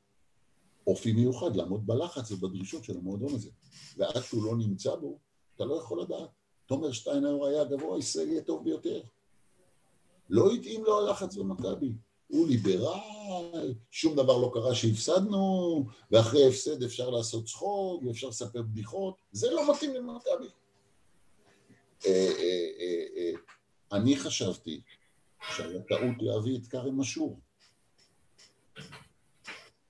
אופי 0.86 1.12
מיוחד 1.12 1.56
לעמוד 1.56 1.86
בלחץ 1.86 2.32
ובדרישות 2.32 2.84
של 2.84 2.96
המועדון 2.96 3.34
הזה. 3.34 3.50
ועד 3.96 4.22
שהוא 4.22 4.44
לא 4.44 4.56
נמצא 4.56 4.94
בו, 4.94 5.18
אתה 5.56 5.64
לא 5.64 5.74
יכול 5.74 6.02
לדעת. 6.02 6.30
תומר 6.66 6.92
שטיינר 6.92 7.46
היה 7.46 7.62
הגבוה 7.62 7.96
הישראלי 7.96 8.38
הטוב 8.38 8.64
ביותר. 8.64 9.02
לא 10.30 10.52
התאים 10.52 10.84
לו 10.84 10.98
הלחץ 10.98 11.36
במכבי. 11.36 11.92
הוא 12.28 12.48
ליברל, 12.48 13.74
שום 13.90 14.16
דבר 14.16 14.38
לא 14.38 14.50
קרה 14.54 14.74
שהפסדנו, 14.74 15.86
ואחרי 16.10 16.48
הפסד 16.48 16.82
אפשר 16.82 17.10
לעשות 17.10 17.44
צחוק, 17.44 18.02
ואפשר 18.02 18.28
לספר 18.28 18.62
בדיחות, 18.62 19.14
זה 19.32 19.50
לא 19.50 19.72
מתאים 19.72 19.94
למכבי. 19.94 20.48
אה, 22.06 22.32
אה, 22.38 23.04
אה, 23.16 23.32
אני 23.92 24.16
חשבתי 24.16 24.80
שהיה 25.50 25.82
טעות 25.82 26.16
להביא 26.20 26.58
את 26.58 26.66
כרם 26.66 27.00
אשור. 27.00 27.40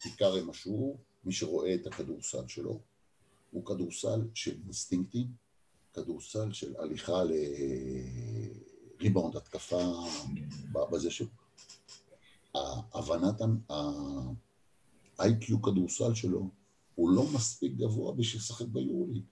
כי 0.02 0.10
כרם 0.10 0.50
אשור, 0.50 0.98
מי 1.24 1.32
שרואה 1.32 1.74
את 1.74 1.86
הכדורסל 1.86 2.48
שלו, 2.48 2.80
הוא 3.50 3.66
כדורסל 3.66 4.28
של 4.34 4.56
אינסטינקטים, 4.64 5.32
כדורסל 5.94 6.52
של 6.52 6.76
הליכה 6.76 7.22
לריבאונד, 8.98 9.36
התקפה 9.36 9.82
בזה 10.72 11.10
ש... 11.10 11.22
הבנת 12.94 13.40
ה-IQ 13.70 15.52
כדורסל 15.62 16.14
שלו 16.14 16.50
הוא 16.94 17.10
לא 17.10 17.26
מספיק 17.34 17.72
גבוה 17.72 18.12
בשביל 18.14 18.42
לשחק 18.42 18.66
ביורוליג. 18.66 19.24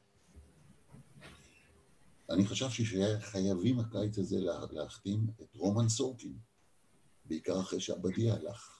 אני 2.30 2.46
חשבתי 2.46 2.84
שחייבים 2.84 3.78
הקיץ 3.80 4.18
הזה 4.18 4.36
להחתים 4.70 5.26
את 5.40 5.54
רומן 5.54 5.88
סורקין, 5.88 6.38
בעיקר 7.24 7.60
אחרי 7.60 7.80
שעבדיה 7.80 8.34
הלך. 8.34 8.79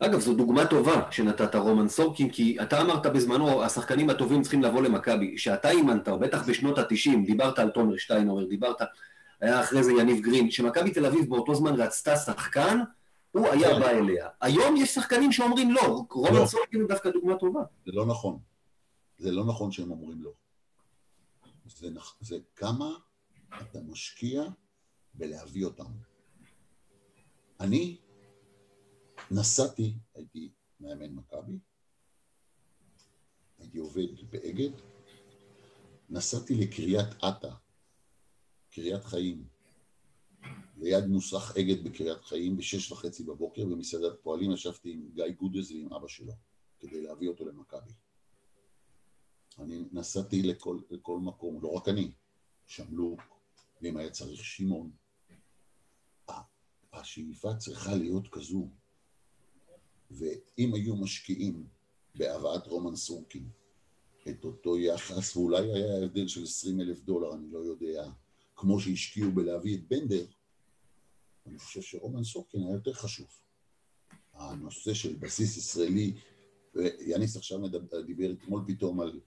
אגב, 0.00 0.20
זו 0.20 0.34
דוגמה 0.34 0.66
טובה 0.66 1.02
שנתת 1.10 1.54
רומן 1.54 1.88
סורקין, 1.88 2.30
כי 2.30 2.56
אתה 2.62 2.80
אמרת 2.80 3.06
בזמנו, 3.06 3.62
השחקנים 3.62 4.10
הטובים 4.10 4.42
צריכים 4.42 4.62
לבוא 4.62 4.82
למכבי. 4.82 5.38
שאתה 5.38 5.70
אימנת, 5.70 6.08
או 6.08 6.18
בטח 6.18 6.48
בשנות 6.48 6.78
ה-90, 6.78 7.26
דיברת 7.26 7.58
על 7.58 7.70
תומר 7.70 7.96
שטיינאוור, 7.96 8.48
דיברת, 8.48 8.76
היה 9.40 9.60
אחרי 9.60 9.84
זה 9.84 9.92
יניב 9.92 10.24
גרין, 10.24 10.50
שמכבי 10.50 10.90
תל 10.90 11.06
אביב 11.06 11.28
באותו 11.28 11.54
זמן 11.54 11.74
רצתה 11.74 12.16
שחקן, 12.16 12.78
הוא 13.30 13.48
היה 13.48 13.74
כן. 13.74 13.80
בא 13.80 13.90
אליה. 13.90 14.28
היום 14.40 14.76
יש 14.76 14.94
שחקנים 14.94 15.32
שאומרים 15.32 15.72
לא, 15.72 16.04
רומן 16.10 16.34
לא. 16.34 16.46
סורקין 16.46 16.80
הוא 16.80 16.88
דווקא 16.88 17.10
דוגמה 17.10 17.36
טובה. 17.36 17.60
זה 17.86 17.92
לא 17.92 18.06
נכון. 18.06 18.38
זה 19.18 19.32
לא 19.32 19.44
נכון 19.44 19.72
שהם 19.72 19.90
אומרים 19.90 20.22
לא. 20.22 20.30
זה, 21.66 21.88
זה 22.20 22.36
כמה 22.56 22.90
אתה 23.60 23.78
משקיע 23.88 24.44
בלהביא 25.14 25.64
אותם. 25.64 25.84
אני 27.60 27.96
נסעתי, 29.30 29.94
הייתי 30.14 30.50
מאמן 30.80 31.14
מכבי, 31.14 31.58
הייתי 33.58 33.78
עובד 33.78 34.30
באגד, 34.30 34.70
נסעתי 36.10 36.54
לקריית 36.54 37.08
אתא, 37.28 37.50
קריית 38.70 39.04
חיים, 39.04 39.44
ליד 40.76 41.06
מוסך 41.06 41.52
אגד 41.60 41.84
בקריית 41.84 42.24
חיים 42.24 42.56
בשש 42.56 42.92
וחצי 42.92 43.24
בבוקר 43.24 43.64
במסעדת 43.64 44.22
פועלים 44.22 44.52
ישבתי 44.52 44.92
עם 44.92 45.08
גיא 45.14 45.28
גודז 45.28 45.72
ועם 45.72 45.92
אבא 45.92 46.08
שלו 46.08 46.32
כדי 46.80 47.02
להביא 47.02 47.28
אותו 47.28 47.48
למכבי. 47.48 47.92
אני 49.58 49.84
נסעתי 49.92 50.42
לכל, 50.42 50.78
לכל 50.90 51.18
מקום, 51.18 51.62
לא 51.62 51.68
רק 51.68 51.88
אני, 51.88 52.10
שמלוק, 52.66 53.20
ואם 53.82 53.96
היה 53.96 54.10
צריך 54.10 54.44
שמעון. 54.44 54.90
השאיפה 56.92 57.54
צריכה 57.54 57.94
להיות 57.94 58.28
כזו, 58.32 58.68
ואם 60.10 60.74
היו 60.74 60.96
משקיעים 60.96 61.66
בהבאת 62.14 62.66
רומן 62.66 62.96
סורקין 62.96 63.48
את 64.28 64.44
אותו 64.44 64.78
יחס, 64.78 65.36
ואולי 65.36 65.72
היה 65.72 66.04
הבדל 66.04 66.28
של 66.28 66.42
20 66.42 66.80
אלף 66.80 67.00
דולר, 67.00 67.34
אני 67.34 67.50
לא 67.50 67.58
יודע, 67.58 68.10
כמו 68.56 68.80
שהשקיעו 68.80 69.32
בלהביא 69.32 69.76
את 69.76 69.88
בנדר, 69.88 70.26
אני 71.46 71.58
חושב 71.58 71.82
שרומן 71.82 72.24
סורקין 72.24 72.62
היה 72.62 72.72
יותר 72.72 72.92
חשוב. 72.92 73.26
הנושא 74.32 74.94
של 74.94 75.16
בסיס 75.16 75.56
ישראלי, 75.56 76.12
ויאניס 76.74 77.36
עכשיו 77.36 77.58
מדבר, 77.58 78.02
דיבר 78.02 78.32
אתמול 78.32 78.64
פתאום 78.66 79.00
על 79.00 79.20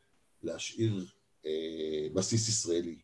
להשאיר 0.43 1.05
אה, 1.45 2.07
בסיס 2.13 2.49
ישראלי. 2.49 2.99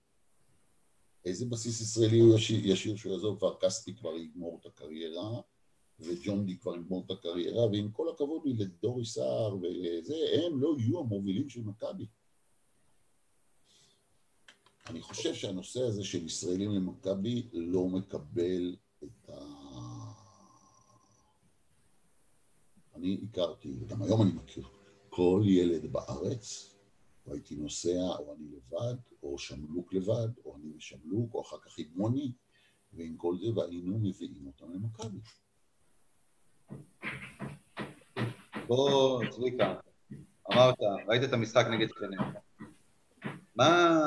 איזה 1.26 1.46
בסיס 1.46 1.82
ישראלי 1.82 2.20
הוא 2.20 2.36
ישיר, 2.36 2.60
ישיר 2.64 2.96
שהוא 2.96 3.14
יעזוב? 3.14 3.38
כבר 3.38 3.56
כספי 3.62 3.96
כבר 3.96 4.16
יגמור 4.16 4.60
את 4.62 4.66
הקריירה, 4.66 5.42
וג'ון 6.00 6.46
די 6.46 6.58
כבר 6.58 6.76
יגמור 6.76 7.04
את 7.06 7.12
הקריירה, 7.12 7.66
ועם 7.66 7.92
כל 7.92 8.10
הכבוד 8.10 8.42
לי 8.46 8.54
לדורי 8.54 9.06
סער 9.06 9.58
וזה, 9.58 10.16
הם 10.34 10.62
לא 10.62 10.76
יהיו 10.80 11.00
המובילים 11.00 11.50
של 11.50 11.62
מכבי. 11.62 12.06
אני 14.88 15.02
חושב 15.02 15.34
שהנושא 15.34 15.82
הזה 15.82 16.04
של 16.04 16.26
ישראלים 16.26 16.72
למכבי 16.72 17.50
לא 17.54 17.88
מקבל 17.88 18.76
את 19.04 19.30
ה... 19.30 19.66
אני 22.96 23.22
הכרתי, 23.30 23.76
וגם 23.80 24.02
היום 24.02 24.22
אני 24.22 24.32
מכיר, 24.32 24.68
כל 25.10 25.44
ילד 25.46 25.92
בארץ, 25.92 26.76
או 27.26 27.34
הייתי 27.34 27.56
נוסע, 27.56 28.16
או 28.20 28.36
אני 28.36 28.48
לבד, 28.52 28.96
או 29.24 29.38
שמלוק 29.38 29.94
לבד, 29.94 30.28
או 30.46 30.56
אני 30.56 30.74
ושמלוק, 30.78 31.34
או 31.34 31.42
אחר 31.42 31.58
כך 31.60 31.80
עם 31.80 31.88
מוני, 31.96 32.32
ועם 32.94 33.18
כל 33.18 33.38
זה, 33.38 33.48
והיינו 33.56 34.00
מביאים 34.00 34.48
אותם 34.48 34.72
למכבי. 34.72 35.20
בוא, 38.68 39.24
צביקה, 39.30 39.76
אמרת, 40.54 40.76
ראית 41.08 41.24
את 41.24 41.34
המשחק 41.34 41.66
נגד 41.72 41.88
פנר. 41.92 42.18
מה... 43.56 44.00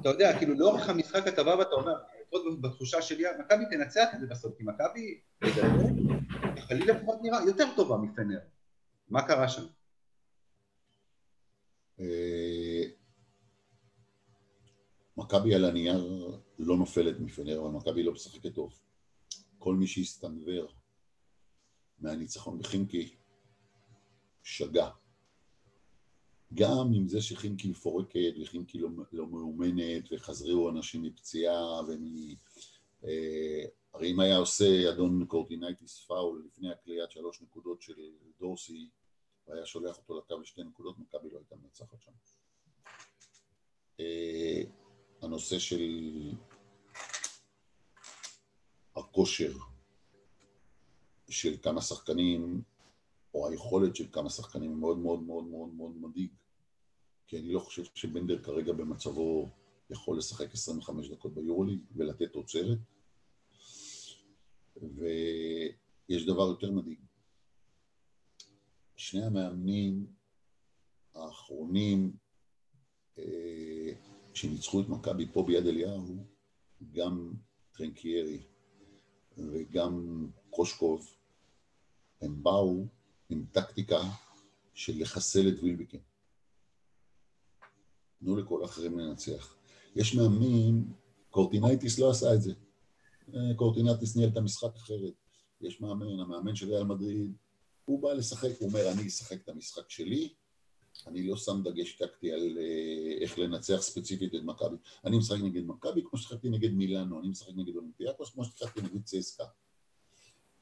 אתה 0.00 0.08
יודע, 0.08 0.38
כאילו 0.38 0.54
לאורך 0.54 0.88
המשחק 0.88 1.28
אתה 1.28 1.44
בא 1.44 1.50
ואתה 1.50 1.74
אומר, 1.74 1.94
לפחות 2.22 2.60
בתחושה 2.60 3.02
שלי, 3.02 3.24
מכבי 3.38 3.64
תנצח 3.70 4.08
את 4.14 4.20
זה 4.20 4.26
בסוף, 4.26 4.56
כי 4.58 4.64
מכבי, 4.64 5.20
לי 6.70 6.86
לפחות 6.86 7.18
נראה 7.22 7.38
יותר 7.46 7.64
טובה 7.76 7.96
מפנר. 7.96 8.38
מה 9.08 9.26
קרה 9.26 9.48
שם? 9.48 9.66
אה, 12.00 12.82
מכבי 15.16 15.54
על 15.54 15.64
הנייר 15.64 16.38
לא 16.58 16.76
נופלת 16.76 17.20
מפנר, 17.20 17.60
אבל 17.60 17.70
מכבי 17.70 18.02
לא 18.02 18.12
משחקת 18.12 18.54
טוב. 18.54 18.78
כל 19.58 19.74
מי 19.74 19.86
שהסתנוור 19.86 20.72
מהניצחון 21.98 22.58
בחינקי, 22.58 23.14
שגה. 24.42 24.90
גם 26.54 26.92
עם 26.94 27.08
זה 27.08 27.22
שחינקי 27.22 27.68
מפורקת 27.68 28.34
וחינקי 28.42 28.78
לא, 28.78 28.88
לא 29.12 29.26
מאומנת 29.26 30.04
וחזרו 30.12 30.70
אנשים 30.70 31.02
מפציעה 31.02 31.80
ומ... 31.88 32.34
אה, 33.04 33.64
הרי 33.94 34.12
אם 34.12 34.20
היה 34.20 34.36
עושה 34.36 34.90
אדון 34.90 35.26
קורטינייטיס 35.26 36.04
פאול 36.06 36.42
לפני 36.46 36.72
הקליעת 36.72 37.10
שלוש 37.10 37.42
נקודות 37.42 37.82
של 37.82 37.94
דורסי 38.40 38.88
והיה 39.48 39.66
שולח 39.66 39.98
אותו 39.98 40.18
לקו 40.18 40.40
לשתי 40.40 40.62
נקודות, 40.62 40.98
מכבי 40.98 41.30
לא 41.30 41.38
הייתה 41.38 41.56
מנצחת 41.56 42.02
שם. 42.02 42.12
אה, 44.00 44.62
הנושא 45.22 45.58
של 45.58 45.82
הכושר 48.96 49.52
של 51.28 51.56
כמה 51.62 51.80
שחקנים, 51.80 52.62
או 53.34 53.48
היכולת 53.48 53.96
של 53.96 54.06
כמה 54.12 54.30
שחקנים 54.30 54.80
מאוד 54.80 54.98
מאוד 54.98 55.22
מאוד 55.22 55.44
מאוד 55.44 55.74
מאוד 55.74 55.96
מדאיג. 55.96 56.30
כי 57.26 57.38
אני 57.38 57.52
לא 57.52 57.60
חושב 57.60 57.82
שבנדר 57.94 58.42
כרגע 58.42 58.72
במצבו 58.72 59.48
יכול 59.90 60.18
לשחק 60.18 60.52
25 60.52 61.08
דקות 61.08 61.34
ביורוליג 61.34 61.80
ולתת 61.96 62.32
תוצרת. 62.32 62.78
ויש 64.76 66.26
דבר 66.26 66.42
יותר 66.42 66.70
מדאיג. 66.70 66.98
שני 68.96 69.24
המאמנים 69.24 70.06
האחרונים 71.14 72.16
אה, 73.18 73.92
שניצחו 74.34 74.80
את 74.80 74.88
מכבי 74.88 75.26
פה 75.32 75.42
ביד 75.42 75.66
אליהו, 75.66 76.16
גם 76.92 77.32
טרנקיירי 77.72 78.42
וגם 79.38 80.26
קושקוב, 80.56 81.14
הם 82.20 82.42
באו 82.42 82.86
עם 83.28 83.44
טקטיקה 83.52 84.02
של 84.74 84.92
לחסל 84.96 85.48
את 85.48 85.62
וילבקין. 85.62 85.98
תנו 88.18 88.36
לכל 88.36 88.62
האחרים 88.62 88.98
לנצח. 88.98 89.54
יש 89.96 90.14
מאמנים, 90.14 90.92
קורטינייטיס 91.30 91.98
לא 91.98 92.10
עשה 92.10 92.34
את 92.34 92.42
זה. 92.42 92.52
אה, 93.34 93.54
קורטינייטיס 93.56 94.16
ניהל 94.16 94.30
את 94.30 94.36
המשחק 94.36 94.76
אחרת. 94.76 95.14
יש 95.60 95.80
מאמן, 95.80 96.20
המאמן 96.20 96.54
של 96.56 96.68
ריאל 96.68 96.84
מדריד, 96.84 97.32
הוא 97.84 98.02
בא 98.02 98.12
לשחק, 98.12 98.50
הוא 98.58 98.68
אומר, 98.68 98.92
אני 98.92 99.06
אשחק 99.06 99.42
את 99.44 99.48
המשחק 99.48 99.90
שלי, 99.90 100.34
אני 101.06 101.28
לא 101.28 101.36
שם 101.36 101.62
דגש 101.64 101.92
טקטי 101.92 102.32
על 102.32 102.58
אה, 102.58 103.22
איך 103.22 103.38
לנצח 103.38 103.76
ספציפית 103.80 104.34
את 104.34 104.40
מכבי. 104.44 104.76
אני 105.04 105.18
משחק 105.18 105.38
נגד 105.42 105.66
מכבי 105.66 106.02
כמו 106.10 106.18
ששיחקתי 106.18 106.48
נגד 106.48 106.72
מילאנו, 106.72 107.20
אני 107.20 107.28
משחק 107.28 107.52
נגד 107.56 107.76
אולימפיאקוס 107.76 108.30
כמו 108.30 108.44
ששיחקתי 108.44 108.80
נגד 108.80 109.04
צסקה. 109.04 109.44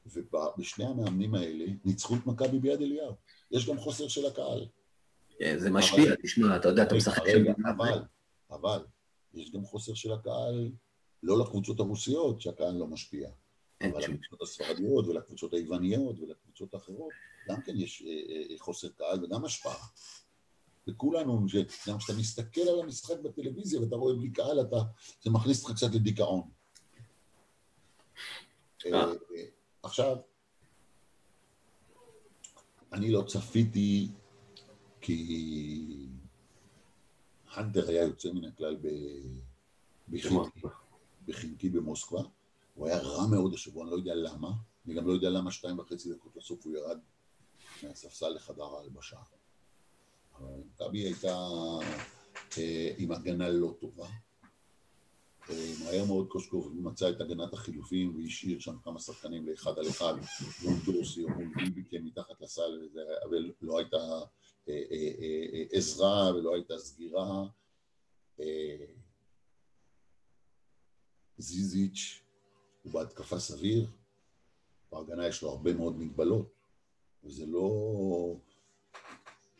ובשני 0.05 0.85
המאמנים 0.85 1.35
האלה 1.35 1.65
ניצחו 1.85 2.15
את 2.15 2.25
מכבי 2.25 2.59
ביד 2.59 2.81
אליהו. 2.81 3.13
יש 3.51 3.69
גם 3.69 3.77
חוסר 3.77 4.07
של 4.07 4.25
הקהל. 4.25 4.67
כן, 5.39 5.59
זה 5.59 5.69
משפיע, 5.69 6.15
תשמע, 6.23 6.55
אתה 6.55 6.67
יודע, 6.67 6.83
אתה 6.83 6.95
משחק 6.95 7.23
שם. 7.27 7.67
אבל, 7.69 8.03
אבל, 8.51 8.85
יש 9.33 9.51
גם 9.51 9.65
חוסר 9.65 9.93
של 9.93 10.13
הקהל, 10.13 10.71
לא 11.23 11.39
לקבוצות 11.39 11.79
הרוסיות, 11.79 12.41
שהקהל 12.41 12.75
לא 12.75 12.87
משפיע. 12.87 13.29
אבל 13.81 13.99
לקבוצות 13.99 14.41
הספרדיות 14.41 15.07
ולקבוצות 15.07 15.53
היווניות 15.53 16.19
ולקבוצות 16.19 16.73
האחרות, 16.73 17.11
גם 17.49 17.61
כן 17.61 17.73
יש 17.77 18.03
אה, 18.07 18.51
אה, 18.51 18.55
חוסר 18.59 18.89
קהל 18.89 19.25
וגם 19.25 19.45
השפעה. 19.45 19.87
וכולנו, 20.87 21.45
גם 21.87 21.97
כשאתה 21.97 22.19
מסתכל 22.19 22.61
על 22.61 22.79
המשחק 22.79 23.19
בטלוויזיה 23.19 23.81
ואתה 23.81 23.95
רואה 23.95 24.15
בלי 24.15 24.31
קהל, 24.31 24.61
אתה, 24.61 24.75
זה 25.21 25.31
מכניס 25.31 25.63
אותך 25.63 25.75
קצת 25.75 25.95
לדיכאון. 25.95 26.41
עכשיו, 29.85 30.17
אני 32.93 33.11
לא 33.11 33.23
צפיתי 33.27 34.07
כי 35.01 36.07
הנטר 37.51 37.89
היה 37.89 38.03
יוצא 38.03 38.29
מן 38.33 38.45
הכלל 38.45 38.77
בחינקי 41.27 41.69
במוסקבה, 41.69 42.21
הוא 42.75 42.87
היה 42.87 42.97
רע 42.97 43.27
מאוד 43.27 43.53
השבוע, 43.53 43.83
אני 43.83 43.91
לא 43.91 43.95
יודע 43.95 44.15
למה, 44.15 44.51
אני 44.85 44.93
גם 44.93 45.07
לא 45.07 45.13
יודע 45.13 45.29
למה 45.29 45.51
שתיים 45.51 45.79
וחצי 45.79 46.13
דקות 46.13 46.35
לסוף 46.35 46.65
הוא 46.65 46.75
ירד 46.75 46.99
מהספסל 47.83 48.29
לחדר 48.29 48.63
ההלבשה. 48.63 49.17
אבל 50.37 50.61
מכבי 50.73 50.99
הייתה 50.99 51.37
אה, 52.57 52.93
עם 52.97 53.11
הגנה 53.11 53.49
לא 53.49 53.73
טובה. 53.79 54.07
אה, 55.49 55.73
מהר 55.83 56.05
מאוד 56.05 56.27
קושקוב 56.27 56.73
מצא 56.81 57.09
את 57.09 57.21
הגנת 57.21 57.53
החילופים 57.53 58.15
והשאיר 58.15 58.59
שם 58.59 58.75
כמה 58.83 58.99
שחקנים 58.99 59.47
לאחד 59.47 59.79
על 59.79 59.89
אחד, 59.89 60.13
מול 60.63 60.73
דורסי 60.85 61.23
או 61.23 61.29
מול 61.29 61.47
ביביקן 61.55 62.03
מתחת 62.03 62.41
לסל, 62.41 62.89
אבל 63.29 63.51
לא 63.61 63.79
הייתה 63.79 63.97
אה, 64.69 65.63
עזרה 65.71 66.35
ולא 66.35 66.55
הייתה 66.55 66.77
סגירה. 66.77 67.45
זיזיץ' 71.37 72.21
הוא 72.83 72.93
בהתקפה 72.93 73.39
סביר, 73.39 73.87
בהגנה 74.91 75.27
יש 75.27 75.41
לו 75.41 75.49
הרבה 75.49 75.73
מאוד 75.73 75.97
מגבלות, 75.97 76.53
וזה 77.23 77.45
לא 77.45 77.69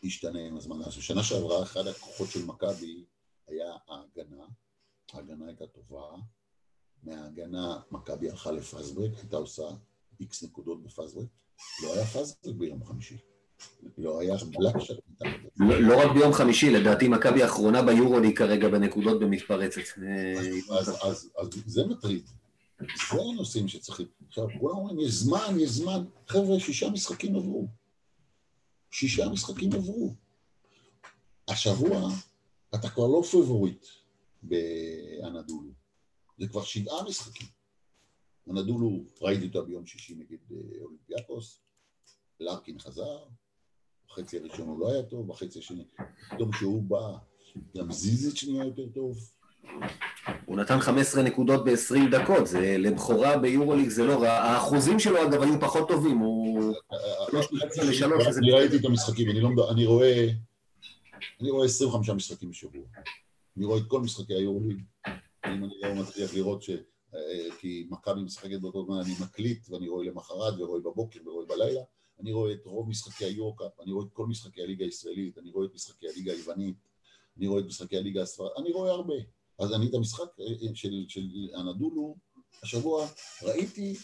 השתנה 0.03 0.39
עם 0.39 0.57
הזמן. 0.57 0.81
אז 0.81 0.97
בשנה 0.97 1.23
שעברה 1.23 1.63
אחד 1.63 1.87
הכוחות 1.87 2.29
של 2.29 2.45
מכבי 2.45 3.05
היה 3.47 3.73
ההגנה, 3.87 4.45
ההגנה 5.13 5.47
הייתה 5.47 5.67
טובה, 5.67 6.01
מההגנה 7.03 7.79
מכבי 7.91 8.29
הלכה 8.29 8.51
לפאזברק, 8.51 9.11
הייתה 9.17 9.37
עושה 9.37 9.63
איקס 10.19 10.43
נקודות 10.43 10.83
בפאזברק, 10.83 11.27
לא 11.83 11.93
היה 11.93 12.05
פאזברק 12.05 12.55
ביום 12.55 12.85
חמישי. 12.85 13.17
לא 13.97 14.19
היה 14.19 14.35
בלק 14.35 14.79
שם. 14.79 14.93
לא, 15.59 15.81
לא 15.81 16.05
רק 16.05 16.11
ביום 16.11 16.33
חמישי, 16.33 16.69
לדעתי 16.69 17.07
מכבי 17.07 17.43
האחרונה 17.43 17.81
ביורולי 17.81 18.35
כרגע 18.35 18.67
בנקודות 18.69 19.19
במתפרצת. 19.19 19.81
אז 21.03 21.31
זה 21.65 21.85
מטריד. 21.85 22.25
זה 22.79 23.17
הנושאים 23.33 23.67
שצריכים. 23.67 24.07
עכשיו, 24.27 24.47
כולם 24.59 24.75
אומרים, 24.77 24.99
יש 24.99 25.11
זמן, 25.11 25.55
יש 25.59 25.69
זמן. 25.69 26.05
חבר'ה, 26.27 26.59
שישה 26.59 26.89
משחקים 26.89 27.35
עברו. 27.35 27.67
שישה 28.91 29.29
משחקים 29.29 29.73
עברו. 29.73 30.13
השבוע 31.47 32.09
אתה 32.75 32.89
כבר 32.89 33.07
לא 33.07 33.21
פבוריט 33.31 33.85
באנדולו. 34.47 35.71
זה 36.37 36.47
כבר 36.47 36.63
שבעה 36.63 37.03
משחקים. 37.03 37.47
אנדולו, 38.49 39.03
ראיתי 39.21 39.45
אותה 39.47 39.61
ביום 39.61 39.85
שישי 39.85 40.15
נגד 40.15 40.37
אה, 40.51 40.57
אולימפיאקוס, 40.81 41.61
לארקין 42.39 42.79
חזר, 42.79 43.23
בחצי 44.07 44.37
הראשון 44.37 44.67
הוא 44.67 44.79
לא 44.79 44.91
היה 44.91 45.03
טוב, 45.03 45.27
בחצי 45.27 45.59
השני, 45.59 45.83
פתאום 46.29 46.51
כשהוא 46.51 46.83
בא, 46.83 47.17
גם 47.77 47.91
זיזיץ' 47.91 48.43
נהיה 48.43 48.65
יותר 48.65 48.87
טוב, 48.93 49.17
הוא 50.45 50.57
נתן 50.57 50.79
15 50.79 51.23
נקודות 51.23 51.65
ב-20 51.65 52.11
דקות, 52.11 52.47
זה 52.47 52.75
לבכורה 52.79 53.37
ביורוליג 53.37 53.89
זה 53.89 54.03
לא 54.03 54.21
רע. 54.21 54.29
האחוזים 54.29 54.99
שלו 54.99 55.23
אגב 55.27 55.41
היו 55.41 55.59
פחות 55.59 55.87
טובים, 55.87 56.17
הוא... 56.17 56.73
אני 58.37 58.51
ראיתי 58.51 58.77
את 58.77 58.85
המשחקים, 58.85 59.29
אני 59.29 59.39
לא... 59.39 59.49
אני 61.41 61.49
רואה 61.49 61.65
25 61.65 62.09
משחקים 62.09 62.49
בשבוע. 62.49 62.81
אני 63.57 63.65
רואה 63.65 63.79
את 63.79 63.85
כל 63.87 64.01
משחקי 64.01 64.33
היורוליג. 64.33 64.81
אם 65.45 65.63
אני 65.63 65.73
לא 65.81 65.95
מצליח 65.95 66.33
לראות 66.33 66.63
ש... 66.63 66.69
אה, 67.15 67.47
כי 67.59 67.87
מכבי 67.89 68.21
משחקת 68.21 68.59
באותו 68.61 68.85
זמן, 68.85 68.95
אני 68.95 69.13
מקליט 69.21 69.69
ואני 69.69 69.87
רואה 69.87 70.05
למחרת 70.05 70.53
ורואה 70.59 70.79
בבוקר 70.79 71.19
ורואה 71.25 71.45
בלילה. 71.45 71.81
אני 72.19 72.33
רואה 72.33 72.53
את 72.53 72.65
רוב 72.65 72.89
משחקי 72.89 73.25
היורקאפ, 73.25 73.79
אני 73.79 73.91
רואה 73.91 74.05
את 74.05 74.13
כל 74.13 74.25
משחקי 74.25 74.61
הליגה 74.61 74.85
הישראלית, 74.85 75.37
אני 75.37 75.51
רואה 75.51 75.65
את 75.65 75.73
משחקי 75.73 76.09
הליגה 76.09 76.31
היוונית, 76.31 76.75
אני 77.37 77.47
רואה 77.47 77.59
את 77.59 77.65
משחקי 77.65 77.97
הליגה 77.97 78.21
הספרד, 78.21 78.49
אני 78.57 78.71
רואה 78.71 78.91
הרבה. 78.91 79.15
אז 79.59 79.73
אני 79.73 79.89
את 79.89 79.93
המשחק 79.93 80.39
אה, 80.39 80.45
אה, 80.45 80.75
של, 80.75 81.05
של 81.07 81.27
הנדולו, 81.53 82.15
השבוע 82.63 83.07
ראיתי, 83.43 83.95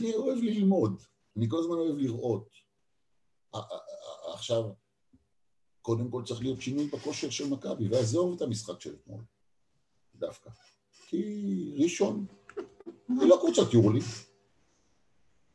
אני 0.00 0.14
אוהב 0.14 0.38
ללמוד, 0.38 1.02
אני 1.36 1.46
כל 1.48 1.58
הזמן 1.58 1.74
אוהב 1.74 1.96
לראות. 1.98 2.48
עכשיו, 4.32 4.64
קודם 5.82 6.10
כל 6.10 6.22
צריך 6.24 6.40
להיות 6.40 6.60
שינוי 6.60 6.86
בכושר 6.86 7.30
של 7.30 7.48
מכבי, 7.48 7.88
ועזוב 7.88 8.34
את 8.36 8.42
המשחק 8.42 8.80
של 8.80 8.94
אתמול, 8.94 9.20
דווקא. 10.14 10.50
כי 11.08 11.74
ראשון, 11.82 12.26
זה 13.18 13.26
לא 13.26 13.38
קבוצת 13.40 13.74
יורלי. 13.74 14.00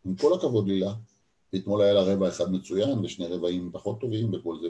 עם 0.06 0.16
כל 0.16 0.34
הכבוד 0.34 0.68
לילה, 0.68 0.94
אתמול 1.56 1.82
היה 1.82 1.94
לה 1.94 2.04
רבע 2.04 2.30
אחד 2.30 2.52
מצוין, 2.52 3.00
ושני 3.00 3.28
רבעים 3.28 3.72
פחות 3.74 4.02
טובים 4.02 4.34
וכל 4.34 4.58
זה. 4.62 4.68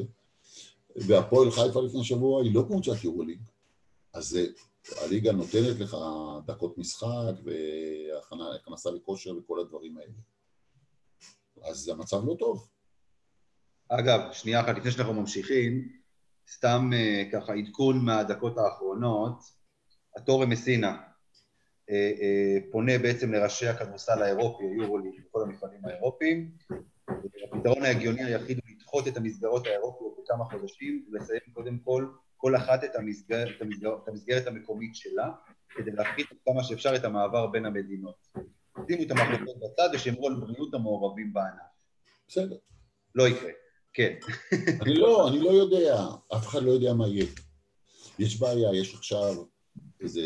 והפועל 0.95 1.51
חיפה 1.51 1.81
לפני 1.81 2.03
שבוע 2.03 2.43
היא 2.43 2.55
לא 2.55 2.61
קבוצת 2.61 3.03
יורוליג. 3.03 3.39
אז 4.13 4.39
הליגה 5.01 5.31
נותנת 5.31 5.79
לך 5.79 5.97
דקות 6.45 6.77
משחק 6.77 7.33
והכנסה 7.43 8.91
לכושר 8.91 9.37
וכל 9.37 9.59
הדברים 9.59 9.97
האלה. 9.97 10.13
אז 11.61 11.89
המצב 11.89 12.25
לא 12.25 12.35
טוב. 12.39 12.67
אגב, 13.89 14.19
שנייה 14.31 14.61
אחת 14.61 14.77
לפני 14.77 14.91
שאנחנו 14.91 15.13
ממשיכים, 15.13 15.89
סתם 16.49 16.89
אה, 16.93 17.23
ככה 17.31 17.53
עדכון 17.53 18.05
מהדקות 18.05 18.57
האחרונות, 18.57 19.39
התורם 20.15 20.49
מסינה 20.49 20.97
אה, 21.89 22.11
אה, 22.21 22.57
פונה 22.71 22.97
בעצם 22.97 23.31
לראשי 23.31 23.67
הכדורסל 23.67 24.21
האירופי, 24.21 24.63
היורוליג, 24.63 25.13
וכל 25.27 25.41
המפעלים 25.41 25.85
האירופיים. 25.85 26.51
הפתרון 27.53 27.83
ההגיוני 27.83 28.23
היחיד 28.23 28.59
הוא 28.63 28.75
לדחות 28.75 29.07
את 29.07 29.17
המסגרות 29.17 29.67
האירופיות 29.67 30.17
בכמה 30.23 30.45
חודשים 30.45 31.05
ולסיים 31.11 31.41
קודם 31.53 31.77
כל 31.77 32.07
כל 32.37 32.55
אחת 32.55 32.83
את 32.83 32.95
המסגרת, 32.95 33.47
את 33.57 33.61
המסגרת, 33.61 33.93
את 34.03 34.07
המסגרת 34.07 34.47
המקומית 34.47 34.95
שלה, 34.95 35.31
כדי 35.69 35.91
להפחית 35.91 36.27
כמה 36.45 36.63
שאפשר 36.63 36.95
את 36.95 37.03
המעבר 37.03 37.47
בין 37.47 37.65
המדינות. 37.65 38.27
שימו 38.87 39.03
את 39.03 39.11
המחלוקות 39.11 39.55
בצד 39.59 39.89
ושמרו 39.93 40.27
על 40.27 40.35
בריאות 40.35 40.73
המעורבים 40.73 41.33
בענף. 41.33 41.61
בסדר. 42.27 42.55
לא 43.15 43.27
יקרה, 43.27 43.51
כן. 43.95 44.15
אני 44.81 44.93
לא, 44.93 45.29
אני 45.29 45.39
לא 45.39 45.49
יודע, 45.49 46.07
אף 46.35 46.47
אחד 46.47 46.63
לא 46.63 46.71
יודע 46.71 46.93
מה 46.93 47.07
יהיה. 47.07 47.25
יש 48.19 48.39
בעיה, 48.39 48.69
יש 48.73 48.93
עכשיו 48.93 49.45
איזה 50.01 50.21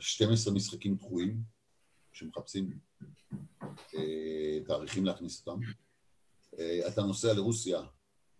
12 0.00 0.54
משחקים 0.54 0.94
דחויים 0.94 1.42
שמחפשים 2.12 2.78
אה, 3.94 4.58
תאריכים 4.66 5.04
להכניס 5.04 5.46
אותם. 5.46 5.60
אה, 6.58 6.88
אתה 6.88 7.02
נוסע 7.02 7.32
לרוסיה, 7.32 7.82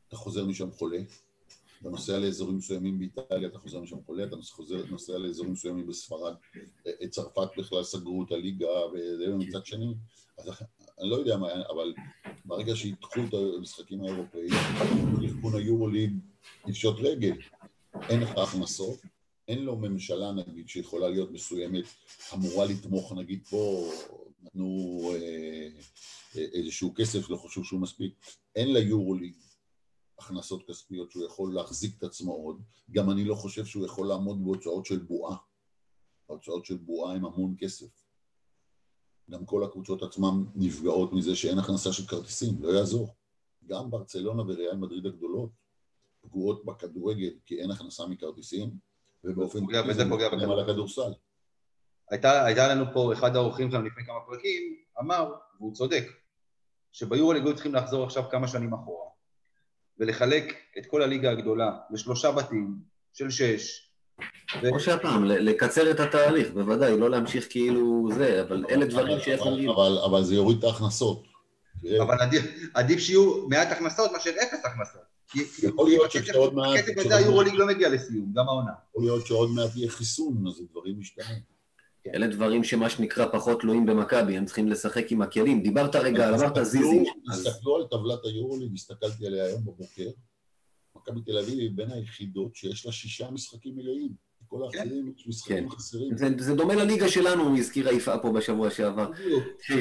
אתה 0.08 0.16
חוזר 0.16 0.44
משם 0.46 0.70
חולה. 0.70 1.00
אתה 1.80 1.90
נוסע 1.90 2.18
לאזורים 2.18 2.56
מסוימים 2.56 2.98
באיטליה, 2.98 3.48
אתה 3.48 3.58
חוזר 3.58 3.80
משם 3.80 4.02
חולה, 4.06 4.24
אתה 4.24 4.36
חוזר, 4.50 4.86
נוסע 4.90 5.18
לאזורים 5.18 5.52
מסוימים 5.52 5.86
בספרד, 5.86 6.34
את 7.04 7.10
צרפת 7.10 7.48
בכלל 7.58 7.82
סגרו 7.82 8.24
את 8.24 8.32
הליגה, 8.32 8.66
ומצד 9.20 9.66
שני, 9.66 9.94
אז 10.38 10.48
אני 11.00 11.10
לא 11.10 11.16
יודע 11.16 11.36
מה, 11.36 11.48
אבל 11.70 11.94
ברגע 12.44 12.76
שידחו 12.76 13.20
את 13.28 13.34
המשחקים 13.58 14.04
האירופאיים, 14.04 14.52
ארגון 15.22 15.54
היורוליג 15.54 16.12
יפשוט 16.66 16.96
רגל, 16.98 17.36
אין 18.08 18.20
לך 18.20 18.30
הכנסות, 18.38 18.98
אין 19.48 19.58
לו 19.58 19.76
ממשלה 19.76 20.32
נגיד 20.32 20.68
שיכולה 20.68 21.08
להיות 21.08 21.30
מסוימת, 21.30 21.84
אמורה 22.34 22.66
לתמוך 22.66 23.12
נגיד 23.12 23.46
פה, 23.50 23.90
נתנו 24.42 25.00
אה, 25.14 25.68
איזשהו 26.36 26.92
כסף, 26.96 27.30
לא 27.30 27.36
חשוב 27.36 27.64
שהוא 27.64 27.80
מספיק, 27.80 28.14
אין 28.56 28.72
ליורוליג 28.72 29.34
הכנסות 30.18 30.62
כספיות 30.68 31.10
שהוא 31.10 31.26
יכול 31.26 31.54
להחזיק 31.54 31.98
את 31.98 32.02
עצמו 32.02 32.32
עוד, 32.32 32.62
גם 32.90 33.10
אני 33.10 33.24
לא 33.24 33.34
חושב 33.34 33.64
שהוא 33.64 33.86
יכול 33.86 34.08
לעמוד 34.08 34.44
בהוצאות 34.44 34.86
של 34.86 34.98
בועה. 34.98 35.36
ההוצאות 36.28 36.64
של 36.64 36.76
בועה 36.76 37.14
הן 37.14 37.24
המון 37.24 37.54
כסף. 37.58 38.03
גם 39.30 39.46
כל 39.46 39.64
הקבוצות 39.64 40.02
עצמן 40.02 40.44
נפגעות 40.54 41.12
מזה 41.12 41.36
שאין 41.36 41.58
הכנסה 41.58 41.92
של 41.92 42.06
כרטיסים, 42.06 42.54
לא 42.60 42.68
יעזור. 42.68 43.14
גם 43.66 43.90
ברצלונה 43.90 44.42
וריאל 44.42 44.76
מדריד 44.76 45.06
הגדולות 45.06 45.50
פגועות 46.20 46.64
בכדורגל 46.64 47.30
כי 47.46 47.60
אין 47.60 47.70
הכנסה 47.70 48.06
מכרטיסים, 48.06 48.70
ובאופן 49.24 49.58
כזה 49.66 49.92
זה 49.92 50.10
פוגע 50.10 50.28
בכדורגל. 50.28 50.52
על 50.52 50.60
הכדורסל. 50.60 51.12
הייתה, 52.10 52.44
הייתה 52.44 52.68
לנו 52.68 52.84
פה, 52.92 53.12
אחד 53.12 53.36
האורחים 53.36 53.70
שלנו 53.70 53.84
לפני 53.84 54.04
כמה 54.04 54.20
פרקים, 54.26 54.76
אמר, 55.00 55.34
והוא 55.58 55.74
צודק, 55.74 56.04
שביורו 56.92 57.32
ליגו 57.32 57.54
צריכים 57.54 57.74
לחזור 57.74 58.04
עכשיו 58.04 58.24
כמה 58.30 58.48
שנים 58.48 58.74
אחורה. 58.74 59.10
ולחלק 59.98 60.54
את 60.78 60.86
כל 60.86 61.02
הליגה 61.02 61.30
הגדולה 61.30 61.78
לשלושה 61.90 62.32
בתים 62.32 62.78
של 63.12 63.30
שש. 63.30 63.93
כמו 64.46 64.80
שהפעם, 64.80 65.24
לקצר 65.24 65.90
את 65.90 66.00
התהליך, 66.00 66.50
בוודאי, 66.50 66.98
לא 66.98 67.10
להמשיך 67.10 67.46
כאילו 67.50 68.08
זה, 68.14 68.42
אבל 68.42 68.64
אלה 68.70 68.86
דברים 68.86 69.20
שיכולים... 69.20 69.70
אבל 70.04 70.24
זה 70.24 70.34
יוריד 70.34 70.58
את 70.58 70.64
ההכנסות. 70.64 71.22
אבל 72.02 72.16
עדיף 72.74 72.98
שיהיו 72.98 73.48
מעט 73.48 73.72
הכנסות 73.72 74.12
מאשר 74.12 74.30
אפס 74.30 74.64
הכנסות. 74.64 75.14
יכול 75.62 75.88
להיות 75.88 76.10
שעוד 76.10 76.54
מעט... 76.54 76.78
הכסף 76.78 76.98
הזה 76.98 77.16
היורוליג 77.16 77.54
לא 77.54 77.66
מגיע 77.66 77.88
לסיום, 77.88 78.32
גם 78.34 78.48
העונה. 78.48 78.70
יכול 78.90 79.02
להיות 79.02 79.26
שעוד 79.26 79.50
מעט 79.50 79.76
יהיה 79.76 79.90
חיסון, 79.90 80.44
אז 80.48 80.62
דברים 80.70 80.98
משתנים. 80.98 81.54
אלה 82.14 82.26
דברים 82.26 82.64
שמה 82.64 82.90
שנקרא 82.90 83.26
פחות 83.32 83.60
תלויים 83.60 83.86
במכבי, 83.86 84.36
הם 84.36 84.44
צריכים 84.44 84.68
לשחק 84.68 85.12
עם 85.12 85.22
הכלים. 85.22 85.62
דיברת 85.62 85.96
רגע, 85.96 86.28
אמרת 86.28 86.64
זיזי. 86.64 87.04
תסתכלו 87.32 87.76
על 87.76 87.82
טבלת 87.90 88.24
היורוליג, 88.24 88.70
הסתכלתי 88.74 89.26
עליה 89.26 89.44
היום 89.44 89.60
בבוקר. 89.64 90.08
מכבי 90.96 91.20
תל 91.20 91.38
אביב 91.38 91.58
היא 91.58 91.70
בין 91.74 91.90
היחידות 91.90 92.54
שיש 92.54 92.86
לה 92.86 92.92
שישה 92.92 93.30
משחקים 93.30 93.76
מלאים. 93.76 94.12
כל 94.48 94.60
כן. 94.72 94.78
האחרים 94.78 95.12
יש 95.16 95.28
משחקים 95.28 95.68
כן. 95.68 95.68
חסרים. 95.68 96.16
זה 96.38 96.54
דומה 96.54 96.74
לליגה 96.74 97.08
שלנו, 97.08 97.56
הזכירה 97.56 97.92
יפעה 97.92 98.18
פה 98.18 98.32
בשבוע 98.32 98.70
שעבר. 98.70 99.10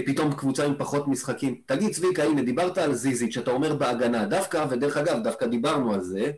פתאום 0.06 0.34
קבוצה 0.34 0.66
עם 0.66 0.74
פחות 0.78 1.08
משחקים. 1.08 1.62
תגיד 1.66 1.92
צביקה, 1.92 2.24
הנה 2.24 2.42
דיברת 2.44 2.78
על 2.78 2.94
זיזיץ', 2.94 3.34
שאתה 3.34 3.52
אומר 3.52 3.76
בהגנה. 3.76 4.26
דווקא, 4.26 4.66
ודרך 4.70 4.98
אגב, 4.98 5.24
דווקא 5.24 5.46
דיברנו 5.46 5.94
על 5.94 6.02
זה. 6.02 6.32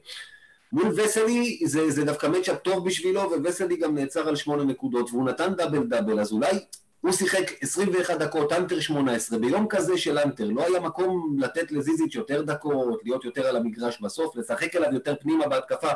מול 0.71 0.87
וסלי 0.95 1.61
זה, 1.65 1.91
זה 1.91 2.05
דווקא 2.05 2.27
מצ'אפ 2.27 2.57
טוב 2.63 2.87
בשבילו, 2.87 3.21
וווסלי 3.21 3.77
גם 3.77 3.95
נעצר 3.95 4.27
על 4.27 4.35
שמונה 4.35 4.63
נקודות, 4.63 5.09
והוא 5.11 5.25
נתן 5.25 5.53
דאבל 5.55 5.87
דאבל, 5.87 6.19
אז 6.19 6.31
אולי 6.31 6.59
הוא 7.05 7.13
שיחק 7.13 7.51
21 7.61 8.17
דקות, 8.17 8.51
אנטר 8.51 8.79
18, 8.79 9.39
ביום 9.39 9.67
כזה 9.69 9.97
של 9.97 10.17
אנטר, 10.17 10.47
לא 10.47 10.65
היה 10.65 10.79
מקום 10.79 11.37
לתת 11.39 11.71
לזיזיץ' 11.71 12.15
יותר 12.15 12.41
דקות, 12.41 13.03
להיות 13.03 13.25
יותר 13.25 13.47
על 13.47 13.55
המגרש 13.55 14.01
בסוף, 14.01 14.35
לשחק 14.35 14.75
אליו 14.75 14.93
יותר 14.93 15.15
פנימה 15.19 15.47
בהתקפה, 15.47 15.91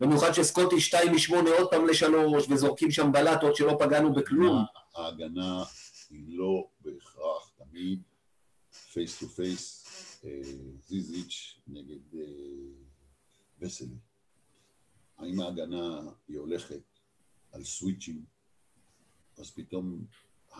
במיוחד 0.00 0.32
שסקוטי 0.32 0.80
2 0.80 1.12
מ-8 1.12 1.48
עוד 1.58 1.70
פעם 1.70 1.86
לשלוש, 1.86 2.46
וזורקים 2.50 2.90
שם 2.90 3.12
בלטות 3.12 3.56
שלא 3.56 3.76
פגענו 3.78 4.12
בכלום. 4.12 4.64
ההגנה 4.94 5.64
היא 6.10 6.38
לא 6.38 6.66
בהכרח 6.80 7.50
תמיד 7.56 8.02
face 8.92 9.18
to 9.18 9.28
face, 9.28 9.86
זיזיץ' 10.88 11.60
נגד 11.68 12.20
וסלי. 13.60 13.88
אה, 13.88 15.24
האם 15.24 15.40
ההגנה 15.40 16.00
היא 16.28 16.38
הולכת 16.38 16.82
על 17.52 17.64
סוויצ'ים, 17.64 18.24
אז 19.38 19.50
פתאום 19.50 20.04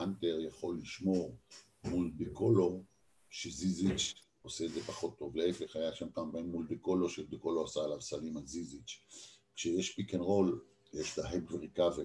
הנטר 0.00 0.38
יכול 0.40 0.78
לשמור 0.82 1.36
מול 1.84 2.10
דקולו, 2.16 2.82
שזיזיץ' 3.30 4.14
עושה 4.42 4.64
את 4.64 4.70
זה 4.70 4.80
פחות 4.80 5.18
טוב. 5.18 5.36
להפך, 5.36 5.76
היה 5.76 5.94
שם 5.94 6.06
כמה 6.14 6.32
פעמים 6.32 6.50
מול 6.50 6.66
דקולו, 6.70 7.08
שדקולו 7.08 7.64
עשה 7.64 7.80
עליו 7.80 8.00
סלים 8.00 8.36
על 8.36 8.46
זיזיץ'. 8.46 9.00
כשיש 9.56 9.94
pick 9.94 10.14
and 10.14 10.22
roll, 10.22 10.60
יש 10.94 11.12
את 11.12 11.24
ה 11.24 11.30
help 11.30 11.52
ו 11.52 11.58
recover, 11.58 12.04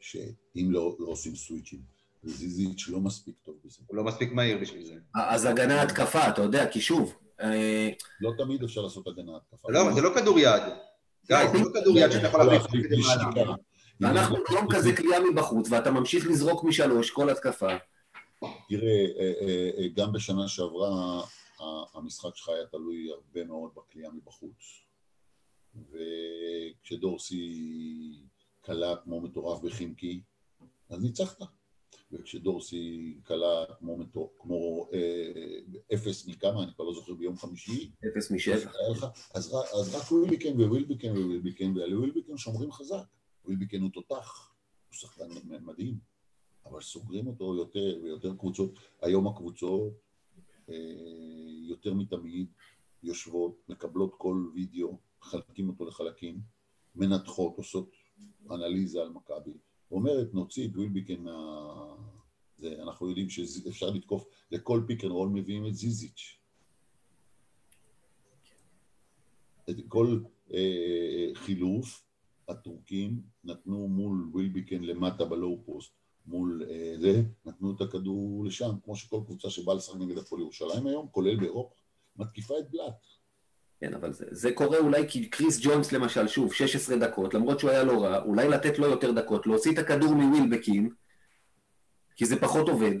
שאם 0.00 0.68
לא, 0.70 0.96
לא 0.98 1.08
עושים 1.08 1.36
סוויצ'ים, 1.36 1.80
וזיזיץ' 2.24 2.88
לא 2.88 3.00
מספיק 3.00 3.34
טוב 3.42 3.56
בזה. 3.64 3.78
הוא 3.86 3.96
לא 3.96 4.04
מספיק 4.04 4.32
מהיר 4.32 4.58
בשביל 4.58 4.84
זה. 4.84 4.94
אז 5.14 5.44
הגנה 5.44 5.82
התקפה, 5.82 6.28
אתה 6.28 6.42
יודע, 6.42 6.70
כי 6.70 6.80
שוב... 6.80 7.14
אה, 7.40 7.90
לא 8.20 8.30
תמיד 8.38 8.62
אפשר 8.62 8.80
לעשות 8.80 9.06
הגנה 9.06 9.36
התקפה. 9.36 9.72
לא, 9.72 9.92
זה 9.94 10.00
לא 10.00 10.10
כדור 10.14 10.38
יד. 10.38 10.62
גיא, 11.26 11.36
זה 11.52 11.58
לא 11.58 11.80
כדור 11.80 11.98
יד 11.98 12.10
שאתה 12.10 12.26
יכול 12.26 12.44
להחליף 12.44 12.84
את 12.84 12.90
זה 12.90 12.96
מעלה. 12.96 13.54
ואנחנו 14.00 14.36
יום 14.52 14.66
כזה 14.70 14.96
קליעה 14.96 15.20
מבחוץ, 15.30 15.68
ואתה 15.70 15.90
ממשיך 15.90 16.26
לזרוק 16.26 16.64
משלוש 16.64 17.10
כל 17.10 17.30
התקפה. 17.30 17.76
תראה, 18.68 19.06
אה, 19.18 19.32
אה, 19.40 19.70
אה, 19.78 19.88
גם 19.94 20.12
בשנה 20.12 20.48
שעברה 20.48 21.22
המשחק 21.94 22.36
שלך 22.36 22.48
היה 22.48 22.66
תלוי 22.66 23.10
הרבה 23.10 23.44
מאוד 23.44 23.70
בקליעה 23.76 24.12
מבחוץ. 24.12 24.84
וכשדורסי 26.82 27.52
קלה 28.62 28.96
כמו 29.04 29.20
מטורף 29.20 29.62
בחימקי, 29.62 30.20
אז 30.90 31.02
ניצחת. 31.02 31.42
וכשדורסי 32.12 33.14
קלה 33.24 33.64
כמו, 33.78 33.96
מטור, 33.96 34.32
כמו 34.38 34.88
אה, 34.92 35.58
אפס 35.94 36.26
מכמה, 36.26 36.62
אני 36.62 36.72
כבר 36.74 36.84
לא 36.84 36.94
זוכר 36.94 37.14
ביום 37.14 37.36
חמישי. 37.36 37.90
אפס 38.08 38.30
משבע. 38.30 38.70
אז, 38.90 39.04
אז, 39.34 39.54
אז 39.80 39.94
רק 39.94 40.12
ווילבקין 40.12 40.60
ווילבקין 40.60 41.16
ווילבקין, 41.16 41.76
ועל 41.76 41.98
ווילבקין 41.98 42.36
שומרים 42.36 42.72
חזק. 42.72 43.04
ווילבקין 43.44 43.80
הוא 43.80 43.90
תותח, 43.90 44.54
הוא 44.88 44.96
שחקן 44.96 45.28
מדהים, 45.60 45.98
אבל 46.66 46.80
סוגרים 46.80 47.26
אותו 47.26 47.54
יותר 47.54 47.98
ויותר 48.02 48.36
קבוצות. 48.36 48.78
היום 49.02 49.26
הקבוצות 49.26 49.92
אה, 50.68 50.74
יותר 51.68 51.94
מתמיד 51.94 52.46
יושבות, 53.02 53.56
מקבלות 53.68 54.14
כל 54.18 54.50
וידאו, 54.54 54.98
מחלקים 55.20 55.68
אותו 55.68 55.84
לחלקים, 55.84 56.40
מנתחות, 56.94 57.56
עושות 57.56 57.90
אנליזה 58.50 59.02
על 59.02 59.08
מכבי. 59.08 59.52
אומרת, 59.90 60.34
נוציא 60.34 60.68
את 60.68 60.76
ווילבקין 60.76 61.22
מה... 61.22 61.96
זה, 62.58 62.82
אנחנו 62.82 63.08
יודעים 63.08 63.28
שאפשר 63.28 63.90
לתקוף, 63.90 64.26
לכל 64.50 64.82
pick 64.86 65.04
and 65.04 65.12
roll 65.12 65.28
מביאים 65.28 65.66
את 65.66 65.74
זיזיץ'. 65.74 66.38
את 69.70 69.76
כל 69.88 70.20
אה, 70.52 71.30
חילוף 71.34 72.03
הטורקים 72.48 73.22
נתנו 73.44 73.88
מול 73.88 74.28
ווילביקן 74.32 74.82
למטה 74.82 75.24
בלואו 75.24 75.62
פוסט, 75.64 75.92
מול 76.26 76.66
אה, 76.70 76.94
זה, 77.00 77.22
נתנו 77.44 77.76
את 77.76 77.80
הכדור 77.80 78.44
לשם, 78.44 78.70
כמו 78.84 78.96
שכל 78.96 79.20
קבוצה 79.26 79.50
שבאה 79.50 79.74
לשחק 79.74 79.96
נגד 79.98 80.18
הפועל 80.18 80.42
ירושלים 80.42 80.86
היום, 80.86 81.08
כולל 81.10 81.36
באירופה, 81.36 81.74
מתקיפה 82.16 82.54
את 82.58 82.70
בלאט. 82.70 83.06
כן, 83.80 83.94
אבל 83.94 84.12
זה, 84.12 84.24
זה 84.30 84.52
קורה 84.52 84.78
אולי 84.78 85.08
כי 85.08 85.28
קריס 85.28 85.60
ג'ונס 85.62 85.92
למשל, 85.92 86.28
שוב, 86.28 86.52
16 86.52 86.96
דקות, 86.96 87.34
למרות 87.34 87.60
שהוא 87.60 87.70
היה 87.70 87.84
לא 87.84 88.04
רע, 88.04 88.22
אולי 88.22 88.48
לתת 88.48 88.78
לו 88.78 88.86
יותר 88.86 89.12
דקות, 89.12 89.46
להוציא 89.46 89.72
את 89.72 89.78
הכדור 89.78 90.14
מווילבקין, 90.14 90.90
כי 92.16 92.26
זה 92.26 92.40
פחות 92.40 92.68
עובד. 92.68 92.96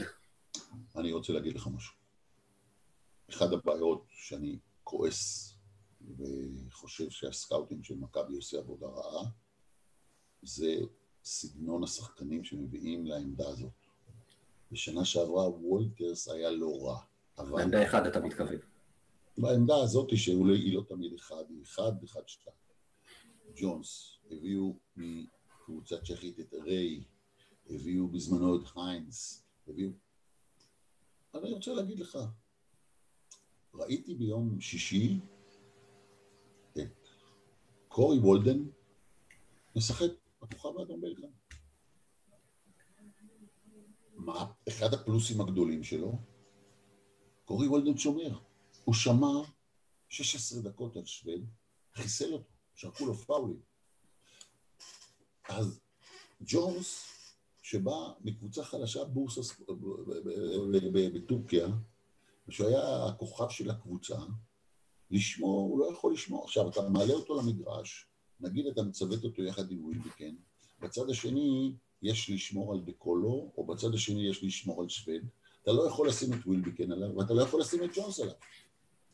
אני 0.96 1.12
רוצה 1.12 1.32
להגיד 1.32 1.56
לך 1.56 1.68
משהו. 1.74 1.94
אחת 3.30 3.52
הבעיות 3.52 4.04
שאני 4.10 4.58
כועס 4.84 5.53
וחושב 6.16 7.10
שה 7.10 7.30
scouting 7.30 7.84
של 7.84 7.94
מכבי 7.94 8.36
עושה 8.36 8.58
עבודה 8.58 8.86
רעה, 8.86 9.30
זה 10.42 10.76
סגנון 11.24 11.84
השחקנים 11.84 12.44
שמביאים 12.44 13.06
לעמדה 13.06 13.48
הזאת. 13.48 13.72
בשנה 14.72 15.04
שעברה 15.04 15.48
וולטרס 15.48 16.28
היה 16.28 16.50
לא 16.50 16.86
רע. 16.86 16.98
אבל... 17.38 17.60
לעמדה 17.60 17.86
אחד 17.86 18.06
אתה 18.06 18.20
מתכוון. 18.20 18.58
בעמדה 19.38 19.76
הזאת 19.82 20.08
שאולי 20.16 20.58
היא 20.58 20.74
לא 20.74 20.82
תמיד 20.88 21.14
אחד, 21.14 21.44
היא 21.48 21.62
אחד, 21.62 21.92
אחד, 22.04 22.20
שתיים. 22.26 22.56
ג'ונס, 23.56 24.18
הביאו 24.30 24.76
מקבוצה 24.96 25.96
צ'כית 26.04 26.40
את 26.40 26.54
ריי, 26.54 27.04
הביאו 27.70 28.08
בזמנו 28.08 28.56
את 28.56 28.62
היינס, 28.76 29.44
הביאו... 29.68 29.90
אני 31.34 31.52
רוצה 31.52 31.72
להגיד 31.72 31.98
לך, 31.98 32.18
ראיתי 33.74 34.14
ביום 34.14 34.60
שישי 34.60 35.20
קורי 37.94 38.18
וולדן 38.18 38.64
משחק 39.76 40.10
בכוכב 40.42 40.78
האדום 40.78 41.00
בלגן. 41.00 41.28
מה 44.14 44.52
אחד 44.68 44.94
הפלוסים 44.94 45.40
הגדולים 45.40 45.84
שלו? 45.84 46.18
קורי 47.44 47.68
וולדן 47.68 47.98
שומר. 47.98 48.38
הוא 48.84 48.94
שמע 48.94 49.26
16 50.08 50.62
דקות 50.62 50.96
על 50.96 51.04
שווד, 51.04 51.44
חיסל 51.94 52.32
אותו, 52.32 52.50
שרקו 52.74 53.06
לו 53.06 53.14
פאולים. 53.14 53.60
אז 55.48 55.80
ג'ונס, 56.40 57.06
שבא 57.62 58.12
מקבוצה 58.20 58.64
חלשה 58.64 59.04
בורסה 59.04 59.40
בטורקיה, 61.14 61.66
ושהוא 62.48 62.68
היה 62.68 63.06
הכוכב 63.06 63.48
של 63.48 63.70
הקבוצה, 63.70 64.16
לשמור, 65.14 65.60
הוא 65.60 65.78
לא 65.78 65.92
יכול 65.92 66.12
לשמור. 66.12 66.44
עכשיו, 66.44 66.68
אתה 66.68 66.88
מעלה 66.88 67.14
אותו 67.14 67.40
למגרש, 67.40 68.06
נגיד 68.40 68.66
אתה 68.66 68.82
מצוות 68.82 69.24
אותו 69.24 69.42
יחד 69.42 69.70
עם 69.70 69.84
ווילביקן, 69.84 70.34
בצד 70.80 71.10
השני 71.10 71.72
יש 72.02 72.30
לשמור 72.30 72.72
על 72.72 72.80
דקולו, 72.80 73.52
או 73.56 73.66
בצד 73.66 73.94
השני 73.94 74.28
יש 74.28 74.44
לשמור 74.44 74.82
על 74.82 74.88
שווד, 74.88 75.22
אתה 75.62 75.72
לא 75.72 75.88
יכול 75.88 76.08
לשים 76.08 76.32
את 76.32 76.46
ווילביקן 76.46 76.92
עליו, 76.92 77.16
ואתה 77.16 77.34
לא 77.34 77.42
יכול 77.42 77.60
לשים 77.60 77.84
את 77.84 77.90
ג'ונס 77.94 78.20
עליו. 78.20 78.34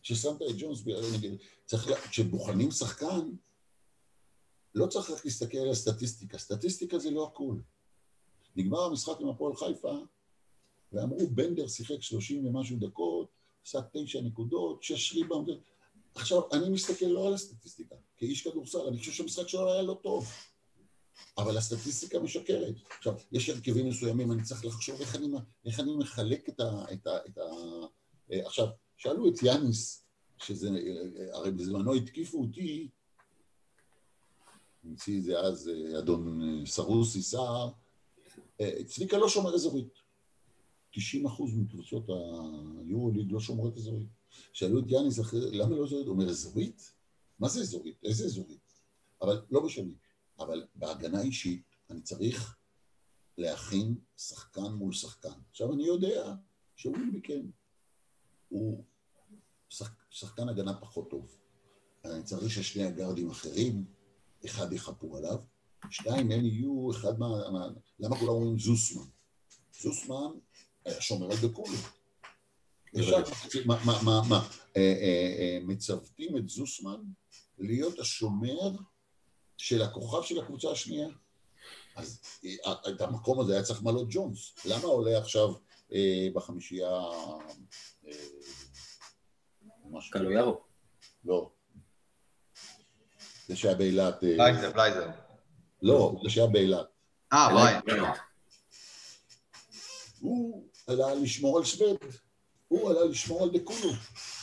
כששמת 0.02 0.42
את 0.42 0.56
ג'ונס, 0.58 0.84
נגיד, 1.14 1.34
צריך, 1.64 2.08
כשבוחנים 2.10 2.70
שחקן, 2.70 3.30
לא 4.74 4.86
צריך 4.86 5.10
רק 5.10 5.24
להסתכל 5.24 5.58
על 5.58 5.70
הסטטיסטיקה, 5.70 6.38
סטטיסטיקה 6.38 6.98
זה 6.98 7.10
לא 7.10 7.26
הכול. 7.26 7.62
נגמר 8.56 8.80
המשחק 8.80 9.20
עם 9.20 9.28
הפועל 9.28 9.56
חיפה, 9.56 9.98
ואמרו, 10.92 11.26
בנדר 11.26 11.66
שיחק 11.66 12.02
שלושים 12.02 12.46
ומשהו 12.46 12.76
דקות, 12.76 13.28
עשה 13.66 13.78
תשע 13.92 14.20
נקודות, 14.20 14.82
שש 14.82 15.12
ריבאונד. 15.12 15.48
עכשיו, 16.14 16.42
אני 16.52 16.68
מסתכל 16.68 17.06
לא 17.06 17.26
על 17.26 17.34
הסטטיסטיקה, 17.34 17.94
כאיש 18.16 18.48
כדורסל, 18.48 18.78
אני 18.88 18.98
חושב 18.98 19.12
שהמשחק 19.12 19.48
שלו 19.48 19.72
היה 19.72 19.82
לא 19.82 20.00
טוב, 20.02 20.28
אבל 21.38 21.56
הסטטיסטיקה 21.56 22.18
משקרת. 22.18 22.74
עכשיו, 22.98 23.14
יש 23.32 23.48
הרכבים 23.48 23.88
מסוימים, 23.88 24.32
אני 24.32 24.42
צריך 24.42 24.64
לחשוב 24.64 25.00
איך 25.00 25.16
אני, 25.16 25.26
איך 25.66 25.80
אני 25.80 25.96
מחלק 25.96 26.48
את 26.48 26.60
ה... 26.60 26.84
את 26.92 27.06
ה, 27.06 27.16
את 27.26 27.38
ה 27.38 27.42
אה, 28.32 28.46
עכשיו, 28.46 28.66
שאלו 28.96 29.28
את 29.28 29.42
יאניס, 29.42 30.04
שזה, 30.38 30.68
הרי 31.32 31.50
בזמנו 31.50 31.94
התקיפו 31.94 32.40
אותי, 32.40 32.88
המציא 34.84 35.18
את 35.18 35.24
זה 35.24 35.38
אז 35.38 35.68
אה, 35.68 35.98
אדון 35.98 36.42
אה, 36.42 36.66
סרוסי 36.66 37.22
סער, 37.22 37.70
אה, 38.60 38.84
צביקה 38.84 39.18
לא 39.18 39.28
שומר 39.28 39.54
אזורית. 39.54 39.92
90 40.90 41.26
אחוז 41.26 41.54
מקבוצות 41.54 42.04
היורו-ליג 42.80 43.32
לא 43.32 43.40
שומרות 43.40 43.76
אזורית. 43.76 44.08
שאלו 44.52 44.78
את 44.78 44.84
יאניס 44.86 45.20
אחרי, 45.20 45.58
למה 45.58 45.76
לא 45.76 45.84
אזורית? 45.84 46.06
הוא 46.06 46.14
אומר, 46.14 46.30
אזורית? 46.30 46.92
מה 47.38 47.48
זה 47.48 47.60
אזורית? 47.60 47.96
איזה 48.04 48.24
אזורית? 48.24 48.72
אבל 49.22 49.42
לא 49.50 49.64
משנה. 49.64 49.92
אבל 50.38 50.66
בהגנה 50.74 51.22
אישית 51.22 51.62
אני 51.90 52.02
צריך 52.02 52.56
להכין 53.38 53.94
שחקן 54.16 54.72
מול 54.72 54.92
שחקן. 54.92 55.40
עכשיו 55.50 55.72
אני 55.72 55.84
יודע 55.84 56.34
שווילביקן 56.76 57.50
הוא 58.48 58.84
שח, 59.68 59.94
שחקן 60.10 60.48
הגנה 60.48 60.80
פחות 60.80 61.10
טוב. 61.10 61.36
אני 62.04 62.22
צריך 62.22 62.50
ששני 62.50 62.84
הגארדים 62.84 63.30
אחרים, 63.30 63.84
אחד 64.46 64.72
יחפו 64.72 65.16
עליו, 65.16 65.42
שתיים, 65.90 66.30
הם 66.30 66.44
יהיו 66.44 66.90
אחד 66.90 67.18
מה... 67.18 67.50
מה 67.50 67.68
למה 67.98 68.16
כולם 68.16 68.32
אומרים 68.32 68.58
זוסמן? 68.58 69.06
זוסמן 69.80 70.30
היה 70.84 71.00
שומר 71.00 71.26
על 71.30 71.36
דקולי. 71.42 71.76
מה, 73.66 73.76
מה, 73.84 74.02
מה, 74.04 74.20
מה, 74.28 74.48
אה, 74.76 74.80
אה, 74.82 75.36
אה, 75.38 75.58
מצוותים 75.62 76.36
את 76.36 76.48
זוסמן 76.48 77.00
להיות 77.58 77.98
השומר 77.98 78.70
של 79.56 79.82
הכוכב 79.82 80.22
של 80.22 80.40
הקבוצה 80.40 80.70
השנייה. 80.70 81.08
אז 81.96 82.20
את 82.88 83.00
המקום 83.00 83.40
הזה 83.40 83.52
היה 83.52 83.62
צריך 83.62 83.80
למלות 83.80 84.06
ג'ונס. 84.10 84.54
למה 84.64 84.84
עולה 84.84 85.18
עכשיו 85.18 85.54
בחמישייה 86.34 87.00
קלויארו? 90.10 90.60
לא. 91.24 91.50
זה 93.48 93.56
שהיה 93.56 93.74
באילת... 93.74 94.18
בלייזר, 94.22 94.72
בלייזר. 94.72 95.10
לא, 95.82 96.20
זה 96.22 96.30
שהיה 96.30 96.46
באילת. 96.46 96.86
אה, 97.32 97.48
בריין. 97.52 97.80
הוא 100.20 100.68
עלה 100.86 101.14
לשמור 101.14 101.58
על 101.58 101.64
שווד, 101.64 101.96
הוא 102.70 102.90
עלה 102.90 103.04
לשמור 103.04 103.42
על 103.42 103.50
דקולו. 103.50 103.92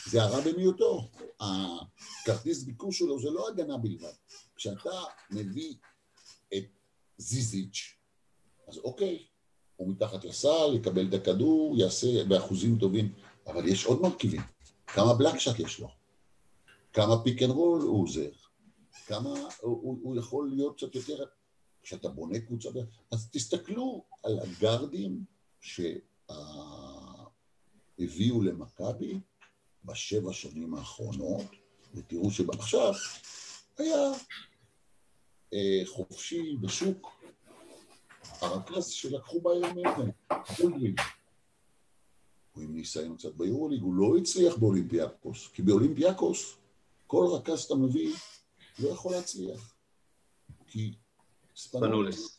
זה 0.06 0.22
הרע 0.22 0.40
במיעוטו. 0.40 1.08
הכרטיס 1.40 2.62
ביקור 2.62 2.92
שלו 2.92 3.20
זה 3.20 3.30
לא 3.30 3.48
הגנה 3.48 3.78
בלבד. 3.78 4.12
כשאתה 4.56 4.90
מביא 5.30 5.74
את 6.54 6.64
זיזיץ', 7.18 7.94
אז 8.68 8.78
אוקיי, 8.78 9.26
הוא 9.76 9.88
מתחת 9.88 10.24
לסל, 10.24 10.74
יקבל 10.74 11.08
את 11.08 11.14
הכדור, 11.14 11.76
יעשה 11.78 12.24
באחוזים 12.24 12.78
טובים, 12.78 13.12
אבל 13.46 13.68
יש 13.68 13.84
עוד 13.84 14.00
מרכיבים. 14.00 14.42
כמה 14.86 15.14
block 15.14 15.38
shot 15.38 15.58
יש 15.58 15.80
לו, 15.80 15.88
כמה 16.92 17.22
pick 17.24 17.42
and 17.42 17.50
roll 17.50 17.82
הוא 17.82 18.02
עוזר, 18.02 18.30
כמה 19.06 19.34
הוא, 19.60 19.98
הוא 20.02 20.16
יכול 20.16 20.50
להיות 20.50 20.76
קצת 20.76 20.94
יותר, 20.94 21.24
כשאתה 21.82 22.08
בונה 22.08 22.40
קבוצה, 22.40 22.68
אז 23.10 23.30
תסתכלו 23.30 24.04
על 24.22 24.38
הגארדים 24.38 25.24
שהביאו 27.98 28.42
למכבי 28.42 29.20
בשבע 29.84 30.32
שנים 30.32 30.74
האחרונות, 30.74 31.46
ותראו 31.94 32.30
שעכשיו 32.30 32.92
היה 33.78 34.12
אה, 35.54 35.82
חופשי 35.86 36.56
בשוק, 36.60 37.22
הרכז 38.40 38.86
שלקחו 38.86 39.40
ביום 39.40 39.86
אבן, 39.86 40.10
חולדווין. 40.46 40.94
הוא 42.52 42.64
עם 42.64 42.74
ניסיון 42.74 43.16
קצת 43.16 43.34
ביורוליג, 43.34 43.82
הוא 43.82 43.94
לא 43.94 44.16
הצליח 44.16 44.56
באולימפיאקוס, 44.56 45.48
כי 45.48 45.62
באולימפיאקוס 45.62 46.56
כל 47.06 47.26
רכז 47.32 47.60
שאתה 47.60 47.74
מביא 47.74 48.14
לא 48.78 48.88
יכול 48.88 49.12
להצליח. 49.12 49.74
כי 50.66 50.94
ספנולס. 51.56 52.38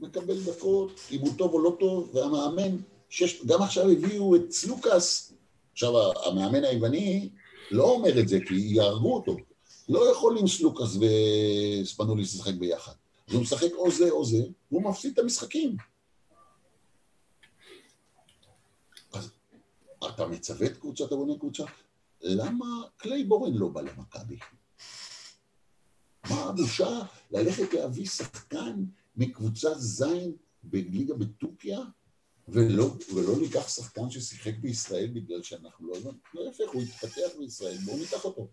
מקבל 0.00 0.44
דקות, 0.44 0.90
אם 1.10 1.20
הוא 1.20 1.32
טוב 1.38 1.52
או 1.52 1.58
לא 1.58 1.76
טוב, 1.80 2.14
והמאמן, 2.14 2.76
שש, 3.08 3.42
גם 3.46 3.62
עכשיו 3.62 3.90
הביאו 3.90 4.36
את 4.36 4.52
סלוקאס, 4.52 5.32
עכשיו 5.72 5.92
המאמן 6.26 6.64
היווני 6.64 7.28
לא 7.70 7.84
אומר 7.84 8.20
את 8.20 8.28
זה 8.28 8.38
כי 8.48 8.54
יהרגו 8.54 9.14
אותו, 9.14 9.36
לא 9.88 10.12
יכול 10.12 10.38
עם 10.38 10.48
סלוקאס 10.48 10.96
וספנולס 10.96 12.34
לשחק 12.34 12.54
ביחד. 12.54 12.92
אז 13.28 13.34
הוא 13.34 13.42
משחק 13.42 13.72
או 13.72 13.90
זה 13.90 14.10
או 14.10 14.24
זה, 14.24 14.42
והוא 14.70 14.90
מפסיד 14.90 15.12
את 15.12 15.18
המשחקים. 15.18 15.76
אז 19.12 19.30
אתה 20.06 20.26
מצוות 20.26 20.76
קבוצה, 20.76 21.04
אתה 21.04 21.16
בונה 21.16 21.38
קבוצה, 21.38 21.64
למה 22.20 22.66
קלייבורן 22.96 23.54
לא 23.54 23.68
בא 23.68 23.80
למכבי? 23.80 24.38
מה 26.30 26.44
הבושה 26.44 27.00
ללכת 27.30 27.74
להביא 27.74 28.06
שחקן 28.06 28.84
מקבוצת 29.16 29.74
זין 29.78 30.32
בליגה 30.62 31.14
בטורקיה, 31.14 31.80
ולא, 32.48 32.84
ולא 33.14 33.38
ניקח 33.40 33.68
שחקן 33.68 34.10
ששיחק 34.10 34.54
בישראל 34.60 35.10
בגלל 35.12 35.42
שאנחנו 35.42 35.88
לא... 35.88 36.12
להפך, 36.34 36.70
הוא 36.72 36.82
התפתח 36.82 37.28
בישראל, 37.38 37.76
בואו 37.84 37.96
ניקח 37.96 38.24
אותו. 38.24 38.48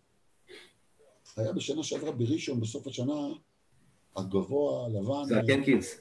היה 1.37 1.53
בשנה 1.53 1.83
שעברה 1.83 2.11
בראשון, 2.11 2.59
בסוף 2.59 2.87
השנה, 2.87 3.13
הגבוה, 4.15 4.85
הלבן... 4.85 5.25
זה 5.27 5.39
הקנקינס. 5.39 5.99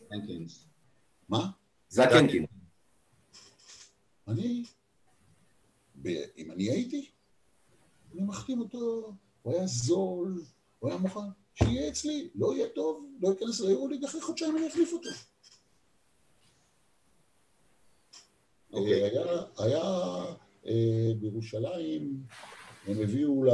מה? 1.28 1.50
זה 1.88 2.04
הקנקינס. 2.04 2.48
אני, 4.28 4.64
ב, 6.02 6.08
אם 6.36 6.50
אני 6.50 6.70
הייתי, 6.70 7.10
אני 8.12 8.22
מחתים 8.22 8.60
אותו, 8.60 9.12
הוא 9.42 9.54
היה 9.54 9.66
זול, 9.66 10.42
הוא 10.78 10.90
היה 10.90 10.98
מוכן, 10.98 11.20
שיהיה 11.54 11.88
אצלי, 11.88 12.30
לא 12.34 12.54
יהיה 12.54 12.68
טוב, 12.68 13.06
לא 13.20 13.28
ייכנס 13.28 13.60
ליורוליג, 13.60 14.04
אחרי 14.04 14.20
חודשיים 14.20 14.56
אני 14.56 14.68
אחליף 14.68 14.92
אותו. 14.92 15.10
אוקיי. 18.72 19.02
אה, 19.02 19.08
היה, 19.08 19.22
היה 19.58 19.82
אה, 20.66 21.12
בירושלים, 21.20 22.16
הם 22.86 23.00
הביאו 23.02 23.44
ל... 23.44 23.50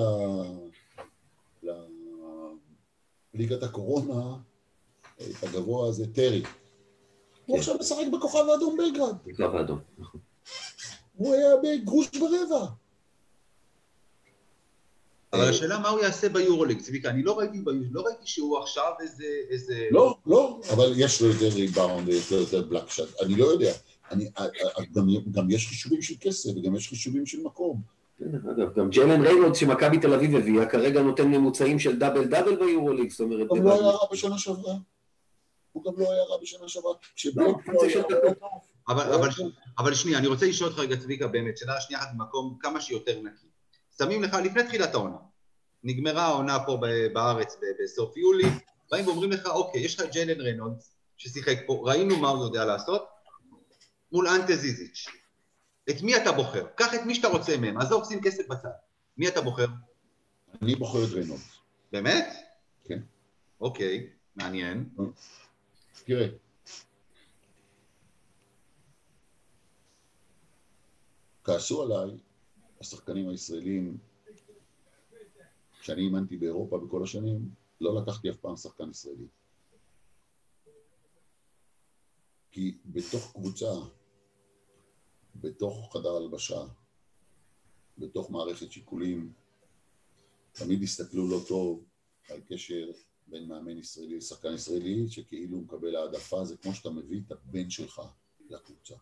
לליגת 3.35 3.63
הקורונה 3.63 4.37
את 5.17 5.43
הגבוה 5.43 5.89
הזה, 5.89 6.15
טרי. 6.15 6.43
הוא 7.47 7.59
עכשיו 7.59 7.75
משחק 7.81 8.05
בכוכב 8.13 8.45
האדום 8.49 8.77
בלגרד. 8.77 9.17
בקו 9.27 9.59
האדום. 9.59 9.79
נכון. 9.99 10.21
הוא 11.17 11.35
היה 11.35 11.49
בגרוש 11.63 12.09
ברבע. 12.19 12.67
אבל 15.33 15.49
השאלה 15.49 15.79
מה 15.79 15.89
הוא 15.89 16.01
יעשה 16.01 16.29
ביורוליג, 16.29 16.81
צביקה, 16.81 17.11
אני 17.11 17.23
לא 17.23 17.39
ראיתי 17.39 17.59
ביורוליג, 17.59 17.89
לא 17.93 18.01
ראיתי 18.01 18.27
שהוא 18.27 18.59
עכשיו 18.59 18.93
איזה... 19.01 19.25
איזה... 19.51 19.89
לא, 19.91 20.19
לא, 20.27 20.61
אבל 20.73 20.93
יש 20.97 21.23
לו 21.23 21.29
יותר 21.29 21.49
ריבאונד, 21.49 22.09
יש 22.09 22.33
לו 22.33 22.39
יותר 22.39 22.63
block 22.63 22.91
shot, 22.91 23.09
אני 23.23 23.35
לא 23.35 23.45
יודע. 23.45 23.73
אני, 24.11 24.31
אה, 24.39 24.45
אה, 24.45 24.85
גם, 24.93 25.07
גם 25.31 25.51
יש 25.51 25.69
חישובים 25.69 26.03
של 26.03 26.15
כסף 26.21 26.51
וגם 26.57 26.77
יש 26.77 26.89
חישובים 26.89 27.27
של 27.27 27.43
מקום. 27.43 27.83
דרך 28.21 28.43
אגב, 28.45 28.75
גם 28.75 28.91
ג'לן 28.91 29.23
ריינולדס 29.23 29.59
שמכבי 29.59 29.99
תל 29.99 30.15
אביב 30.15 30.37
הביאה, 30.37 30.67
כרגע 30.67 31.03
נותן 31.03 31.29
ממוצעים 31.29 31.79
של 31.79 31.99
double 31.99 32.25
double 32.25 32.57
ביורוליג, 32.57 33.11
זאת 33.11 33.21
אומרת... 33.21 33.47
הוא 33.49 33.59
לא 33.59 33.73
היה 33.73 33.91
רע 33.91 34.07
בשנה 34.13 34.39
שעברה. 34.39 34.75
הוא 35.73 35.85
גם 35.85 36.01
לא 36.01 36.13
היה 36.13 36.23
רע 36.23 36.37
בשנה 36.43 36.69
שעברה. 36.69 36.93
לא 37.37 37.55
דקות. 38.11 38.39
אבל, 39.79 39.95
שנייה, 39.95 40.19
אני 40.19 40.27
רוצה 40.27 40.47
לשאול 40.47 40.71
אותך 40.71 40.81
רגע, 40.81 40.97
צביקה, 40.97 41.27
באמת, 41.27 41.59
שאלה 41.59 41.81
שנייה 41.81 42.03
אחת 42.03 42.09
במקום 42.15 42.57
כמה 42.61 42.81
שיותר 42.81 43.21
נקי. 43.21 43.47
שמים 43.99 44.23
לך, 44.23 44.35
לפני 44.45 44.63
תחילת 44.65 44.95
העונה, 44.95 45.17
נגמרה 45.85 46.23
העונה 46.23 46.59
פה 46.67 46.77
ב- 46.77 47.13
בארץ 47.13 47.57
ב- 47.57 47.83
בסוף 47.83 48.17
יולי, 48.17 48.49
באים 48.91 49.07
ואומרים 49.07 49.31
לך, 49.31 49.47
אוקיי, 49.47 49.81
יש 49.81 50.01
לך 50.01 50.07
ג'יילן 50.13 50.41
רנולדס, 50.41 50.97
ששיחק 51.17 51.59
פה, 51.67 51.83
ראינו 51.85 52.17
מה 52.17 52.29
הוא 52.29 52.45
יודע 52.45 52.65
לעשות, 52.65 53.07
מול 54.13 54.29
אנטה 54.29 54.57
זיזיץ'. 54.57 55.07
את 55.91 56.03
מי 56.03 56.17
אתה 56.17 56.33
בוחר? 56.33 56.67
קח 56.75 56.95
את 56.95 57.01
מי 57.07 57.15
שאתה 57.15 57.29
רוצה 57.29 57.57
מהם, 57.57 57.79
עזוב, 57.79 58.05
שים 58.05 58.21
כסף 58.23 58.49
בצד. 58.49 58.69
מי 59.17 59.29
אתה 59.29 59.41
בוחר? 59.41 59.67
אני 60.63 60.75
בוחר 60.75 61.05
את 61.05 61.11
ריינולדס. 61.13 61.59
באמת? 61.93 62.27
כן. 62.85 62.99
אוקיי, 63.61 64.11
מעניין. 64.37 64.89
תראה, 66.05 66.29
כעסו 71.45 71.83
עליי 71.83 72.19
השחקנים 72.81 73.29
הישראלים, 73.29 73.99
כשאני 75.81 76.03
אימנתי 76.03 76.37
באירופה 76.37 76.79
בכל 76.79 77.03
השנים, 77.03 77.51
לא 77.81 78.03
לקחתי 78.03 78.31
אף 78.31 78.37
פעם 78.37 78.57
שחקן 78.57 78.91
ישראלי. 78.91 79.27
כי 82.51 82.79
בתוך 82.87 83.33
קבוצה, 83.33 83.71
בתוך 85.41 85.93
חדר 85.93 86.17
הלבשה, 86.17 86.65
בתוך 87.99 88.31
מערכת 88.31 88.73
שיקולים, 88.73 89.33
תמיד 90.53 90.83
הסתכלו 90.83 91.29
לא 91.29 91.41
טוב 91.49 91.85
על 92.29 92.41
קשר 92.49 92.91
בין 93.27 93.49
מאמן 93.49 93.79
ישראלי 93.79 94.17
לשחקן 94.17 94.55
ישראלי, 94.55 95.09
שכאילו 95.09 95.61
מקבל 95.61 95.97
העדפה, 95.97 96.45
זה 96.45 96.57
כמו 96.57 96.75
שאתה 96.75 96.91
מביא 96.91 97.21
את 97.27 97.33
הבן 97.33 97.71
שלך 97.71 98.03
לקבוצה. 98.51 98.95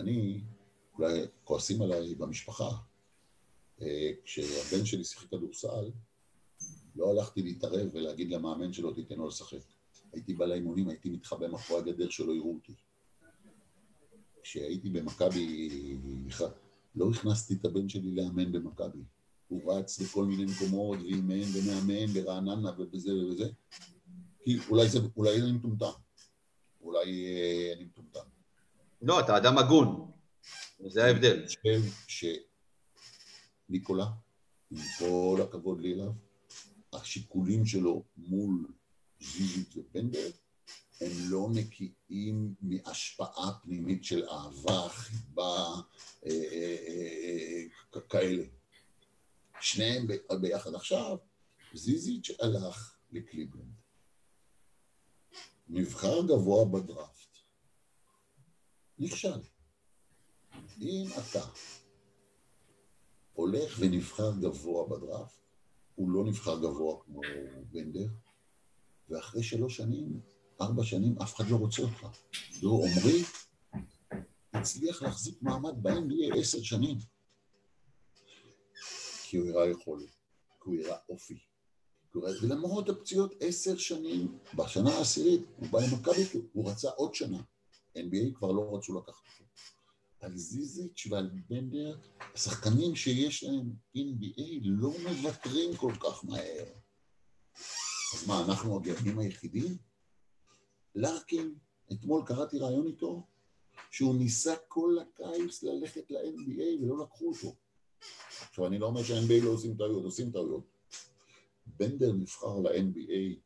אני, 0.00 0.40
אולי 0.94 1.20
כועסים 1.44 1.82
עליי 1.82 2.14
במשפחה, 2.14 2.70
אה, 3.80 4.12
כשהבן 4.24 4.84
שלי 4.84 5.04
שיחק 5.04 5.28
כדורסל, 5.28 5.90
לא 6.96 7.10
הלכתי 7.10 7.42
להתערב 7.42 7.88
ולהגיד 7.92 8.30
למאמן 8.30 8.72
שלו, 8.72 8.94
תיתן 8.94 9.14
לו 9.14 9.28
לשחק. 9.28 9.62
הייתי 10.12 10.34
בא 10.34 10.46
לאימונים, 10.46 10.88
הייתי 10.88 11.10
מתחבא 11.10 11.48
מאחורי 11.48 11.80
הגדר 11.80 12.10
שלא 12.10 12.32
יראו 12.32 12.54
אותי. 12.54 12.74
כשהייתי 14.42 14.90
במכבי, 14.90 15.68
לא 16.94 17.10
הכנסתי 17.10 17.54
את 17.54 17.64
הבן 17.64 17.88
שלי 17.88 18.10
לאמן 18.10 18.52
במכבי. 18.52 18.98
הוא 19.48 19.72
רץ 19.72 20.00
לכל 20.00 20.24
מיני 20.24 20.44
מקומות 20.44 20.98
ואימן 20.98 21.42
ומאמן 21.54 22.06
ברעננה 22.06 22.70
ובזה 22.78 23.14
ובזה. 23.14 23.44
כי 24.44 24.58
אולי, 24.68 24.88
זה, 24.88 24.98
אולי 25.16 25.42
אני 25.42 25.52
מטומטם. 25.52 25.86
אולי 26.80 27.26
אה, 27.26 27.72
אני 27.76 27.84
מטומטם. 27.84 28.20
לא, 29.02 29.20
אתה 29.20 29.36
אדם 29.36 29.58
הגון. 29.58 30.10
זה 30.86 31.04
ההבדל. 31.04 31.38
אני 31.38 31.46
חושב 31.48 31.80
שניקולה, 33.68 34.06
עם 34.70 34.78
כל 34.98 35.40
הכבוד 35.42 35.80
לי 35.80 35.94
אליו, 35.94 36.12
השיקולים 36.92 37.66
שלו 37.66 38.02
מול 38.16 38.66
זיזית 39.20 39.76
ובנדר, 39.76 40.30
הם 41.00 41.10
לא 41.30 41.48
נקיים 41.54 42.54
מהשפעה 42.60 43.58
פנימית 43.62 44.04
של 44.04 44.28
אהבה, 44.28 44.88
חיבה, 44.88 45.64
אה, 46.26 46.30
אה, 46.30 47.64
אה, 47.96 48.00
כאלה. 48.00 48.44
שניהם 49.60 50.06
ביחד. 50.40 50.74
עכשיו, 50.74 51.16
זיזיץ' 51.74 52.30
הלך 52.40 52.96
לקליבלנד. 53.12 53.74
נבחר 55.68 56.22
גבוה 56.26 56.64
בדראפט. 56.64 57.38
נכשל. 58.98 59.40
אם 60.80 61.06
אתה 61.18 61.44
הולך 63.32 63.76
ונבחר 63.80 64.32
גבוה 64.40 64.88
בדראפט, 64.88 65.40
הוא 65.94 66.10
לא 66.10 66.24
נבחר 66.24 66.58
גבוה 66.58 67.02
כמו 67.04 67.20
בנדר, 67.70 68.06
ואחרי 69.08 69.42
שלוש 69.42 69.76
שנים, 69.76 70.20
ארבע 70.60 70.84
שנים, 70.84 71.18
אף 71.22 71.34
אחד 71.36 71.48
לא 71.48 71.56
רוצה 71.56 71.82
אותך. 71.82 72.06
לא, 72.62 72.70
עמרי 72.70 73.22
הצליח 74.52 75.02
להחזיק 75.02 75.42
מעמד 75.42 75.82
ב-NBA 75.82 76.38
עשר 76.38 76.62
שנים. 76.62 76.98
כי 79.22 79.36
הוא 79.36 79.50
הראה 79.50 79.70
יכולת, 79.70 80.10
כי 80.62 80.70
הוא 80.70 80.76
הראה 80.80 80.96
אופי. 81.08 81.38
ולמרות 82.14 82.88
הפציעות 82.88 83.34
עשר 83.40 83.76
שנים, 83.76 84.38
בשנה 84.54 84.90
העשירית 84.90 85.40
הוא 85.56 85.68
בא 85.68 85.78
למכבי, 85.80 86.24
הוא 86.52 86.70
רצה 86.70 86.88
עוד 86.90 87.14
שנה. 87.14 87.42
NBA 87.96 88.34
כבר 88.34 88.52
לא 88.52 88.76
רצו 88.76 88.98
לקחת 88.98 89.24
אותו. 89.32 89.50
על 90.20 90.36
זיזיץ' 90.36 91.06
ועל 91.10 91.30
בנדר, 91.48 91.98
השחקנים 92.34 92.96
שיש 92.96 93.44
להם 93.44 93.72
NBA 93.96 94.60
לא 94.62 94.92
מוותרים 95.02 95.76
כל 95.76 95.92
כך 96.00 96.24
מהר. 96.24 96.64
אז 98.14 98.26
מה, 98.26 98.44
אנחנו 98.44 98.76
הגאונים 98.76 99.18
היחידים? 99.18 99.89
לארקין, 101.00 101.54
אתמול 101.92 102.22
קראתי 102.26 102.58
ראיון 102.58 102.86
איתו, 102.86 103.26
שהוא 103.90 104.14
ניסה 104.14 104.54
כל 104.68 104.96
הקיץ 105.00 105.62
ללכת 105.62 106.10
ל-NBA 106.10 106.82
ולא 106.82 107.04
לקחו 107.04 107.28
אותו. 107.28 107.56
עכשיו, 108.48 108.66
אני 108.66 108.78
לא 108.78 108.86
אומר 108.86 109.02
שה-NBA 109.02 109.44
לא 109.44 109.50
עושים 109.50 109.76
טעויות, 109.76 110.04
עושים 110.04 110.30
טעויות. 110.30 110.64
בנדר 111.66 112.12
נבחר 112.12 112.58
ל-NBA 112.58 113.40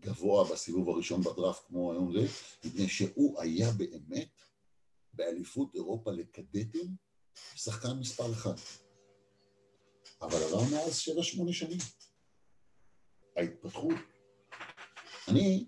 כגבוה 0.00 0.52
בסיבוב 0.52 0.88
הראשון 0.88 1.20
בדראפט, 1.20 1.66
כמו 1.66 1.92
היום 1.92 2.12
זה, 2.12 2.26
מפני 2.64 2.88
שהוא 2.88 3.40
היה 3.40 3.70
באמת 3.70 4.40
באליפות 5.12 5.74
אירופה 5.74 6.10
לקדטים 6.10 6.96
שחקן 7.54 7.98
מספר 8.00 8.32
אחד. 8.32 8.54
אבל 10.20 10.42
עבר 10.42 10.60
מאז 10.72 10.98
שבע, 10.98 11.22
שמונה 11.22 11.52
שנים. 11.52 11.78
ההתפתחות, 13.36 13.94
אני, 15.28 15.66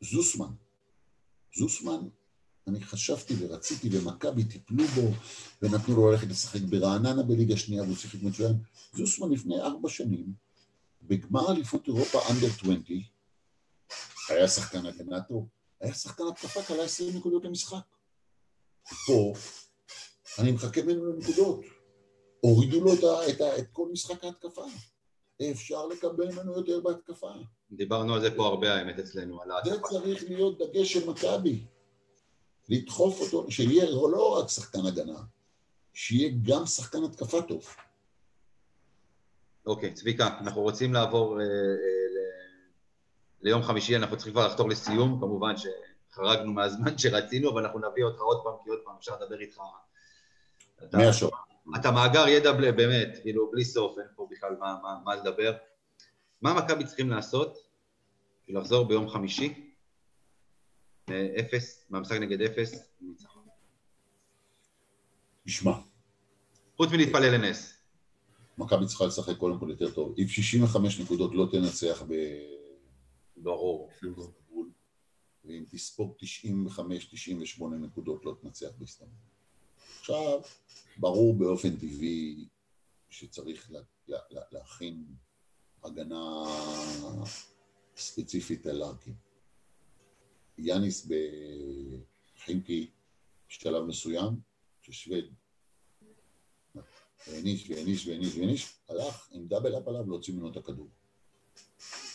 זוסמן, 0.00 0.52
זוסמן, 1.58 2.08
אני 2.66 2.80
חשבתי 2.80 3.34
ורציתי, 3.38 3.88
ומכבי 3.92 4.44
טיפלו 4.44 4.84
בו, 4.84 5.10
ונתנו 5.62 5.96
לו 5.96 6.10
ללכת 6.10 6.26
לשחק 6.26 6.60
ברעננה 6.60 7.22
בליגה 7.22 7.56
שנייה, 7.56 7.82
והוא 7.82 7.96
שיחק 7.96 8.22
מצוין. 8.22 8.52
זוסמן 8.92 9.32
לפני 9.32 9.60
ארבע 9.60 9.88
שנים, 9.88 10.32
בגמר 11.02 11.50
אליפות 11.50 11.86
אירופה 11.86 12.18
אנדר 12.30 12.46
20, 12.46 12.82
היה 14.28 14.48
שחקן 14.48 14.86
הגנה 14.86 15.22
טוב, 15.22 15.48
היה 15.80 15.94
שחקן 15.94 16.24
התקפה 16.32 16.62
קלה 16.62 16.84
20 16.84 17.16
נקודות 17.16 17.44
למשחק. 17.44 17.96
פה, 19.06 19.32
אני 20.38 20.52
מחכה 20.52 20.82
ממנו 20.82 21.12
לנקודות. 21.12 21.60
הורידו 22.40 22.80
לו 22.80 22.94
את, 22.94 22.98
את, 23.30 23.40
את 23.58 23.66
כל 23.72 23.88
משחק 23.92 24.24
ההתקפה. 24.24 24.64
אפשר 25.50 25.86
לקבל 25.86 26.32
ממנו 26.32 26.52
יותר 26.56 26.80
בהתקפה. 26.80 27.30
דיברנו 27.72 28.14
על 28.14 28.20
זה 28.20 28.36
פה 28.36 28.46
הרבה 28.46 28.74
האמת 28.74 28.98
אצלנו, 28.98 29.42
על 29.42 29.48
זה 29.64 29.70
ההתקפה. 29.72 29.88
צריך 29.88 30.24
להיות 30.28 30.58
דגש 30.58 30.92
של 30.92 31.10
מכבי. 31.10 31.64
לדחוף 32.68 33.20
אותו, 33.20 33.50
שיהיה 33.50 33.90
לא 33.90 34.38
רק 34.38 34.48
שחקן 34.48 34.86
הגנה, 34.86 35.18
שיהיה 35.94 36.30
גם 36.42 36.66
שחקן 36.66 37.04
התקפה 37.04 37.42
טוב. 37.42 37.66
אוקיי, 39.66 39.92
צביקה, 39.94 40.38
אנחנו 40.40 40.62
רוצים 40.62 40.92
לעבור 40.92 41.40
אה, 41.40 41.44
אה, 41.44 41.50
ל- 42.14 43.48
ליום 43.48 43.62
חמישי, 43.62 43.96
אנחנו 43.96 44.16
צריכים 44.16 44.32
כבר 44.32 44.46
לחתור 44.46 44.68
לסיום, 44.68 45.18
כמובן 45.20 45.54
שחרגנו 45.56 46.52
מהזמן 46.52 46.98
שרצינו, 46.98 47.50
אבל 47.50 47.64
אנחנו 47.64 47.78
נביא 47.90 48.04
אותך 48.04 48.20
עוד 48.20 48.40
פעם, 48.44 48.52
כי 48.64 48.70
עוד 48.70 48.78
פעם 48.84 48.94
אפשר 48.98 49.12
לדבר 49.20 49.40
איתך. 49.40 49.60
אתה- 50.84 50.98
מהשור. 50.98 51.30
אתה 51.76 51.90
מאגר 51.90 52.28
ידע 52.28 52.52
בל- 52.52 52.70
באמת, 52.72 53.18
כאילו 53.22 53.50
בלי 53.50 53.64
סוף, 53.64 53.98
אין 53.98 54.06
פה 54.16 54.28
בכלל 54.30 54.56
מה, 54.60 54.76
מה, 54.82 54.98
מה 55.04 55.14
לדבר. 55.16 55.56
מה 56.42 56.54
מכבי 56.54 56.84
צריכים 56.86 57.10
לעשות 57.10 57.58
בשביל 58.42 58.58
לחזור 58.58 58.88
ביום 58.88 59.08
חמישי? 59.08 59.70
אפס, 61.40 61.86
מהמשחק 61.90 62.16
נגד 62.20 62.40
אפס, 62.42 62.88
ניצחון. 63.00 63.42
תשמע, 65.46 65.72
חוץ 66.76 66.90
מלהתפלל 66.92 67.34
לנס. 67.34 67.74
מכבי 68.58 68.86
צריכה 68.86 69.06
לשחק 69.06 69.36
קודם 69.36 69.58
כל 69.60 69.66
יותר 69.70 69.90
טוב. 69.90 70.14
עם 70.16 70.28
65 70.28 71.00
נקודות 71.00 71.34
לא 71.34 71.46
תנצח 71.52 72.02
ברור. 73.36 73.90
באיסטנבול, 74.02 74.70
ואם 75.44 75.64
תספוג 75.70 76.16
95-98 76.18 77.64
נקודות 77.80 78.24
לא 78.24 78.36
תנצח 78.42 78.68
באיסטנבול. 78.78 79.14
עכשיו, 80.00 80.40
ברור 81.00 81.34
באופן 81.38 81.76
טבעי 81.76 82.48
שצריך 83.10 83.70
לה, 83.70 83.80
לה, 84.08 84.18
לה, 84.30 84.40
להכין 84.52 85.04
הגנה 85.84 86.44
ספציפית 87.96 88.66
על 88.66 88.76
לארקין. 88.76 89.14
יאניס 90.58 91.08
בחינקי 92.36 92.90
בשלב 93.48 93.84
מסוים, 93.84 94.40
ששווד 94.80 95.24
העניש 97.26 97.70
והעניש 97.70 98.06
והעניש 98.06 98.36
והעניש, 98.36 98.74
הלך 98.88 99.28
עם 99.32 99.48
דאבל 99.48 99.78
אפ 99.78 99.88
עליו 99.88 100.08
להוציא 100.08 100.34
ממנו 100.34 100.50
את 100.50 100.56
הכדור. 100.56 100.88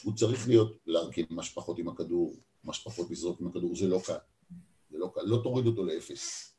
הוא 0.04 0.16
צריך 0.16 0.48
להיות 0.48 0.78
לארקין 0.88 1.26
מה 1.30 1.44
שפחות 1.44 1.80
עם 1.80 1.88
הכדור, 1.88 2.36
מה 2.64 2.74
שפחות 2.74 3.12
לזרוק 3.12 3.42
עם 3.42 3.48
הכדור, 3.48 3.76
זה 3.76 3.88
לא 3.88 4.02
קל. 4.06 4.18
זה 4.90 4.98
לא 4.98 5.12
קל, 5.16 5.22
לא 5.22 5.40
תוריד 5.44 5.66
אותו 5.66 5.86
לאפס. 5.86 6.56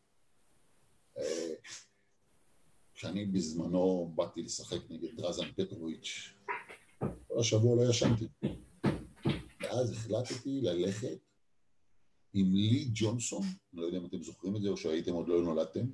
כשאני 2.97 3.27
בזמנו 3.27 4.13
באתי 4.15 4.43
לשחק 4.43 4.79
נגד 4.91 5.17
דרזן 5.17 5.53
פטרוביץ', 5.57 6.31
כל 6.99 7.41
השבוע 7.41 7.77
לא 7.77 7.91
ישנתי. 7.91 8.25
ואז 9.61 9.93
החלטתי 9.93 10.61
ללכת 10.61 11.19
עם 12.35 12.55
לי 12.55 12.91
ג'ונסון, 12.95 13.43
אני 13.43 13.81
לא 13.81 13.87
יודע 13.87 13.99
אם 13.99 14.07
אתם 14.07 14.23
זוכרים 14.23 14.57
את 14.57 14.63
זה 14.63 14.69
או 14.69 14.77
שהייתם 14.77 15.13
עוד 15.13 15.29
לא 15.29 15.43
נולדתם, 15.43 15.87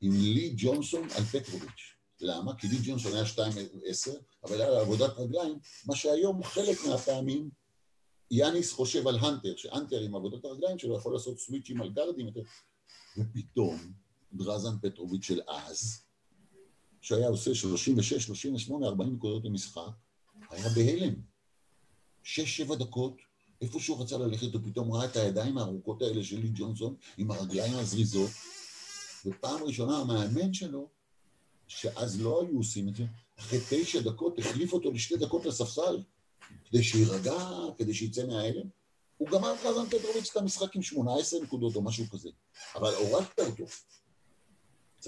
עם 0.00 0.12
לי 0.12 0.54
ג'ונסון 0.56 1.02
על 1.02 1.24
פטרוביץ'. 1.24 1.96
למה? 2.20 2.56
כי 2.56 2.68
לי 2.68 2.76
ג'ונסון 2.84 3.12
היה 3.12 3.24
2-10, 3.24 3.36
אבל 4.44 4.60
היה 4.60 4.70
לו 4.70 4.76
עבודת 4.76 5.10
רגליים, 5.18 5.58
מה 5.86 5.96
שהיום 5.96 6.42
חלק 6.42 6.78
מהפעמים 6.88 7.50
יאניס 8.30 8.72
חושב 8.72 9.08
על 9.08 9.18
הנטר, 9.18 9.56
שהנטר 9.56 10.00
עם 10.00 10.14
עבודת 10.14 10.44
הרגליים 10.44 10.78
שלו 10.78 10.96
יכול 10.96 11.12
לעשות 11.12 11.38
סוויצ'ים 11.38 11.80
על 11.80 11.92
גרדים 11.92 12.28
ופתאום 13.18 14.03
דרזן 14.34 14.78
פטרוביץ' 14.82 15.24
של 15.24 15.40
אז, 15.48 16.00
שהיה 17.00 17.28
עושה 17.28 17.54
36, 17.54 18.24
38, 18.24 18.86
40 18.86 19.14
נקודות 19.14 19.44
למשחק, 19.44 19.90
היה 20.50 20.68
בהלם. 20.68 21.14
שש, 22.22 22.56
שבע 22.56 22.74
דקות, 22.74 23.16
איפה 23.60 23.80
שהוא 23.80 24.02
רצה 24.02 24.18
ללכת, 24.18 24.54
הוא 24.54 24.60
פתאום 24.64 24.92
ראה 24.92 25.04
את 25.04 25.16
הידיים 25.16 25.58
הארוכות 25.58 26.02
האלה 26.02 26.24
של 26.24 26.38
לי 26.38 26.50
ג'ונסון, 26.54 26.94
עם 27.18 27.30
הרגליים 27.30 27.74
הזריזות, 27.74 28.30
ופעם 29.26 29.62
ראשונה 29.62 29.98
המאמן 29.98 30.54
שלו, 30.54 30.88
שאז 31.66 32.20
לא 32.20 32.42
היו 32.42 32.58
עושים 32.58 32.88
את 32.88 32.96
זה, 32.96 33.04
אחרי 33.38 33.58
תשע 33.70 34.00
דקות 34.00 34.38
החליף 34.38 34.72
אותו 34.72 34.92
לשתי 34.92 35.16
דקות 35.16 35.46
לספסל, 35.46 36.02
כדי 36.68 36.82
שיירגע, 36.82 37.38
כדי 37.78 37.94
שיצא 37.94 38.26
מההלם. 38.26 38.66
הוא 39.16 39.28
גמר 39.28 39.54
דרזן 39.62 39.86
פטרוביץ' 39.86 40.30
את 40.30 40.36
המשחק 40.36 40.76
עם 40.76 40.82
18 40.82 41.40
נקודות 41.40 41.76
או 41.76 41.82
משהו 41.82 42.04
כזה, 42.10 42.30
אבל 42.74 42.94
הורדת 42.94 43.38
אותו. 43.38 43.64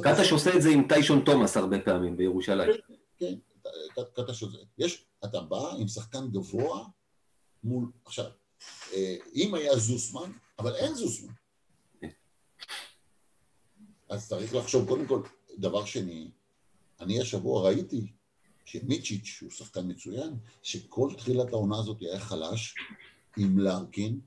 קטש 0.02 0.32
עושה 0.32 0.56
את 0.56 0.62
זה 0.62 0.70
עם 0.70 0.88
טיישון 0.88 1.24
תומאס 1.24 1.56
הרבה 1.56 1.80
פעמים 1.80 2.16
בירושלים. 2.16 2.70
כן, 3.18 3.34
קטש 4.14 4.42
עושה. 4.42 4.58
יש, 4.78 5.04
אתה 5.24 5.40
בא 5.40 5.70
עם 5.78 5.88
שחקן 5.88 6.28
גבוה 6.32 6.86
מול, 7.64 7.90
עכשיו, 8.04 8.30
אה, 8.92 9.16
אם 9.34 9.54
היה 9.54 9.76
זוסמן, 9.76 10.32
אבל 10.58 10.74
אין 10.74 10.94
זוסמן. 10.94 11.32
אז 14.08 14.28
צריך 14.28 14.54
לחשוב, 14.54 14.88
קודם 14.88 15.06
כל, 15.06 15.22
דבר 15.58 15.84
שני, 15.84 16.30
אני 17.00 17.20
השבוע 17.20 17.62
ראיתי 17.62 18.12
שמיצ'יץ', 18.64 19.24
שהוא 19.24 19.50
שחקן 19.50 19.90
מצוין, 19.90 20.34
שכל 20.62 21.10
תחילת 21.16 21.52
העונה 21.52 21.78
הזאת 21.78 22.00
היה 22.00 22.20
חלש, 22.20 22.74
עם 23.36 23.58
לארקין, 23.58 24.20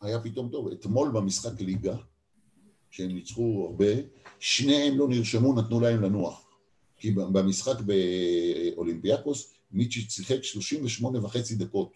היה 0.00 0.20
פתאום 0.20 0.48
טוב. 0.48 0.72
אתמול 0.72 1.10
במשחק 1.14 1.60
ליגה, 1.60 1.96
שהם 2.94 3.14
ניצחו 3.14 3.66
הרבה, 3.70 3.92
שניהם 4.38 4.98
לא 4.98 5.08
נרשמו, 5.08 5.54
נתנו 5.54 5.80
להם 5.80 6.02
לנוח. 6.02 6.46
כי 6.96 7.10
במשחק 7.10 7.76
באולימפיאקוס, 7.80 9.54
מיצ'יץ' 9.72 10.10
שיחק 10.10 10.44
38 10.44 11.24
וחצי 11.24 11.54
דקות. 11.54 11.92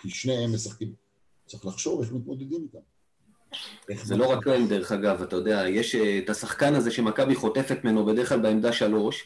כי 0.00 0.10
שניהם 0.10 0.54
משחקים. 0.54 0.92
צריך 1.46 1.66
לחשוב 1.66 2.00
איך 2.00 2.12
מתמודדים 2.12 2.62
איתם. 2.62 2.78
זה 4.04 4.16
לא 4.16 4.26
רק 4.26 4.46
להם 4.46 4.68
דרך 4.68 4.92
אגב, 4.92 5.22
אתה 5.22 5.36
יודע, 5.36 5.64
יש 5.68 5.94
אה, 5.94 6.18
את 6.18 6.30
השחקן 6.30 6.74
הזה 6.74 6.90
שמכבי 6.90 7.34
חוטפת 7.34 7.84
ממנו 7.84 8.06
בדרך 8.06 8.28
כלל 8.28 8.40
בעמדה 8.40 8.72
שלוש, 8.72 9.24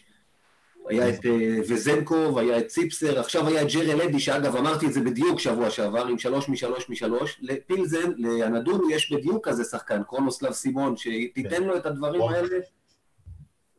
היה 0.88 1.08
את 1.08 1.26
אה, 1.26 1.60
וזנקוב, 1.68 2.38
היה 2.38 2.58
את 2.58 2.66
ציפסר, 2.66 3.20
עכשיו 3.20 3.48
היה 3.48 3.62
את 3.62 3.66
ג'רל 3.72 4.00
אדי, 4.02 4.20
שאגב 4.20 4.56
אמרתי 4.56 4.86
את 4.86 4.92
זה 4.92 5.00
בדיוק 5.00 5.40
שבוע 5.40 5.70
שעבר, 5.70 6.06
עם 6.06 6.18
שלוש 6.18 6.48
משלוש 6.48 6.88
משלוש, 6.88 7.38
לפילזן, 7.42 8.12
לאנדולו 8.16 8.90
יש 8.90 9.12
בדיוק 9.12 9.48
כזה 9.48 9.64
שחקן, 9.64 10.02
קרונוסלב 10.02 10.52
סימון, 10.52 10.96
שתיתן 10.96 11.62
לו 11.62 11.76
את 11.76 11.86
הדברים. 11.86 12.22
האלה. 12.22 12.58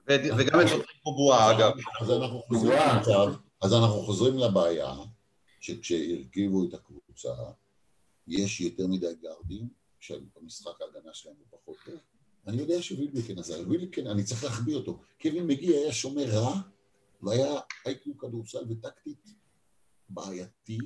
וגם 0.07 0.61
את 0.61 0.67
שוטרים 0.67 0.83
כמו 1.03 1.15
בועה, 1.15 1.51
אגב. 1.51 1.71
אז 3.61 3.73
אנחנו 3.73 4.01
חוזרים 4.01 4.37
לבעיה, 4.37 4.93
שכשהרכיבו 5.59 6.63
את 6.63 6.73
הקבוצה, 6.73 7.29
יש 8.27 8.61
יותר 8.61 8.87
מדי 8.87 9.13
גארדים, 9.21 9.67
שבמשחק 9.99 10.81
ההגנה 10.81 11.13
שלהם 11.13 11.35
הוא 11.39 11.59
פחות 11.59 11.75
טוב. 11.85 11.95
אני 12.47 12.57
יודע 12.57 12.81
שווילבקין 12.81 13.39
עזר, 13.39 13.61
ווילבקין, 13.67 14.07
אני 14.07 14.23
צריך 14.23 14.43
להחביא 14.43 14.75
אותו. 14.75 14.99
קווין 15.21 15.47
מגי 15.47 15.75
היה 15.75 15.91
שומר 15.91 16.25
רע, 16.25 16.61
והיה 17.21 17.59
איי-קיו 17.85 18.17
כדורסל 18.17 18.65
וטקטית 18.69 19.33
בעייתי. 20.09 20.77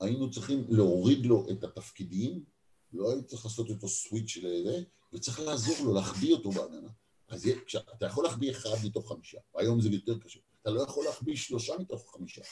היינו 0.00 0.30
צריכים 0.30 0.64
להוריד 0.68 1.26
לו 1.26 1.46
את 1.50 1.64
התפקידים, 1.64 2.44
לא 2.92 3.12
היית 3.12 3.26
צריך 3.26 3.44
לעשות 3.44 3.70
איתו 3.70 3.88
סוויץ' 3.88 4.36
לזה, 4.36 4.82
וצריך 5.12 5.40
לעזור 5.40 5.76
לו, 5.84 5.94
להחביא 5.94 6.32
אותו 6.34 6.50
בהגנה. 6.50 6.90
אז 7.28 7.48
אתה 7.96 8.06
יכול 8.06 8.24
להחביא 8.24 8.50
אחד 8.50 8.70
מתוך 8.84 9.12
חמישה, 9.12 9.38
והיום 9.54 9.80
זה 9.80 9.88
יותר 9.88 10.18
קשה. 10.18 10.40
אתה 10.62 10.70
לא 10.70 10.82
יכול 10.82 11.04
להחביא 11.04 11.36
שלושה 11.36 11.74
מתוך 11.78 12.12
חמישה. 12.16 12.42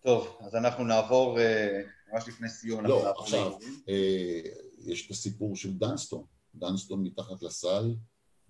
טוב, 0.00 0.38
אז 0.40 0.54
אנחנו 0.54 0.84
נעבור, 0.84 1.38
אה, 1.40 1.82
ממש 2.12 2.28
לפני 2.28 2.48
סיום, 2.48 2.80
אנחנו 2.80 2.94
לא, 2.94 3.20
עכשיו. 3.20 3.52
אה, 3.88 4.40
יש 4.78 5.06
את 5.06 5.10
הסיפור 5.10 5.56
של 5.56 5.72
דנסטון. 5.74 6.24
דנסטון 6.54 7.02
מתחת 7.02 7.42
לסל. 7.42 7.94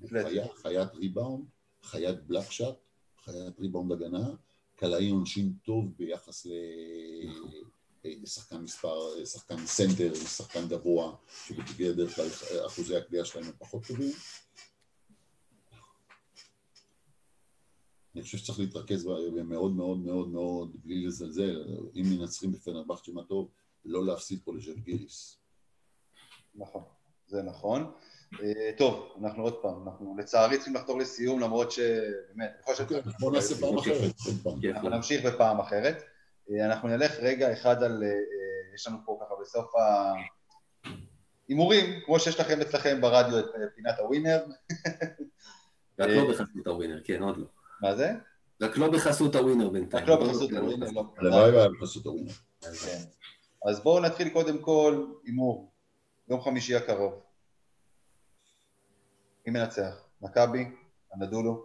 חיה- 0.06 0.54
חיית 0.54 0.94
ריבאונד, 0.94 1.44
חיית 1.82 2.26
block 2.26 2.50
shot, 2.50 2.74
חיית 3.24 3.58
ריבאונד 3.60 3.92
הגנה, 3.92 4.34
קלעי 4.76 5.08
עונשין 5.10 5.52
טוב 5.64 5.92
ביחס 5.96 6.46
לשחקן 8.04 8.56
מספר, 8.56 9.24
שחקן 9.24 9.66
סנטר, 9.66 10.14
שחקן 10.14 10.68
גבוה, 10.68 11.16
שבדרך 11.46 12.16
כלל 12.16 12.26
אחוזי 12.66 12.96
הקליעה 12.96 13.24
שלהם 13.24 13.44
הם 13.44 13.52
פחות 13.58 13.86
טובים. 13.86 14.12
אני 18.14 18.22
חושב 18.22 18.38
שצריך 18.38 18.58
להתרכז 18.58 19.04
מאוד 19.44 19.72
מאוד 19.72 19.98
מאוד 19.98 20.28
מאוד, 20.28 20.76
בלי 20.84 21.06
לזלזל, 21.06 21.64
אם 21.96 22.02
מנצחים 22.10 22.52
בפנרבכצ'ה 22.52 23.12
מה 23.12 23.24
טוב, 23.24 23.50
לא 23.84 24.06
להפסיד 24.06 24.40
פה 24.44 24.54
לז'לגיריס. 24.54 25.38
נכון, 26.54 26.82
זה 27.26 27.42
נכון. 27.42 27.92
אה, 28.42 28.70
טוב, 28.76 29.16
אנחנו 29.22 29.42
עוד 29.42 29.62
פעם, 29.62 29.88
אנחנו 29.88 30.16
לצערי 30.18 30.56
צריכים 30.56 30.74
לחתור 30.74 30.98
לסיום, 30.98 31.40
למרות 31.40 31.72
שבאמת, 31.72 32.50
אני 32.55 32.62
חושב 32.62 32.84
ש... 32.88 32.92
בוא 33.20 33.32
נעשה 33.32 33.55
פעם 33.60 33.78
אחרת. 33.78 34.12
אנחנו 34.74 34.88
נמשיך 34.88 35.24
בפעם 35.24 35.60
אחרת. 35.60 36.02
אה, 36.50 36.66
אנחנו 36.66 36.88
נלך 36.88 37.12
רגע 37.18 37.52
אחד 37.52 37.82
על, 37.82 38.02
אה, 38.05 38.09
יש 38.74 38.86
לנו 38.86 38.98
פה 39.05 39.18
ככה 39.20 39.34
בסוף 39.42 39.72
ההימורים, 41.48 42.00
כמו 42.05 42.20
שיש 42.20 42.40
לכם 42.40 42.60
אצלכם 42.60 43.00
ברדיו 43.00 43.38
את 43.38 43.44
פינת 43.74 43.98
הווינר. 43.98 44.38
רק 45.98 46.09
לא 46.09 46.30
בחסות 46.30 46.66
הווינר, 46.66 47.00
כן, 47.05 47.22
עוד 47.22 47.36
לא. 47.36 47.46
מה 47.82 47.94
זה? 47.94 48.12
רק 48.62 48.76
לא 48.76 48.90
בחסות 48.90 49.34
הווינר 49.34 49.68
בינתיים. 49.68 50.02
רק 50.02 50.09
לא 50.09 50.26
בחסות 50.26 50.52
הווינר, 50.52 50.90
לא. 50.90 51.05
הלוואי 51.16 51.50
והיה 51.50 51.68
בחסות 51.68 52.06
הווינר. 52.06 52.32
כן. 52.60 52.98
אז 53.68 53.80
בואו 53.82 54.00
נתחיל 54.00 54.28
קודם 54.28 54.59
כל 54.59 55.06
הימור, 55.24 55.72
יום 56.28 56.40
חמישי 56.40 56.76
הקרוב. 56.76 57.27
מי 59.50 59.60
מנצח? 59.60 60.08
מכבי? 60.22 60.64
הנדולו? 61.12 61.64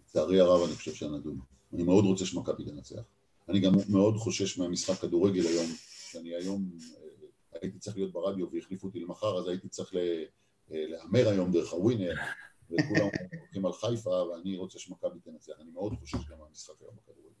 לצערי 0.00 0.40
הרב 0.40 0.62
אני 0.66 0.74
חושב 0.74 0.94
שהנדולו. 0.94 1.42
אני 1.72 1.82
מאוד 1.82 2.04
רוצה 2.04 2.26
שמכבי 2.26 2.64
תנצח. 2.64 3.02
אני 3.48 3.60
גם 3.60 3.72
מאוד 3.88 4.16
חושש 4.16 4.58
מהמשחק 4.58 5.00
כדורגל 5.00 5.46
היום, 5.46 5.66
שאני 6.10 6.34
היום 6.34 6.70
אה, 6.94 7.58
הייתי 7.62 7.78
צריך 7.78 7.96
להיות 7.96 8.12
ברדיו 8.12 8.46
והחליפו 8.52 8.86
אותי 8.86 9.00
למחר, 9.00 9.38
אז 9.38 9.48
הייתי 9.48 9.68
צריך 9.68 9.94
אה, 9.94 10.24
להמר 10.70 11.28
היום 11.28 11.52
דרך 11.52 11.72
הווינר, 11.72 12.14
וכולם 12.70 13.08
הולכים 13.40 13.66
על 13.66 13.72
חיפה, 13.72 14.10
ואני 14.10 14.56
רוצה 14.56 14.78
שמכבי 14.78 15.20
תנצח. 15.20 15.52
אני 15.60 15.70
מאוד 15.70 15.94
חושש 16.00 16.28
גם 16.30 16.38
מהמשחק 16.38 16.74
היום 16.80 16.94
בכדורגל. 16.96 17.32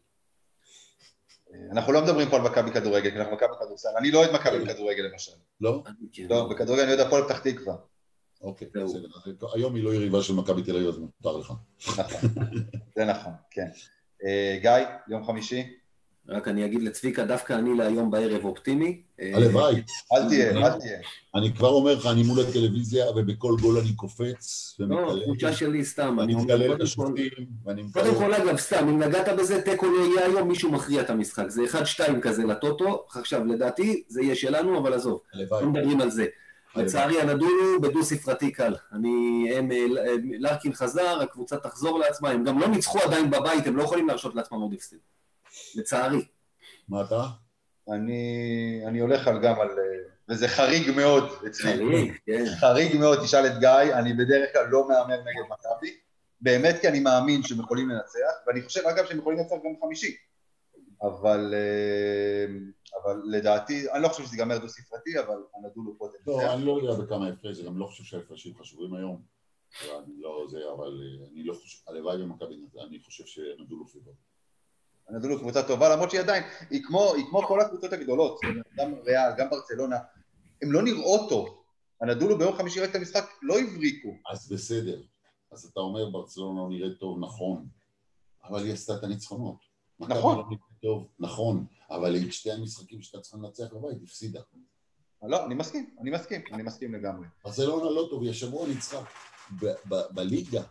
אנחנו 1.72 1.92
לא 1.92 2.02
מדברים 2.02 2.30
פה 2.30 2.36
על 2.36 2.42
מכבי 2.42 2.70
כדורגל, 2.70 3.10
כי 3.10 3.16
אנחנו 3.16 3.32
מכבי 3.32 3.54
כדורסל. 3.60 3.88
אני 3.98 4.10
לא 4.10 4.18
אוהד 4.18 4.30
מכבי 4.34 4.58
בכדורגל 4.64 5.02
למשל. 5.02 5.32
לא? 5.60 5.82
לא, 6.28 6.48
בכדורגל 6.48 6.82
אני 6.82 6.92
אוהד 6.92 7.06
הפועל 7.06 7.24
פתח 7.24 7.38
תקווה. 7.38 7.76
אוקיי, 8.42 8.68
בסדר. 8.74 9.08
היום 9.54 9.74
היא 9.74 9.84
לא 9.84 9.94
יריבה 9.94 10.22
של 10.22 10.34
מכבי 10.34 10.62
תל 10.62 10.76
אביב, 10.76 10.88
אז 10.88 10.98
מותר 10.98 11.36
לך. 11.36 11.52
זה 12.96 13.04
נכון, 13.04 13.32
כן. 13.50 13.66
אה, 14.24 14.58
גיא, 14.60 14.86
יום 15.08 15.24
חמישי? 15.24 15.62
רק 16.28 16.48
אני 16.48 16.64
אגיד 16.64 16.82
לצביקה, 16.82 17.24
דווקא 17.24 17.52
אני 17.52 17.74
להיום 17.74 18.10
בערב 18.10 18.44
אופטימי. 18.44 19.02
אה, 19.20 19.32
הלוואי. 19.34 19.82
אל 20.12 20.28
תהיה, 20.28 20.50
אל 20.50 20.78
תהיה. 20.80 20.98
אני 21.34 21.52
כבר 21.52 21.68
אומר 21.68 21.94
לך, 21.94 22.06
אני 22.06 22.22
מול 22.22 22.40
הטלוויזיה, 22.40 23.10
ובכל 23.10 23.56
גול 23.60 23.78
אני 23.78 23.94
קופץ 23.94 24.76
ומתקלל. 24.80 25.18
לא, 25.18 25.22
תחושה 25.24 25.52
שלי 25.52 25.84
סתם. 25.84 26.20
אני 26.20 26.34
מקלל 26.34 26.74
את 26.74 26.80
השופטים, 26.80 27.30
ואני 27.64 27.82
מקלל... 27.82 28.02
קודם 28.02 28.14
כל, 28.14 28.34
אגב, 28.34 28.56
סתם, 28.56 28.88
אם 28.88 29.02
נגעת 29.02 29.38
בזה, 29.38 29.62
תיקו 29.62 29.86
לא 29.86 30.04
יהיה 30.04 30.26
היום, 30.26 30.48
מישהו 30.48 30.72
מכריע 30.72 31.02
את 31.02 31.10
המשחק. 31.10 31.48
זה 31.48 31.62
1-2 31.64 32.20
כזה 32.22 32.44
לטוטו, 32.44 33.04
עכשיו, 33.14 33.44
לדעתי, 33.44 34.02
זה 34.08 34.22
יהיה 34.22 34.34
שלנו, 34.34 34.78
אבל 34.78 34.92
עזוב. 34.92 35.20
הלוואי. 35.34 35.62
לא 35.62 35.70
מדברים 35.70 36.00
על 36.00 36.10
זה. 36.10 36.26
לצערי 36.76 37.20
הנדונו 37.20 37.80
בדו 37.80 38.04
ספרתי 38.04 38.52
קל. 38.52 38.74
אני, 38.92 39.46
הם, 39.56 39.68
לרקין 40.38 40.72
חזר, 40.72 41.20
הקבוצה 41.22 41.56
תחזור 41.56 41.98
לעצמה, 41.98 42.30
הם 42.30 42.44
גם 42.44 42.58
לא 42.58 42.68
ניצחו 42.68 42.98
עדיין 42.98 43.30
בבית, 43.30 43.66
הם 43.66 43.76
לא 43.76 43.82
יכולים 43.82 44.08
להרשות 44.08 44.34
לעצמם 44.34 44.60
עוד 44.60 44.72
הפסד. 44.72 44.96
לצערי. 45.74 46.24
מה 46.88 47.02
אתה? 47.02 47.22
אני, 47.90 48.82
אני 48.86 48.98
הולך 48.98 49.28
על 49.28 49.38
גם 49.42 49.60
על... 49.60 49.68
וזה 50.28 50.48
חריג 50.48 50.90
מאוד 50.96 51.24
אצלי. 51.46 51.72
חריג, 51.72 52.16
כן. 52.26 52.44
חריג 52.60 52.96
מאוד, 52.96 53.18
תשאל 53.24 53.46
את 53.46 53.58
גיא, 53.58 53.94
אני 53.94 54.12
בדרך 54.12 54.52
כלל 54.52 54.66
לא 54.68 54.88
מהמר 54.88 55.20
נגד 55.20 55.44
מכבי, 55.50 55.96
באמת 56.40 56.78
כי 56.80 56.88
אני 56.88 57.00
מאמין 57.00 57.42
שהם 57.42 57.60
יכולים 57.60 57.88
לנצח, 57.88 58.46
ואני 58.46 58.62
חושב 58.62 58.86
אגב 58.86 59.06
שהם 59.06 59.18
יכולים 59.18 59.38
לנצח 59.38 59.54
גם 59.64 59.70
חמישי. 59.80 60.16
אבל, 61.02 61.54
אה, 61.54 62.46
אבל 63.02 63.22
לדעתי, 63.24 63.92
אני 63.92 64.02
לא 64.02 64.08
חושב 64.08 64.24
שזה 64.24 64.36
ייגמר 64.36 64.58
דו 64.58 64.68
ספרתי, 64.68 65.18
אבל 65.18 65.42
הנדולו 65.54 65.98
פה 65.98 66.08
תנצח. 66.12 66.26
לא, 66.26 66.54
אני 66.54 66.64
לא 66.64 66.80
יודע 66.82 67.04
בכמה 67.04 67.28
הפרש, 67.28 67.60
אני 67.60 67.78
לא 67.78 67.86
חושב 67.86 68.04
שההפרשים 68.04 68.54
חשובים 68.58 68.94
היום. 68.94 69.22
אני 69.82 70.20
לא 70.20 70.46
זה, 70.50 70.58
אבל 70.76 71.00
אה, 71.02 71.26
אני 71.32 71.44
לא 71.44 71.54
חושב, 71.54 71.78
הלוואי 71.88 72.18
במכבי, 72.18 72.54
אני 72.88 73.00
חושב 73.00 73.24
שנדולו 73.26 73.86
פיבור. 73.86 74.14
הנדולו 75.08 75.38
קבוצה 75.38 75.62
טובה, 75.62 75.94
למרות 75.94 76.10
שהיא 76.10 76.20
עדיין, 76.20 76.44
היא 76.70 76.82
כמו, 76.84 77.14
היא 77.14 77.24
כמו 77.30 77.42
כל 77.42 77.60
הקבוצות 77.60 77.92
הגדולות, 77.92 78.40
גם 78.76 78.94
ריאל, 78.94 79.30
גם 79.38 79.50
ברצלונה, 79.50 79.96
הן 80.62 80.68
לא 80.68 80.82
נראות 80.82 81.28
טוב. 81.28 81.62
הנדולו 82.00 82.38
ביום 82.38 82.56
חמישי 82.56 82.80
ראית 82.80 82.90
את 82.90 82.96
המשחק, 82.96 83.24
לא 83.42 83.58
הבריקו. 83.58 84.16
אז 84.30 84.52
בסדר. 84.52 85.02
אז 85.52 85.64
אתה 85.64 85.80
אומר 85.80 86.10
ברצלונה 86.10 86.60
לא 86.60 86.68
נראית 86.68 86.98
טוב, 86.98 87.18
נכון, 87.20 87.66
אבל 88.44 88.64
היא 88.64 88.72
עשתה 88.72 88.94
את 88.94 89.04
הניצחונות. 89.04 89.56
נכון. 90.00 90.44
לא 90.82 90.88
טוב, 90.88 91.08
נכון, 91.18 91.66
אבל 91.90 92.16
את 92.16 92.32
שתי 92.32 92.50
המשחקים 92.52 93.02
שאתה 93.02 93.20
צריך 93.20 93.34
לנצח 93.34 93.72
בבית, 93.72 93.98
הפסידה. 94.04 94.40
לא, 95.22 95.46
אני 95.46 95.54
מסכים, 95.54 95.94
אני 96.00 96.10
מסכים, 96.10 96.42
אני 96.52 96.62
מסכים 96.62 96.94
לגמרי. 96.94 97.26
ברצלונה 97.44 97.90
לא 97.90 98.06
טוב, 98.10 98.22
היא 98.22 98.30
השבוע 98.30 98.68
ניצחה 98.68 99.04
בליגה, 99.90 100.62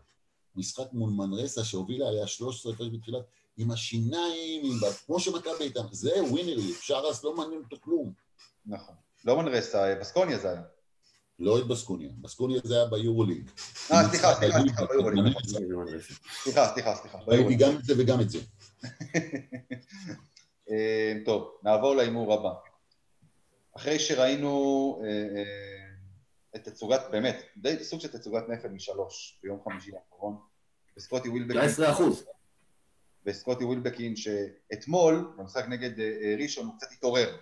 משחק 0.55 0.93
מול 0.93 1.09
מנרסה 1.09 1.63
שהובילה 1.63 2.07
עליה 2.07 2.27
13 2.27 2.73
הפרש 2.73 2.87
בתחילת, 2.93 3.23
עם 3.57 3.71
השיניים, 3.71 4.61
עם... 4.65 4.79
כמו 5.05 5.19
שמכבי 5.19 5.63
איתם, 5.63 5.85
זה 5.91 6.23
ווינרי, 6.23 6.73
שרס 6.81 7.23
לא 7.23 7.35
מעניין 7.35 7.61
אותו 7.63 7.77
כלום. 7.81 8.13
נכון. 8.65 8.95
לא 9.25 9.37
מנרסה, 9.37 9.95
בסקוניה 9.99 10.39
זה 10.39 10.49
היה. 10.49 10.61
לא 11.39 11.59
את 11.59 11.67
בסקוניה, 11.67 12.09
בסקוניה 12.21 12.61
זה 12.63 12.75
היה 12.75 12.85
ביורוליג. 12.85 13.49
אה, 13.91 14.09
סליחה, 14.09 14.35
סליחה, 14.35 14.59
סליחה, 14.59 14.85
ביורוליג. 14.85 15.37
סליחה, 16.43 16.73
סליחה, 16.73 16.95
סליחה. 16.95 17.17
ראיתי 17.27 17.55
גם 17.55 17.77
את 17.77 17.83
זה 17.83 17.93
וגם 17.97 18.21
את 18.21 18.29
זה. 18.29 18.39
אה, 20.69 21.13
טוב, 21.25 21.51
נעבור 21.63 21.95
להימור 21.95 22.33
הבא. 22.33 22.53
אחרי 23.75 23.99
שראינו 23.99 25.01
אה, 25.03 25.09
אה, 25.09 25.85
את 26.55 26.63
תצוגת, 26.63 27.01
באמת, 27.11 27.43
די 27.57 27.83
סוג 27.83 27.99
של 27.99 28.07
תצוגת 28.07 28.49
נפל 28.49 28.67
משלוש 28.67 29.39
ביום 29.43 29.59
חמישי 29.63 29.91
האחרון, 29.95 30.37
וסקוטי 30.97 31.29
ווילבקין... 31.29 31.61
19 31.61 31.91
אחוז. 31.91 32.25
וסקוטי 33.25 33.63
ווילבקין 33.63 34.15
שאתמול, 34.15 35.33
במשחק 35.37 35.67
נגד 35.67 35.91
ראשון, 36.39 36.65
הוא 36.65 36.73
קצת 36.77 36.87
התעורר. 36.91 37.37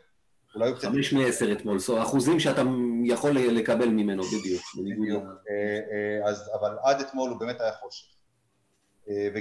חמש 0.76 1.14
מעשר 1.14 1.52
אתמול, 1.52 1.78
אחוזים 2.02 2.40
שאתה 2.40 2.62
יכול 3.06 3.32
לקבל 3.32 3.88
ממנו 3.88 4.24
בדיוק. 4.24 4.62
בדיוק. 4.78 5.24
אז, 6.26 6.52
אבל 6.60 6.78
עד 6.84 7.02
אתמול 7.02 7.30
הוא 7.30 7.40
באמת 7.40 7.62
היה 7.62 7.72
חושך. 7.74 8.19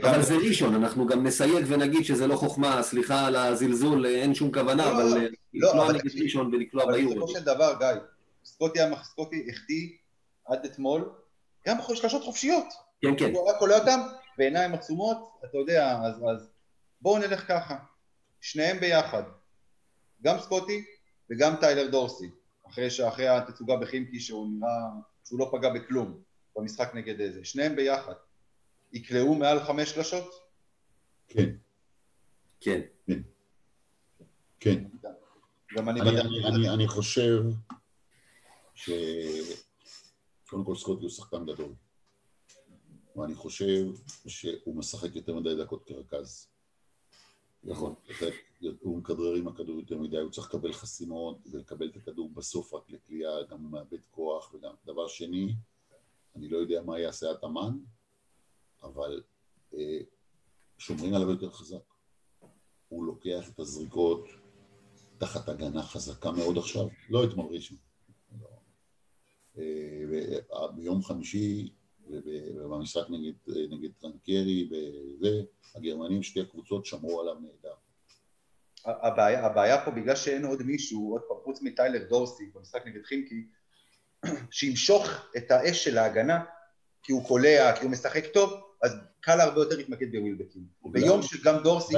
אבל 0.02 0.22
זה 0.22 0.36
ראשון, 0.36 0.74
אנחנו 0.74 1.06
גם 1.06 1.26
נסייג 1.26 1.64
ונגיד 1.68 2.04
שזה 2.04 2.26
לא 2.26 2.36
חוכמה, 2.36 2.82
סליחה 2.82 3.26
על 3.26 3.36
הזלזול, 3.36 4.06
אין 4.06 4.34
שום 4.34 4.52
כוונה, 4.52 4.86
לא, 4.86 4.92
אבל 4.92 5.04
לא, 5.04 5.28
לקלוע 5.54 5.92
נגד 5.92 6.22
ראשון 6.22 6.54
ולקלוע 6.54 6.92
ביורו. 6.92 7.14
בסופו 7.14 7.28
של 7.28 7.44
דבר, 7.44 7.74
גיא, 7.78 8.00
סקוטי 8.44 9.46
החטיא 9.50 9.88
עד 10.44 10.64
אתמול 10.64 11.10
גם 11.66 11.76
שלושות 11.94 12.22
חופשיות. 12.22 12.66
כן, 13.02 13.18
כן. 13.18 13.32
הוא 13.34 13.50
רק 13.50 13.58
קולע 13.58 13.78
אותם 13.78 14.00
בעיניים 14.38 14.74
עצומות, 14.74 15.30
אתה 15.44 15.58
יודע, 15.58 15.98
אז 16.30 16.48
בואו 17.00 17.18
נלך 17.18 17.48
ככה, 17.48 17.76
שניהם 18.40 18.80
ביחד, 18.80 19.22
גם 20.22 20.38
סקוטי 20.38 20.84
וגם 21.30 21.54
טיילר 21.60 21.90
דורסי, 21.90 22.30
אחרי, 22.68 22.90
שאחרי 22.90 23.28
התצוגה 23.28 23.76
בחימקי 23.76 24.20
שהוא 24.20 24.46
נראה 24.50 24.70
שהוא 25.24 25.38
לא 25.38 25.50
פגע 25.52 25.68
בכלום 25.70 26.20
במשחק 26.56 26.94
נגד 26.94 27.20
איזה, 27.20 27.44
שניהם 27.44 27.76
ביחד. 27.76 28.12
יקראו 28.92 29.34
מעל 29.34 29.64
חמש 29.64 29.90
שלשות? 29.90 30.34
כן. 31.28 31.50
כן. 32.60 32.80
כן. 33.06 33.20
כן. 34.60 34.84
גם 35.76 35.88
אני, 35.88 36.00
אני, 36.00 36.20
אני, 36.20 36.44
אני, 36.44 36.70
אני 36.70 36.88
חושב 36.88 37.42
ש... 38.74 38.90
קודם 40.46 40.64
כל 40.64 40.76
סקוטי 40.76 41.02
הוא 41.02 41.10
שחקן 41.10 41.46
גדול. 41.46 41.72
ואני 43.16 43.34
חושב 43.34 43.84
שהוא 44.26 44.76
משחק 44.76 45.16
יותר 45.16 45.34
מדי 45.34 45.56
דקות 45.56 45.84
כרכז. 45.84 46.48
נכון. 47.64 47.94
הוא 48.80 48.98
מכדרר 48.98 49.34
עם 49.34 49.48
הכדור 49.48 49.80
יותר 49.80 49.98
מדי, 49.98 50.16
הוא 50.16 50.30
צריך 50.30 50.48
לקבל 50.48 50.72
חסימות 50.72 51.38
ולקבל 51.52 51.88
את 51.88 51.96
הכדור 51.96 52.30
בסוף 52.34 52.74
רק 52.74 52.90
לקליעה, 52.90 53.42
גם 53.50 53.60
הוא 53.60 53.70
מאבד 53.70 54.04
כוח, 54.10 54.54
וגם 54.54 54.74
דבר 54.86 55.08
שני, 55.08 55.54
אני 56.36 56.48
לא 56.48 56.58
יודע 56.58 56.82
מה 56.82 56.98
יעשה 56.98 57.30
התאמן, 57.30 57.78
אבל 58.82 59.22
אה, 59.74 59.98
שומרים 60.78 61.14
עליו 61.14 61.30
יותר 61.30 61.50
חזק. 61.50 61.94
הוא 62.88 63.04
לוקח 63.04 63.48
את 63.48 63.58
הזריקות 63.58 64.28
תחת 65.18 65.48
הגנה 65.48 65.82
חזקה 65.82 66.30
מאוד 66.30 66.58
עכשיו, 66.58 66.86
לא 67.08 67.24
אתמול 67.24 67.54
ראשון. 67.54 67.78
אה, 69.58 70.68
ביום 70.74 71.02
חמישי, 71.02 71.68
במשחק 72.70 73.10
נגד, 73.10 73.32
נגד 73.70 73.90
טרנקרי 74.00 74.68
וזה, 74.70 75.42
הגרמנים, 75.74 76.22
שתי 76.22 76.40
הקבוצות 76.40 76.86
שמרו 76.86 77.20
עליו 77.20 77.34
נהדר. 77.34 77.74
הבעיה, 78.84 79.46
הבעיה 79.46 79.84
פה, 79.84 79.90
בגלל 79.90 80.16
שאין 80.16 80.44
עוד 80.44 80.62
מישהו, 80.62 81.12
עוד 81.12 81.22
פעם, 81.28 81.36
חוץ 81.44 81.62
מטיילר 81.62 82.08
דורסי 82.08 82.50
במשחק 82.54 82.86
נגד 82.86 83.04
חינקי, 83.04 83.46
שימשוך 84.50 85.08
את 85.36 85.50
האש 85.50 85.84
של 85.84 85.98
ההגנה, 85.98 86.44
כי 87.02 87.12
הוא 87.12 87.28
קולע, 87.28 87.76
כי 87.76 87.84
הוא 87.84 87.90
משחק 87.90 88.24
טוב, 88.34 88.67
אז 88.82 88.92
קל 89.20 89.40
הרבה 89.40 89.60
יותר 89.60 89.76
להתמקד 89.76 90.06
בווילבקין. 90.12 90.66
ביום 90.84 91.22
שגם 91.22 91.62
דורסי... 91.62 91.94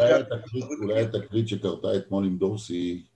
אולי 0.83 1.01
התקרית 1.01 1.49
שקרתה 1.49 1.97
אתמול 1.97 2.27
עם 2.27 2.39
דורסי 2.39 3.07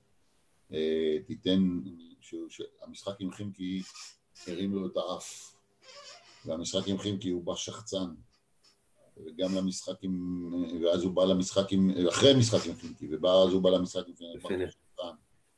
אה, 0.72 1.16
תיתן, 1.26 1.80
שהמשחק 2.20 3.14
עם 3.20 3.30
חימקי 3.30 3.82
הרים 4.46 4.74
לו 4.74 4.86
את 4.86 4.96
האף, 4.96 5.56
והמשחק 6.46 6.88
עם 6.88 6.98
חימקי 6.98 7.28
הוא 7.28 7.44
בא 7.44 7.54
שחצן, 7.54 8.06
וגם 9.26 9.54
למשחק 9.54 9.96
עם... 10.02 10.82
ואז 10.84 11.02
הוא 11.02 11.12
בא 11.12 11.24
למשחק 11.24 11.72
עם... 11.72 11.90
אחרי 12.08 12.30
המשחק 12.30 12.66
עם 12.66 12.74
חימקי, 12.74 13.16
ואז 13.16 13.52
הוא 13.52 13.62
בא 13.62 13.70
למשחק 13.70 14.08
עם 14.08 14.14
חימקי. 14.16 14.64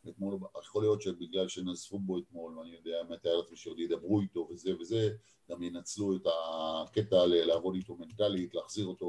אתמול, 0.08 0.38
יכול 0.62 0.82
להיות 0.82 1.02
שבגלל 1.02 1.48
שנזפו 1.48 1.98
בו 1.98 2.18
אתמול, 2.18 2.58
ואני 2.58 2.70
יודע, 2.70 2.98
מתאר 3.10 3.36
לעצמי 3.36 3.56
שעוד 3.56 3.78
ידברו 3.78 4.20
איתו 4.20 4.48
וזה 4.50 4.70
וזה, 4.80 5.10
גם 5.50 5.62
ינצלו 5.62 6.16
את 6.16 6.22
הקטע 6.26 7.26
לעבוד 7.26 7.74
איתו 7.74 7.96
מנטלית, 7.96 8.54
להחזיר 8.54 8.86
אותו, 8.86 9.06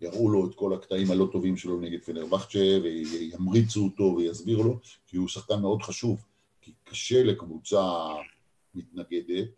יראו 0.00 0.30
לו 0.30 0.46
את 0.46 0.54
כל 0.54 0.74
הקטעים 0.74 1.10
הלא 1.10 1.28
טובים 1.32 1.56
שלו 1.56 1.80
נגד 1.80 2.02
פנרבכצ'ה, 2.04 2.78
וימריצו 2.82 3.84
אותו 3.84 4.14
ויסבירו 4.16 4.62
לו, 4.62 4.80
כי 5.06 5.16
הוא 5.16 5.28
שחקן 5.28 5.60
מאוד 5.60 5.82
חשוב, 5.82 6.24
כי 6.60 6.72
קשה 6.84 7.22
לקבוצה 7.22 8.06
מתנגדת 8.74 9.48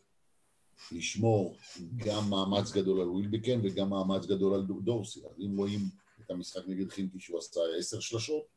לשמור 0.93 1.57
גם 1.97 2.31
מאמץ 2.31 2.73
גדול 2.73 3.01
על 3.01 3.09
ווילבקן 3.09 3.61
וגם 3.63 3.91
מאמץ 3.91 4.27
גדול 4.27 4.55
על 4.55 4.63
דורסי. 4.83 5.21
אז 5.27 5.41
אם 5.41 5.57
רואים 5.57 5.81
את 6.21 6.31
המשחק 6.31 6.63
נגד 6.67 6.91
חינקי 6.91 7.21
שהוא 7.21 7.39
עשה 7.39 7.61
עשר 7.79 8.01
שלשות, 8.01 8.54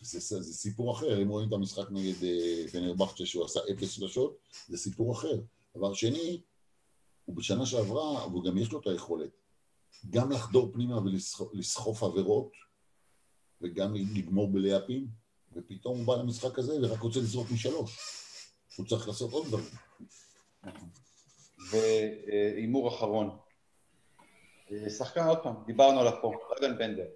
זה, 0.00 0.20
זה, 0.20 0.42
זה 0.42 0.54
סיפור 0.54 0.92
אחר, 0.92 1.22
אם 1.22 1.28
רואים 1.28 1.48
את 1.48 1.52
המשחק 1.52 1.90
נגד 1.90 2.24
אה, 2.24 2.68
פנרבכצ'ה 2.72 3.26
שהוא 3.26 3.44
עשה 3.44 3.60
אפס 3.72 3.90
שלשות, 3.90 4.38
זה 4.68 4.76
סיפור 4.76 5.12
אחר. 5.12 5.40
דבר 5.76 5.94
שני, 5.94 6.40
הוא 7.24 7.36
בשנה 7.36 7.66
שעברה, 7.66 8.26
וגם 8.34 8.58
יש 8.58 8.72
לו 8.72 8.80
את 8.80 8.86
היכולת, 8.86 9.30
גם 10.10 10.30
לחדור 10.30 10.72
פנימה 10.72 10.98
ולסחוף 11.52 12.02
עבירות, 12.02 12.52
וגם 13.60 13.94
לגמור 13.94 14.48
בלהפים, 14.48 15.08
ופתאום 15.52 15.98
הוא 15.98 16.06
בא 16.06 16.14
למשחק 16.16 16.58
הזה 16.58 16.72
ורק 16.82 17.00
רוצה 17.00 17.20
לזרוק 17.20 17.50
משלוש. 17.50 17.98
הוא 18.76 18.86
צריך 18.86 19.08
לעשות 19.08 19.32
עוד 19.32 19.46
דברים. 19.46 19.74
והימור 21.70 22.88
אחרון. 22.88 23.38
אה, 24.70 24.90
שחקן, 24.90 25.26
עוד 25.26 25.38
פעם, 25.42 25.54
דיברנו 25.66 26.00
עליו 26.00 26.12
פה, 26.22 26.32
רגן 26.56 26.78
בנדר. 26.78 27.06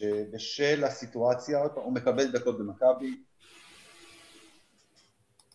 שבשל 0.00 0.84
הסיטואציה, 0.84 1.58
הוא 1.74 1.94
מקבל 1.94 2.32
דקות 2.32 2.58
במכבי. 2.58 3.22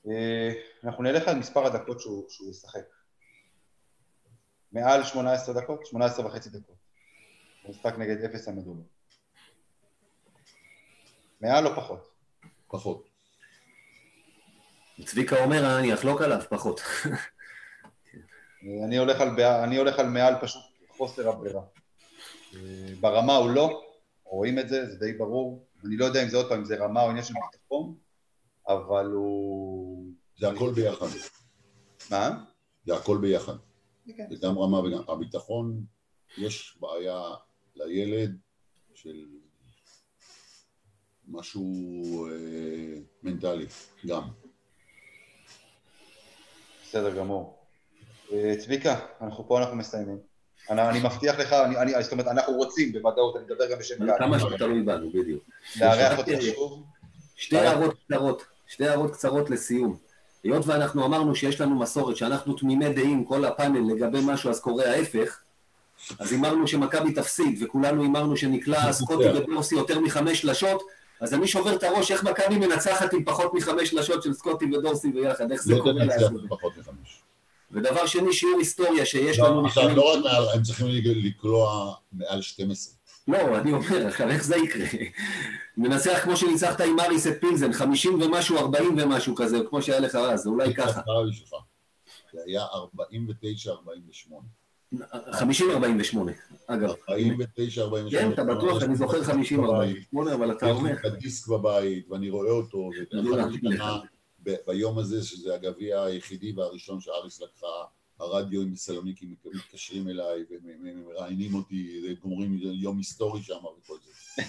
אה, 0.08 0.54
אנחנו 0.84 1.04
נלך 1.04 1.28
על 1.28 1.36
מספר 1.36 1.66
הדקות 1.66 2.00
שהוא, 2.00 2.30
שהוא 2.30 2.50
ישחק. 2.50 2.86
מעל 4.72 5.04
18 5.04 5.62
דקות, 5.62 5.86
18 5.86 6.26
וחצי 6.26 6.50
דקות. 6.50 6.76
משחק 7.70 7.94
נגד 7.98 8.24
אפס 8.24 8.48
המדובר. 8.48 8.84
מעל 11.42 11.68
או 11.68 11.76
פחות? 11.76 12.10
פחות. 12.68 13.08
צביקה 15.06 15.44
אומר, 15.44 15.80
אני 15.80 15.94
אחלוק 15.94 16.22
עליו, 16.22 16.42
פחות. 16.50 16.82
אני 18.86 18.98
הולך 18.98 19.22
על, 19.22 19.42
אני 19.42 19.78
הולך 19.78 20.00
על 20.00 20.08
מעל 20.08 20.34
פשוט 20.42 20.62
חוסר 20.90 21.30
הברירה. 21.30 21.62
אה, 22.56 22.60
ברמה 23.00 23.36
הוא 23.36 23.50
לא, 23.50 23.85
רואים 24.26 24.60
את 24.60 24.70
זה, 24.70 24.86
זה 24.86 25.00
די 25.00 25.14
ברור. 25.14 25.68
אני 25.86 25.98
לא 25.98 26.06
יודע 26.06 26.24
אם 26.24 26.30
זה 26.30 26.38
עוד 26.38 26.50
פעם, 26.50 26.60
אם 26.60 26.66
זה 26.66 26.76
רמה 26.76 27.04
או 27.04 27.10
עניין 27.10 27.24
של 27.24 27.34
ביטחון, 27.52 27.96
אבל 28.68 29.06
הוא... 29.06 30.12
זה 30.38 30.50
הכל 30.50 30.74
ביחד. 30.76 31.06
מה? 32.12 32.44
זה 32.86 32.96
הכל 32.96 33.18
ביחד. 33.22 33.56
כן. 34.18 34.28
זה 34.30 34.48
גם 34.48 34.60
רמה 34.60 34.80
וגם... 34.80 35.04
הביטחון, 35.08 35.86
יש 36.38 36.78
בעיה 36.80 37.22
לילד 37.76 38.38
של 38.94 39.26
משהו 41.28 41.64
אה, 42.28 43.00
מנטלי, 43.24 43.66
גם. 44.08 44.30
בסדר 46.84 47.18
גמור. 47.18 47.66
אה, 48.32 48.54
צביקה, 48.60 49.06
אנחנו 49.22 49.48
פה 49.48 49.60
אנחנו 49.60 49.76
מסיימים. 49.76 50.35
אני, 50.70 50.82
אני 50.90 51.00
מבטיח 51.00 51.40
לך, 51.40 51.54
אני, 51.54 51.78
אני, 51.78 52.04
זאת 52.04 52.12
אומרת, 52.12 52.28
אנחנו 52.28 52.54
רוצים 52.54 52.92
בוודאות, 52.92 53.36
אני 53.36 53.44
מדבר 53.46 53.72
גם 53.72 53.80
בשם 53.80 54.06
גל. 54.06 54.12
כמה 54.20 54.40
שאתה 54.40 54.58
תלוי 54.58 54.82
בנו, 54.82 55.10
בדיוק. 55.10 55.44
לארח 55.82 56.18
אותך 56.18 56.42
שוב. 56.42 56.84
שתי 57.36 57.58
הערות 57.58 57.96
קצרות, 58.08 58.46
שתי 58.68 58.88
הערות 58.88 59.12
קצרות 59.12 59.50
לסיום. 59.50 59.98
היות 60.44 60.68
ואנחנו 60.68 61.06
אמרנו 61.06 61.36
שיש 61.36 61.62
לנו 61.62 61.80
מסורת, 61.80 62.16
שאנחנו 62.16 62.54
תמימי 62.54 62.94
דעים, 62.94 63.26
כל 63.26 63.46
הפאנל 63.46 63.94
לגבי 63.94 64.20
משהו, 64.26 64.50
אז 64.50 64.60
קורה 64.60 64.86
ההפך, 64.86 65.40
אז 66.20 66.32
הימרנו 66.32 66.68
שמכבי 66.68 67.14
תפסיד, 67.14 67.64
וכולנו 67.64 68.02
הימרנו 68.02 68.38
שנקלע 68.38 68.94
סקוטי 68.94 69.30
ודורסי 69.36 69.76
יותר 69.76 70.00
מחמש 70.00 70.42
שלשות, 70.42 70.84
אז 71.22 71.34
אני 71.34 71.48
שובר 71.48 71.76
את 71.76 71.84
הראש 71.84 72.12
איך 72.12 72.24
מכבי 72.24 72.58
מנצחת 72.58 73.14
עם 73.14 73.24
פחות 73.24 73.54
מחמש 73.54 73.90
שלשות 73.90 74.24
של 74.24 74.34
סקוטי 74.34 74.66
ודורסי 74.66 75.12
ביחד, 75.12 75.52
איך 75.52 75.64
זה 75.64 75.76
לא 75.76 75.82
קורה 75.82 76.06
לעשות. 76.06 76.32
ודבר 77.76 78.06
שני, 78.06 78.34
שיעור 78.34 78.60
היסטוריה 78.60 79.06
שיש 79.06 79.40
לא, 79.40 79.50
לנו... 79.50 79.66
עכשיו, 79.66 79.96
לא 79.96 80.14
רק 80.14 80.24
מעל, 80.24 80.44
הם 80.54 80.62
צריכים 80.62 80.88
לקלוע 81.06 81.94
מעל 82.14 82.42
12. 82.42 82.96
לא, 83.28 83.58
אני 83.58 83.74
אומר, 83.74 84.08
איך 84.30 84.44
זה 84.44 84.56
יקרה? 84.56 84.86
מנצח 85.78 86.20
כמו 86.24 86.38
שניצחת 86.38 86.82
עם 86.82 87.00
אריס 87.00 87.28
את 87.28 87.42
פינזן, 87.42 87.74
50 87.74 88.22
ומשהו, 88.22 88.58
40 88.58 88.98
ומשהו 88.98 89.36
כזה, 89.36 89.58
כמו 89.70 89.82
שהיה 89.82 90.00
לך 90.00 90.16
אז, 90.16 90.48
אולי 90.48 90.74
ככה. 90.74 91.02
זה 92.34 92.40
היה 92.46 92.66
49-48. 94.26 94.34
50-48, 94.94 94.98
אגב. 96.68 96.90
49-48. 96.90 98.12
כן, 98.12 98.32
אתה 98.32 98.44
בטוח, 98.44 98.84
אני 98.84 98.96
זוכר 98.96 99.22
50-48, 99.22 99.26
אבל 100.34 100.52
אתה 100.52 100.72
אומר... 100.72 100.90
יש 100.90 100.96
לי 101.04 101.10
את 101.10 101.14
הדיסק 101.14 101.48
בבית, 101.48 102.12
ואני 102.12 102.30
רואה 102.30 102.52
אותו, 102.52 102.90
ביום 104.68 104.98
הזה, 104.98 105.24
שזה 105.24 105.56
הגביע 105.56 106.04
היחידי 106.04 106.52
והראשון 106.52 107.02
שאריס 107.02 107.42
לקחה, 107.42 107.86
הרדיו 108.20 108.62
עם 108.62 108.76
סלוניקי 108.76 109.36
מתקשרים 109.54 110.10
אליי 110.10 110.46
ומראיינים 110.50 111.54
אותי, 111.54 112.16
גומרים 112.22 112.60
יום 112.62 112.98
היסטורי 112.98 113.44
שם 113.44 113.66
וכל 113.80 113.98
זה. 114.06 114.44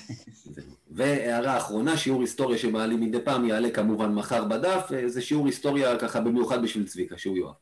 והערה 0.97 1.59
אחרונה, 1.59 1.97
שיעור 1.97 2.20
היסטוריה 2.20 2.59
שמעלים 2.59 3.01
מדי 3.01 3.18
פעם 3.24 3.48
יעלה 3.48 3.70
כמובן 3.70 4.14
מחר 4.14 4.44
בדף, 4.44 4.90
זה 5.06 5.23
שיעור 5.23 5.47
היסטוריה 5.47 5.98
ככה 5.98 6.20
במיוחד 6.20 6.62
בשביל 6.62 6.86
צביקה, 6.89 7.18
שהוא 7.18 7.36
יואב. 7.36 7.55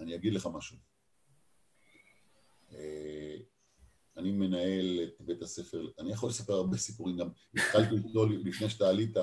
אני 0.00 0.14
אגיד 0.14 0.34
לך 0.34 0.48
משהו. 0.52 0.76
אה, 2.74 3.36
אני 4.16 4.30
מנהל 4.32 5.00
את 5.02 5.20
בית 5.20 5.42
הספר, 5.42 5.86
אני 5.98 6.12
יכול 6.12 6.28
לספר 6.28 6.52
הרבה 6.52 6.76
סיפורים, 6.76 7.16
גם 7.16 7.28
התחלתי 7.54 7.94
לפני 8.44 8.70
שאתה 8.70 8.88
עלית, 8.88 9.16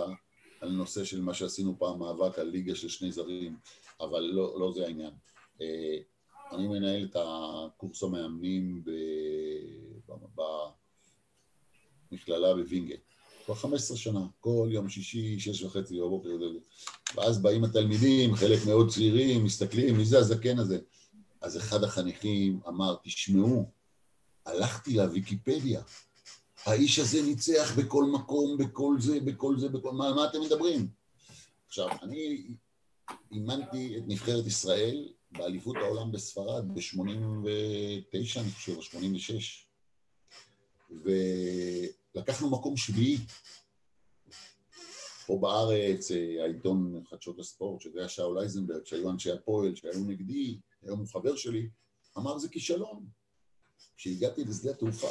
על 0.64 0.72
נושא 0.72 1.04
של 1.04 1.22
מה 1.22 1.34
שעשינו 1.34 1.76
פעם, 1.80 2.00
מאבק 2.00 2.40
על 2.40 2.48
ליגה 2.48 2.76
של 2.76 2.90
שני 2.90 3.12
זרים, 3.12 3.58
אבל 4.00 4.22
לא, 4.22 4.60
לא 4.60 4.72
זה 4.76 4.86
העניין. 4.86 5.12
אה, 5.62 5.98
אני 6.52 6.68
מנהל 6.68 7.06
את 7.12 7.16
הקורס 7.20 8.04
המאמנים 8.04 8.84
במכללה 12.12 12.54
בווינגייט. 12.54 13.02
כבר 13.46 13.56
15 13.56 13.98
שנה, 13.98 14.26
כל 14.40 14.68
יום 14.72 14.90
שישי, 14.90 15.40
שש 15.40 15.64
וחצי 15.64 16.00
בבוקר, 16.00 16.30
ואז 17.16 17.42
באים 17.42 17.64
התלמידים, 17.64 18.36
חלק 18.36 18.66
מאוד 18.66 18.90
צעירים, 18.90 19.44
מסתכלים, 19.44 19.98
מי 19.98 20.06
זה 20.06 20.20
הזקן 20.20 20.60
הזה? 20.60 20.80
אז 21.42 21.58
אחד 21.58 21.84
החניכים 21.84 22.60
אמר, 22.68 22.96
תשמעו, 23.04 23.72
הלכתי 24.46 24.94
לוויקיפדיה, 24.94 25.82
האיש 26.66 27.00
הזה 27.00 27.22
ניצח 27.22 27.78
בכל 27.78 28.06
מקום, 28.06 28.58
בכל 28.58 28.96
זה, 29.00 29.20
בכל 29.20 29.60
זה, 29.60 29.70
בכל... 29.70 29.92
מה, 29.92 30.14
מה 30.14 30.26
אתם 30.26 30.42
מדברים? 30.42 30.88
עכשיו, 31.68 31.88
אני 32.02 32.48
אימנתי 33.32 33.98
את 33.98 34.04
נבחרת 34.08 34.46
ישראל 34.46 35.14
באליפות 35.32 35.76
העולם 35.76 36.12
בספרד 36.12 36.74
ב-89, 36.74 38.40
אני 38.40 38.52
חושב, 38.52 38.76
או 38.76 38.82
86, 38.82 39.68
ולקחנו 42.16 42.50
מקום 42.50 42.78
שביעי. 42.78 43.18
פה 45.26 45.38
בארץ, 45.42 46.12
העיתון 46.44 47.04
חדשות 47.10 47.40
הספורט, 47.40 47.82
שזה 47.82 48.00
היה 48.00 48.10
שאול 48.10 48.40
אייזנברג, 48.40 48.86
שהיו 48.86 49.10
אנשי 49.10 49.32
הפועל, 49.32 49.76
שהיו 49.76 50.00
נגדי, 50.00 50.60
היום 50.82 51.00
הוא 51.00 51.08
חבר 51.08 51.36
שלי, 51.36 51.70
אמר 52.18 52.38
זה 52.38 52.50
כישלון. 52.50 53.06
כשהגעתי 53.98 54.44
לשדה 54.44 54.72
התעופה, 54.72 55.08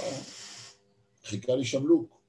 חיכה 1.25 1.55
לי 1.55 1.65
שם 1.65 1.87
לוק, 1.87 2.21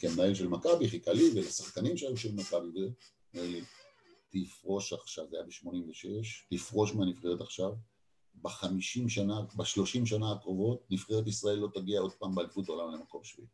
כמנהל 0.00 0.34
של 0.34 0.48
מכבי, 0.48 0.88
חיכה 0.88 1.12
לי 1.12 1.30
ולשחקנים 1.34 1.96
שהיו 1.96 2.16
של 2.16 2.34
מכבי, 2.34 2.90
תפרוש 4.30 4.92
עכשיו, 4.92 5.24
זה 5.30 5.36
היה 5.36 5.46
ב-86, 5.46 6.56
תפרוש 6.56 6.94
מהנבחרת 6.94 7.40
עכשיו, 7.40 7.72
בחמישים 8.42 9.08
שנה, 9.08 9.40
בשלושים 9.56 10.06
שנה 10.06 10.32
הקרובות, 10.32 10.86
נבחרת 10.90 11.26
ישראל 11.26 11.58
לא 11.58 11.68
תגיע 11.74 12.00
עוד 12.00 12.12
פעם 12.12 12.34
באליפות 12.34 12.68
העולם 12.68 12.94
למקום 12.94 13.24
שביעי. 13.24 13.48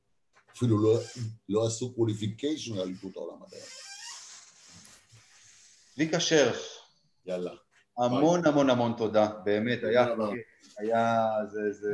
אפילו 0.57 0.83
לא, 0.83 1.01
לא 1.49 1.67
עשו 1.67 1.95
qualification 1.95 2.77
לאליפות 2.77 3.17
העולם 3.17 3.43
עד 3.43 3.49
היום. 3.53 3.67
צביקה 5.95 6.21
שרף. 6.21 6.79
יאללה. 7.27 7.55
המון 7.99 8.47
המון 8.47 8.71
המון 8.71 8.93
תודה, 8.97 9.33
באמת, 9.45 9.79
היה. 9.85 10.07
היה, 10.79 11.29
זה, 11.53 11.73
זה, 11.73 11.91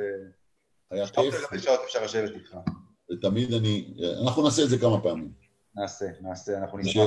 היה 0.90 1.06
שעות 1.06 1.34
כיף, 1.34 1.60
שעות 1.60 1.80
אפשר 1.84 2.04
לשבת 2.04 2.30
איתך. 2.34 2.56
ותמיד 3.12 3.52
אני, 3.52 3.94
אנחנו 4.26 4.42
נעשה 4.44 4.62
את 4.64 4.68
זה 4.68 4.78
כמה 4.78 5.02
פעמים, 5.02 5.32
נעשה, 5.76 6.04
נעשה, 6.20 6.58
אנחנו 6.58 6.78
נשמח, 6.78 7.04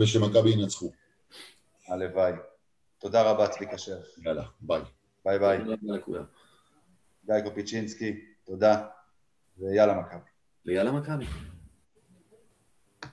ושמכבי- 0.00 0.50
ינצחו. 0.50 0.92
הלוואי. 1.88 2.32
תודה 2.98 3.22
רבה, 3.30 3.48
צביקה 3.48 3.78
שרף. 3.78 4.06
יאללה, 4.24 4.44
ביי. 4.60 4.80
ביי 5.24 5.38
ביי. 5.38 5.58
תודה 5.58 5.72
רבה 5.82 5.96
לכולם. 5.98 6.24
גיא 7.26 7.40
קופיצ'ינסקי, 7.44 8.20
תודה, 8.44 8.86
ויאללה 9.58 9.94
מכבי. 10.00 10.20
ויאללה 10.66 10.92
מכבי. 10.92 11.24